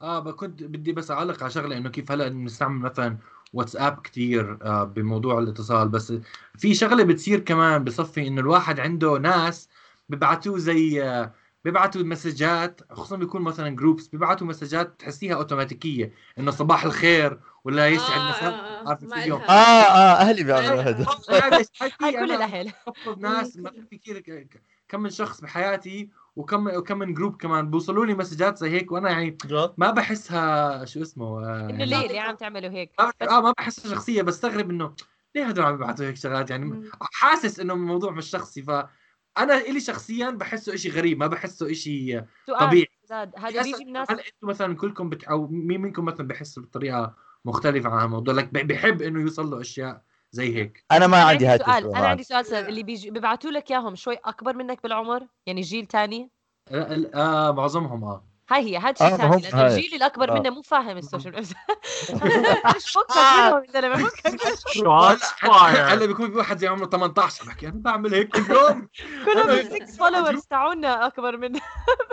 آه 0.03 0.31
كنت 0.33 0.63
بدي 0.63 0.93
بس 0.93 1.11
أعلق 1.11 1.43
على 1.43 1.51
شغلة 1.53 1.77
إنه 1.77 1.91
كيف 1.91 2.13
هلأ 2.13 2.29
بنستعمل 2.29 2.81
مثلا 2.81 3.19
واتساب 3.53 4.01
كثير 4.01 4.59
آه 4.63 4.85
بموضوع 4.85 5.39
الاتصال. 5.39 5.89
بس 5.89 6.13
في 6.59 6.75
شغلة 6.75 7.05
بتصير 7.05 7.41
كمان 7.41 7.85
بصفي 7.85 8.27
إنه 8.27 8.41
الواحد 8.41 8.81
عنده 8.81 9.19
ناس 9.19 9.69
ببعتوه 10.09 10.59
زي 10.59 11.03
بيبعتوا 11.67 12.03
مسجات 12.03 12.81
خصوصا 12.93 13.17
بيكون 13.17 13.43
مثلا 13.43 13.77
جروبس 13.77 14.07
بيبعتوا 14.07 14.47
مسجات 14.47 15.01
تحسيها 15.01 15.35
أوتوماتيكية 15.35 16.13
إنه 16.39 16.51
صباح 16.51 16.85
الخير 16.85 17.41
ولا 17.65 17.89
يسعد 17.89 18.21
آه، 18.21 18.31
مساء 18.31 18.53
آه، 18.53 18.85
آه، 18.85 18.89
عارف 18.89 19.03
ما 19.03 19.17
في 19.17 19.23
اليوم. 19.23 19.41
آه 19.41 19.53
آه 19.53 20.21
أهلي 20.21 20.45
بيعملوا 20.45 20.83
هذا. 20.83 21.05
كل 22.01 22.33
الأهل. 22.33 22.73
ناس 23.19 23.57
ما 23.57 23.71
في 23.91 23.99
كثير 23.99 24.49
كم 24.89 25.01
من 25.01 25.11
شخص 25.11 25.41
بحياتي 25.41 26.11
وكم 26.37 26.67
وكم 26.67 26.99
من 26.99 27.15
جروب 27.15 27.37
كمان 27.37 27.71
بيوصلوا 27.71 28.07
لي 28.07 28.15
مسجات 28.15 28.59
زي 28.59 28.71
هيك 28.71 28.93
وأنا 28.93 29.11
يعني 29.11 29.39
ما 29.77 29.91
بحسها 29.91 30.85
شو 30.85 31.03
اسمه 31.03 31.27
آه 31.27 31.61
إنه 31.61 31.71
يعني 31.71 31.87
ليه 31.87 32.09
ليه 32.09 32.21
عم 32.21 32.35
تعملوا 32.35 32.71
هيك؟ 32.71 32.93
آه 33.01 33.41
ما 33.41 33.55
بحسها 33.59 33.95
شخصية 33.95 34.23
بستغرب 34.23 34.71
إنه 34.71 34.95
ليه 35.35 35.45
هدول 35.45 35.65
عم 35.65 35.75
يبعثوا 35.75 36.07
هيك 36.07 36.17
شغلات؟ 36.17 36.51
يعني. 36.51 36.91
حاسس 37.13 37.61
إنه 37.61 37.75
الموضوع 37.75 38.11
مش 38.11 38.31
شخصي 38.31 38.63
فانا 39.37 39.57
إلي 39.59 39.81
شخصيا 39.81 40.31
بحسه 40.31 40.75
إشي 40.75 40.91
غريب 40.91 41.19
ما 41.19 41.27
بحسه 41.27 41.71
إشي 41.71 42.21
سؤال 42.47 42.59
طبيعي. 42.59 42.89
زاد 43.05 43.33
هذا 43.37 43.63
بيجي 43.63 43.83
الناس 43.83 44.11
هل 44.11 44.21
أنتم 44.21 44.49
مثلا 44.49 44.77
كلكم 44.77 45.09
بت... 45.09 45.25
أو 45.25 45.47
مين 45.47 45.81
منكم 45.81 46.05
مثلا 46.05 46.29
بحس 46.29 46.59
بطريقة 46.59 47.15
مختلفة 47.45 47.91
عن 47.91 48.05
الموضوع 48.05 48.35
لك 48.35 48.65
بحب 48.65 49.03
إنه 49.03 49.21
يوصل 49.21 49.51
له 49.51 49.61
أشياء 49.61 50.03
زي 50.33 50.57
هيك. 50.57 50.85
أنا 50.93 51.07
ما 51.07 51.23
عندي 51.23 51.47
هاتف 51.47 51.67
سؤال 51.67 51.97
أنا. 51.97 52.09
عندي 52.09 52.23
سؤال 52.23 52.47
سؤال 52.47 52.69
اللي 52.69 52.83
بيجي 52.83 53.11
بيبعتوا 53.11 53.51
لك 53.51 53.71
إياهم 53.71 53.95
شوي 53.95 54.15
أكبر 54.15 54.57
منك 54.57 54.83
بالعمر؟ 54.83 55.27
يعني 55.47 55.61
جيل 55.61 55.87
تاني؟ 55.87 56.31
آه, 56.71 57.11
آه 57.15 57.53
معظمهم 57.53 58.05
آه. 58.05 58.25
هاي 58.51 58.63
هي 58.63 58.77
هذا 58.79 58.95
آه، 59.01 59.09
شيء 59.09 59.19
ما 59.19 59.27
هم 59.27 59.39
ثاني 59.41 59.63
لأنه. 59.63 59.67
الجيل 59.77 59.95
الأكبر 59.95 60.31
آه. 60.31 60.41
منه 60.41 60.51
مو 60.51 60.63
فاهم 60.63 60.97
ال 60.97 61.02
social 61.02 61.35
media. 61.35 61.55
مش 62.77 62.93
فكك 62.93 63.17
منهم 63.17 63.65
يا 63.65 63.71
زلمه 63.73 64.09
فكك 64.09 65.47
هلا 65.47 66.07
بيكون 66.07 66.31
في 66.31 66.37
واحد 66.39 66.59
زي 66.59 66.67
عمره 66.67 66.87
18 66.87 67.45
بحكي 67.45 67.67
أنا 67.67 67.75
بعمل 67.77 68.15
هيك 68.15 68.29
كل 68.29 68.55
يوم. 68.55 68.89
كلهم 69.25 69.63
6 69.63 69.87
followers 69.87 70.43
تاعونا 70.51 71.07
أكبر 71.07 71.37
منه 71.37 71.61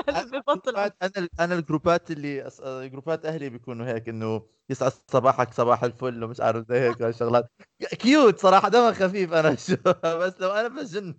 بس 0.07 0.23
ببطل 0.23 0.77
أنا 0.77 1.27
أنا 1.39 1.55
الجروبات 1.55 2.11
اللي 2.11 2.49
جروبات 2.91 3.25
أهلي 3.25 3.49
بيكونوا 3.49 3.85
هيك 3.85 4.09
إنه 4.09 4.41
يسعد 4.69 4.91
صباحك 5.11 5.53
صباح 5.53 5.83
الفل 5.83 6.23
ومش 6.23 6.41
عارف 6.41 6.67
زي 6.69 6.79
هيك 6.79 7.01
هالشغلات 7.01 7.45
كيوت 7.99 8.39
صراحة 8.39 8.69
دمها 8.69 8.91
خفيف 8.91 9.33
أنا 9.33 9.55
شو 9.55 9.75
بس 10.03 10.33
لو 10.39 10.51
أنا 10.51 10.67
بجن. 10.67 11.15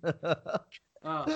آه. 1.04 1.26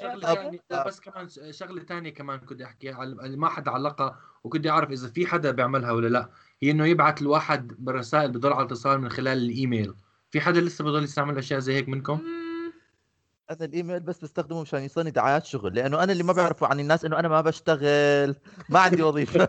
شغلة 0.00 0.34
ثانية 0.34 0.60
بس 0.86 1.00
كمان 1.00 1.28
شغلة 1.50 1.82
ثانية 1.84 2.10
كمان 2.10 2.38
كنت 2.38 2.62
احكي 2.62 2.90
على 2.92 3.12
اللي 3.12 3.36
ما 3.36 3.48
حدا 3.48 3.70
علقها 3.70 4.20
وكنت 4.44 4.66
أعرف 4.66 4.90
إذا 4.90 5.08
في 5.08 5.26
حدا 5.26 5.50
بيعملها 5.50 5.92
ولا 5.92 6.08
لأ 6.08 6.30
هي 6.62 6.70
إنه 6.70 6.86
يبعث 6.86 7.22
الواحد 7.22 7.72
بالرسائل 7.78 8.32
بضل 8.32 8.52
على 8.52 8.64
اتصال 8.64 9.00
من 9.00 9.08
خلال 9.08 9.38
الإيميل. 9.38 9.94
في 10.30 10.40
حدا 10.40 10.60
لسه 10.60 10.84
بضل 10.84 11.04
يستعمل 11.04 11.38
أشياء 11.38 11.60
زي 11.60 11.74
هيك 11.74 11.88
منكم. 11.88 12.20
أنا 13.50 13.64
الإيميل 13.64 14.00
بس 14.00 14.18
بستخدمه 14.20 14.62
مشان 14.62 14.82
يوصلني 14.82 15.10
دعايات 15.10 15.46
شغل 15.46 15.74
لأنه 15.74 16.02
أنا 16.02 16.12
اللي 16.12 16.22
ما 16.22 16.32
بعرفه 16.32 16.66
عن 16.66 16.80
الناس 16.80 17.04
إنه 17.04 17.18
أنا 17.18 17.28
ما 17.28 17.40
بشتغل 17.40 18.34
ما 18.68 18.78
عندي 18.80 19.02
وظيفة. 19.02 19.48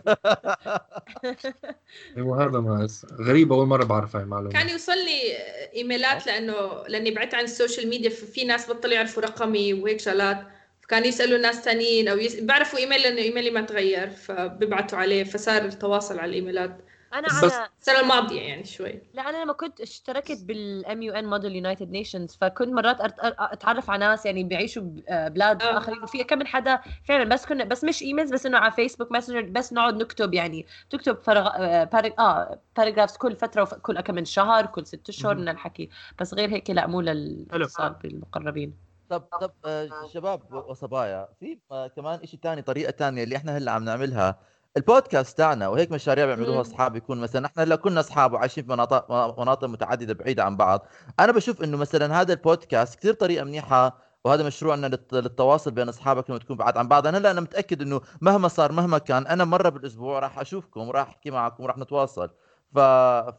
أيوه 2.16 2.44
هذا 2.44 2.60
ما 2.60 2.88
غريب 3.20 3.52
أول 3.52 3.66
مرة 3.66 3.84
بعرف 3.84 4.16
هاي 4.16 4.24
المعلومة. 4.24 4.52
كان 4.52 4.68
يوصل 4.68 4.92
لي 4.92 5.36
إيميلات 5.74 6.26
لأنه 6.26 6.82
لأني 6.88 7.10
بعدت 7.10 7.34
عن 7.34 7.44
ال 7.44 7.50
social 7.50 7.88
media 7.88 8.10
ففي 8.10 8.44
ناس 8.44 8.70
بطلوا 8.70 8.94
يعرفوا 8.94 9.22
رقمي 9.22 9.74
وهيك 9.74 10.00
شغلات. 10.00 10.46
فكان 10.82 11.04
يسألوا 11.04 11.38
ناس 11.38 11.56
ثانيين 11.56 12.08
أو 12.08 12.18
يس... 12.18 12.34
بيعرفوا 12.40 12.78
إيميل 12.78 13.00
لأنه 13.00 13.18
إيميلي 13.18 13.50
ما 13.50 13.60
تغير 13.60 14.10
فبيبعتوا 14.10 14.98
عليه 14.98 15.24
فصار 15.24 15.64
التواصل 15.64 16.18
على 16.18 16.28
الإيميلات. 16.28 16.78
أنا 17.14 17.26
بس- 17.28 17.44
على 17.54 17.68
السنة 17.80 18.00
الماضيه 18.00 18.40
يعني 18.40 18.64
شوي 18.64 19.02
لا 19.14 19.30
أنا 19.30 19.42
لما 19.44 19.52
كنت 19.52 19.80
اشتركت 19.80 20.42
بال 20.42 21.02
MUN 21.02 21.24
Model 21.30 21.56
United 21.56 21.90
Nations 21.90 22.36
فكنت 22.40 22.68
مرات 22.68 22.96
أتعرف 23.00 23.90
على 23.90 24.06
ناس 24.06 24.26
يعني 24.26 24.44
بيعيشوا 24.44 24.82
ببلاد 24.82 25.62
آه. 25.62 25.78
آخرين 25.78 26.02
وفي 26.02 26.24
كم 26.24 26.38
من 26.38 26.46
حدا 26.46 26.80
فعلا 27.04 27.24
بس 27.24 27.46
كنا 27.46 27.64
بس 27.64 27.84
مش 27.84 28.02
emails 28.02 28.32
بس 28.32 28.46
إنه 28.46 28.58
على 28.58 28.72
فيسبوك 28.72 29.12
ماسنجر 29.12 29.40
بس 29.42 29.72
نقعد 29.72 29.94
نكتب 29.96 30.34
يعني 30.34 30.66
تكتب 30.90 31.18
فرغ... 31.18 31.46
آه، 31.56 31.84
parag... 31.84 32.12
آه 32.18 32.60
paragraphs 32.76 33.16
كل 33.16 33.36
فترة 33.36 33.62
وف... 33.62 33.74
كل 33.74 34.00
كم 34.00 34.14
من 34.14 34.24
شهر 34.24 34.66
كل 34.66 34.86
ست 34.86 35.08
اشهر. 35.08 35.34
من 35.34 35.48
الحكي 35.48 35.90
بس 36.20 36.34
غير 36.34 36.50
هيك 36.50 36.70
لا 36.70 36.86
مو 36.86 37.00
للاتصال 37.00 37.94
بالمقربين 38.02 38.74
طب 39.08 39.20
طب 39.40 39.52
آه، 39.64 39.88
شباب 40.14 40.52
وصبايا 40.52 41.28
في 41.40 41.58
آه، 41.70 41.86
كمان 41.88 42.26
شيء 42.26 42.40
ثاني 42.42 42.62
طريقة 42.62 42.90
ثانية 42.90 43.24
اللي 43.24 43.36
إحنا 43.36 43.56
هلأ 43.56 43.72
عم 43.72 43.84
نعملها 43.84 44.38
البودكاست 44.76 45.38
تاعنا 45.38 45.68
وهيك 45.68 45.92
مشاريع 45.92 46.24
بيعملوها. 46.26 46.60
أصحاب 46.60 46.96
يكون 46.96 47.20
مثلا 47.20 47.46
إحنا 47.46 47.62
هلا 47.62 47.76
كنا 47.76 48.00
أصحاب 48.00 48.32
وعايشين 48.32 48.64
في 48.64 48.70
مناطق 48.70 49.12
مناطق 49.40 49.68
متعددة 49.68 50.14
بعيدة 50.14 50.44
عن 50.44 50.56
بعض 50.56 50.86
أنا 51.20 51.32
بشوف 51.32 51.62
إنه 51.62 51.76
مثلا 51.76 52.20
هذا 52.20 52.32
البودكاست 52.32 52.98
كثير 52.98 53.14
طريقة 53.14 53.44
منيحة 53.44 53.98
وهذا 54.24 54.46
مشروعنا 54.46 54.86
للت- 54.96 55.12
للتواصل 55.14 55.70
بين 55.70 55.88
أصحابك 55.88 56.30
لما 56.30 56.38
تكون 56.38 56.56
بعاد 56.56 56.76
عن 56.78 56.88
بعض 56.88 57.06
أنا 57.06 57.18
هلا 57.18 57.30
أنا 57.30 57.40
متأكد 57.40 57.82
إنه 57.82 58.00
مهما 58.20 58.48
صار 58.48 58.72
مهما 58.72 58.98
كان 58.98 59.26
أنا 59.26 59.44
مرة 59.44 59.68
بالأسبوع 59.68 60.18
راح 60.18 60.38
أشوفكم 60.38 60.88
وراح 60.88 61.08
أحكي 61.08 61.30
معكم 61.30 61.64
وراح 61.64 61.78
نتواصل 61.78 62.30
ف 62.74 62.78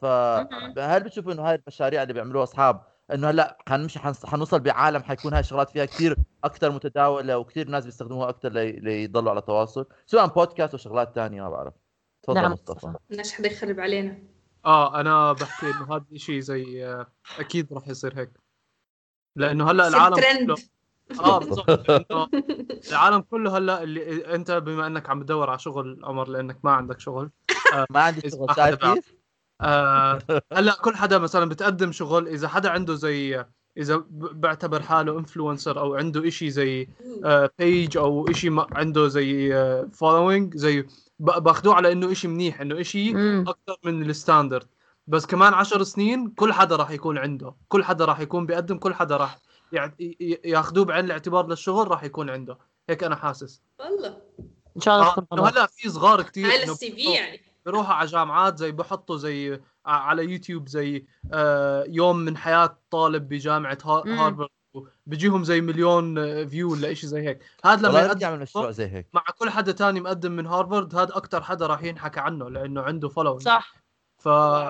ف. 0.02 0.06
هل 0.80 1.04
بتشوفوا 1.04 1.34
إنه 1.34 1.42
هاي 1.50 1.56
المشاريع 1.56 2.02
اللي 2.04 2.14
بيعملوها 2.14 2.44
أصحاب 2.44 2.82
إنه 3.14 3.30
هلأ 3.30 3.58
حنمشي 3.70 4.00
حنوصل 4.00 4.60
بعالم 4.60 5.04
حيكون 5.04 5.34
هاي 5.34 5.40
الشغلات 5.40 5.70
فيها 5.70 5.86
كثير 5.86 6.16
أكثر 6.44 6.72
متداولة 6.72 7.38
وكثير 7.38 7.70
ناس 7.70 7.86
بيستخدموها 7.86 8.30
أكثر 8.30 8.50
لي... 8.50 8.72
ليضلوا 8.72 9.32
على 9.32 9.42
تواصل 9.42 9.86
سواء 10.06 10.28
بودكاست 10.28 10.74
وشغلات 10.74 11.16
ثانية 11.16 11.42
ما 11.42 11.50
بعرف. 11.50 11.74
تفضل 12.24 12.42
نعم. 12.42 12.52
مصطفى. 12.52 12.94
بدناش 13.10 13.34
حدا 13.34 13.48
يخرب 13.52 13.80
علينا. 13.80 14.20
آه 14.66 15.00
أنا 15.00 15.34
بحكي 15.34 15.66
إنه 15.66 15.96
هذا 15.96 16.06
الشيء 16.12 16.40
زي 16.40 16.86
آه، 16.86 17.08
أكيد 17.40 17.74
راح 17.74 17.88
يصير 17.88 18.20
هيك. 18.20 18.32
لأنه 19.36 19.72
هلأ 19.72 19.88
العالم 19.88 20.16
ترند. 20.16 20.56
كله 21.10 21.26
آه 21.26 21.40
بالضبط. 21.40 21.90
العالم 22.92 23.22
كله 23.22 23.58
هلأ 23.58 23.84
اللي 23.84 24.36
أنت 24.36 24.52
بما 24.52 24.88
إنك 24.88 25.10
عم 25.10 25.24
تدور 25.24 25.50
على 25.50 25.60
شغل 25.60 26.02
عمر 26.04 26.28
لأنك 26.28 26.66
ما 26.66 26.72
عندك 26.72 27.00
شغل 27.00 27.30
ما 27.90 28.02
عندي 28.02 28.30
شغل. 28.30 28.56
شايف 28.56 28.76
كيف؟ 28.76 29.17
آه 29.62 30.20
هلا 30.54 30.76
كل 30.82 30.96
حدا 30.96 31.18
مثلا 31.18 31.50
بتقدم 31.50 31.92
شغل 31.92 32.28
إذا 32.28 32.48
حدا 32.48 32.70
عنده 32.70 32.96
زي 32.96 33.46
إذا 33.78 34.04
بعتبر 34.12 34.82
حاله 34.82 35.20
influencer 35.20 35.80
أو 35.80 35.96
عنده 35.96 36.28
إشي 36.28 36.50
زي 36.50 36.88
آه، 37.26 37.50
page 37.60 37.98
أو 37.98 38.30
إشي 38.32 38.50
ما- 38.50 38.68
عنده 38.72 39.08
زي 39.08 39.54
following 39.94 40.58
زي 40.58 40.82
ب- 41.20 41.44
باخذوه 41.44 41.76
على 41.76 41.92
إنه 41.92 42.12
إشي 42.12 42.28
منيح 42.28 42.62
إنه 42.62 42.82
إشي. 42.82 43.10
أكثر 43.42 43.78
من 43.84 44.10
ال 44.10 44.16
standard 44.16 44.68
بس 45.08 45.26
كمان 45.26 45.54
عشر 45.54 45.84
سنين 45.84 46.30
كل 46.30 46.54
حدا 46.54 46.76
راح 46.76 46.92
يكون 46.92 47.18
عنده 47.18 47.54
كل 47.68 47.84
حدا 47.84 48.06
راح 48.06 48.20
يكون 48.20 48.46
بيقدم 48.46 48.78
كل 48.78 48.94
حدا 48.94 49.18
راح 49.18 49.38
يع- 49.72 49.94
ي- 50.00 50.18
ي- 50.22 50.42
ياخذوه 50.50 50.86
بعين 50.86 51.06
الاعتبار 51.06 51.48
للشغل 51.48 51.88
راح 51.88 52.04
يكون 52.04 52.30
عنده. 52.30 52.58
هيك 52.90 53.04
أنا 53.04 53.16
حاسس. 53.16 53.62
والله. 53.80 54.18
إن 54.76 54.82
شاء 54.82 54.96
الله 54.96 55.08
آه، 55.32 55.50
هلا 55.50 55.66
في 55.66 55.90
صغار 55.90 56.22
كثير 56.22 56.46
على 56.52 56.64
ال 56.64 56.92
CV 56.92 57.14
يعني. 57.14 57.42
بيروحوا 57.68 57.94
على 57.94 58.08
جامعات 58.08 58.58
زي 58.58 58.72
بحطوا 58.72 59.18
زي 59.18 59.54
ع- 59.86 59.92
على 59.92 60.24
يوتيوب 60.32 60.68
زي 60.70 61.06
آه، 61.34 61.84
يوم 61.88 62.16
من 62.18 62.38
حياة 62.38 62.78
طالب 62.90 63.30
بجامعة 63.30 63.78
ها- 63.86 64.04
مم. 64.06 64.20
هارفارد 64.20 64.50
بيجيهم 65.06 65.44
زي 65.44 65.62
مليون 65.62 66.18
آه، 66.18 66.44
view 66.44 66.72
ولا 66.72 66.94
شيء 66.94 67.10
زي 67.10 67.28
هيك. 67.28 67.40
هذا 67.66 67.88
لما 67.90 68.00
يقدم 68.02 68.40
مشروع 68.42 68.72
زي 68.72 68.88
هيك. 68.88 69.08
مع 69.14 69.24
كل 69.40 69.50
حدا 69.50 69.72
تاني 69.72 70.02
مقدم 70.02 70.32
من 70.32 70.46
هارفارد 70.48 70.96
هذا 70.96 71.18
أكثر 71.18 71.44
حدا 71.44 71.68
راح 71.68 71.84
ينحكى 71.84 72.20
عنه 72.20 72.50
لأنه 72.50 72.82
عنده 72.82 73.10
follow 73.10 73.40
صح. 73.40 73.74
ف... 74.18 74.28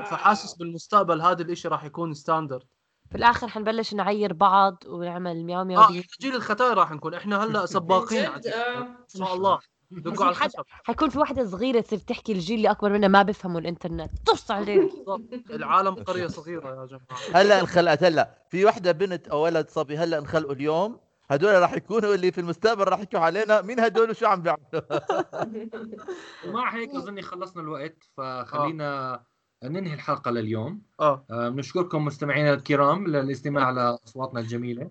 فحاسس 0.09 0.53
بالمستقبل 0.53 1.21
هذا 1.21 1.41
الإشي 1.41 1.67
راح 1.67 1.83
يكون 1.83 2.13
standard 2.13 2.63
في 3.11 3.17
الآخر 3.17 3.47
حنبلش 3.47 3.93
نعير 3.93 4.33
بعض 4.33 4.83
ونعمل 4.87 5.43
مياو 5.45 5.63
مياو 5.63 5.81
آه 5.81 5.85
إحنا 5.85 6.01
جيل 6.21 6.35
الختاير 6.35 6.77
راح 6.77 6.91
نكون. 6.91 7.13
إحنا 7.13 7.43
هلأ 7.43 7.65
سباقين 7.75 8.25
آه. 8.25 8.35
إن 8.77 8.95
شاء 9.17 9.33
الله. 9.33 9.59
دقوا 9.91 10.25
على 10.25 10.31
الخشب 10.31 10.63
حيكون 10.67 11.09
في 11.09 11.19
وحده 11.19 11.45
صغيرة 11.45 11.81
تصير 11.81 11.99
تحكي 11.99 12.31
الجيل 12.31 12.57
اللي 12.57 12.71
أكبر 12.71 12.89
منها 12.93 13.07
ما 13.07 13.23
بيفهموا 13.23 13.59
الإنترنت. 13.59 14.11
طص 14.25 14.51
عليه 14.51 14.79
بالضبط. 14.89 15.51
العالم 15.51 15.95
قرية 16.07 16.27
صغيرة 16.27 16.67
يا 16.81 16.85
جماعة. 16.85 17.41
هلا 17.41 17.61
انخلقت. 17.61 18.03
هلا 18.03 18.45
في 18.49 18.65
وحدة 18.65 18.91
بنت 18.91 19.27
أو 19.27 19.43
ولد 19.43 19.69
صبي 19.69 19.97
هلا 19.97 20.17
انخلقوا 20.17 20.53
اليوم. 20.53 20.99
هدول 21.31 21.61
راح 21.61 21.73
يكونوا 21.73 22.15
اللي 22.15 22.31
في 22.31 22.41
المستقبل 22.41 22.83
راح 22.83 22.99
يحكوا 22.99 23.19
علينا. 23.19 23.61
مين 23.61 23.79
هدول 23.79 24.09
وشو 24.09 24.25
عم 24.25 24.41
بيعملوا؟ 24.41 24.81
ومع 26.47 26.75
هيك 26.75 26.89
أظني 26.95 27.21
خلصنا 27.21 27.61
الوقت 27.63 28.03
فخلينا 28.17 29.23
ننهي 29.63 29.93
الحلقة 29.93 30.31
لليوم. 30.31 30.81
آه. 30.99 31.25
آه، 31.31 31.49
بنشكركم 31.49 32.05
مستمعينا 32.05 32.53
الكرام 32.53 33.07
للاستماع 33.07 33.69
لأصواتنا 33.69 34.39
الجميلة. 34.39 34.89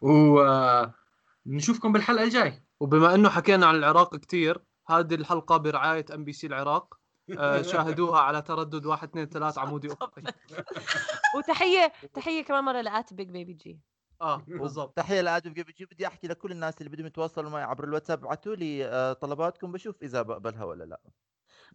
ونشوفكم 0.00 1.92
بالحلقة 1.92 2.24
الجاي. 2.24 2.62
وبما 2.80 3.14
إنه 3.14 3.28
حكينا 3.28 3.66
عن 3.66 3.74
العراق 3.74 4.16
كثير 4.16 4.58
هذه 4.88 5.14
الحلقة 5.14 5.56
برعاية 5.56 6.04
MBC 6.14 6.46
العراق 6.46 7.00
آه، 7.38 7.62
شاهدوها 7.62 8.20
على 8.20 8.42
تردد 8.42 8.86
1 8.86 9.08
2 9.08 9.28
3 9.28 9.60
عمودي 9.60 9.92
افقي 9.92 10.22
وتحية 11.36 11.92
تحية 12.14 12.42
كمان 12.42 12.64
مرة 12.64 12.80
ل 12.80 12.91
at 12.91 13.14
Big 13.14 13.28
Baby 13.30 13.52
G. 13.52 13.80
آه 14.22 14.36
بالضبط. 14.48 14.96
تحية 14.96 15.20
لادم 15.20 15.52
بيجي 15.52 15.84
بدي 15.84 16.06
أحكي 16.06 16.26
لكل 16.28 16.52
الناس 16.52 16.78
اللي 16.78 16.90
بدهم 16.90 17.06
يتواصلوا 17.06 17.50
معي 17.50 17.62
عبر 17.62 17.84
الواتساب 17.84 18.24
ابعثوا 18.24 18.54
لي 18.54 18.86
آه، 18.86 19.12
طلباتكم 19.12 19.72
بشوف 19.72 20.02
إذا 20.02 20.22
بقبلها 20.22 20.64
ولا 20.64 20.84
لا. 20.84 21.00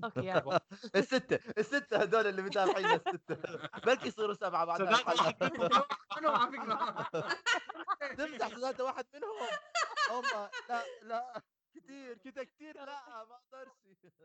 أوكي 0.03 0.19
يلا. 0.19 0.59
الستة 0.95 1.39
الستة 1.57 1.97
هدول 1.97 2.27
اللي 2.27 2.41
متابعين 2.41 2.85
الستة. 2.85 3.37
بلكي 3.85 4.07
يصيروا 4.07 4.33
سبعة 4.33 4.65
بعد 4.65 4.81
على 4.81 4.95
فكرة. 4.95 5.87
تمزح 8.17 8.47
صدقت 8.47 8.81
واحد 8.81 9.05
منهم. 9.13 9.47
هم 10.11 10.49
لا 10.69 10.83
لا 11.01 11.41
كثير 11.75 12.17
كده 12.17 12.43
كثير 12.43 12.85
لا 12.85 13.25
ما 13.25 13.35
أقدرش. 13.35 14.05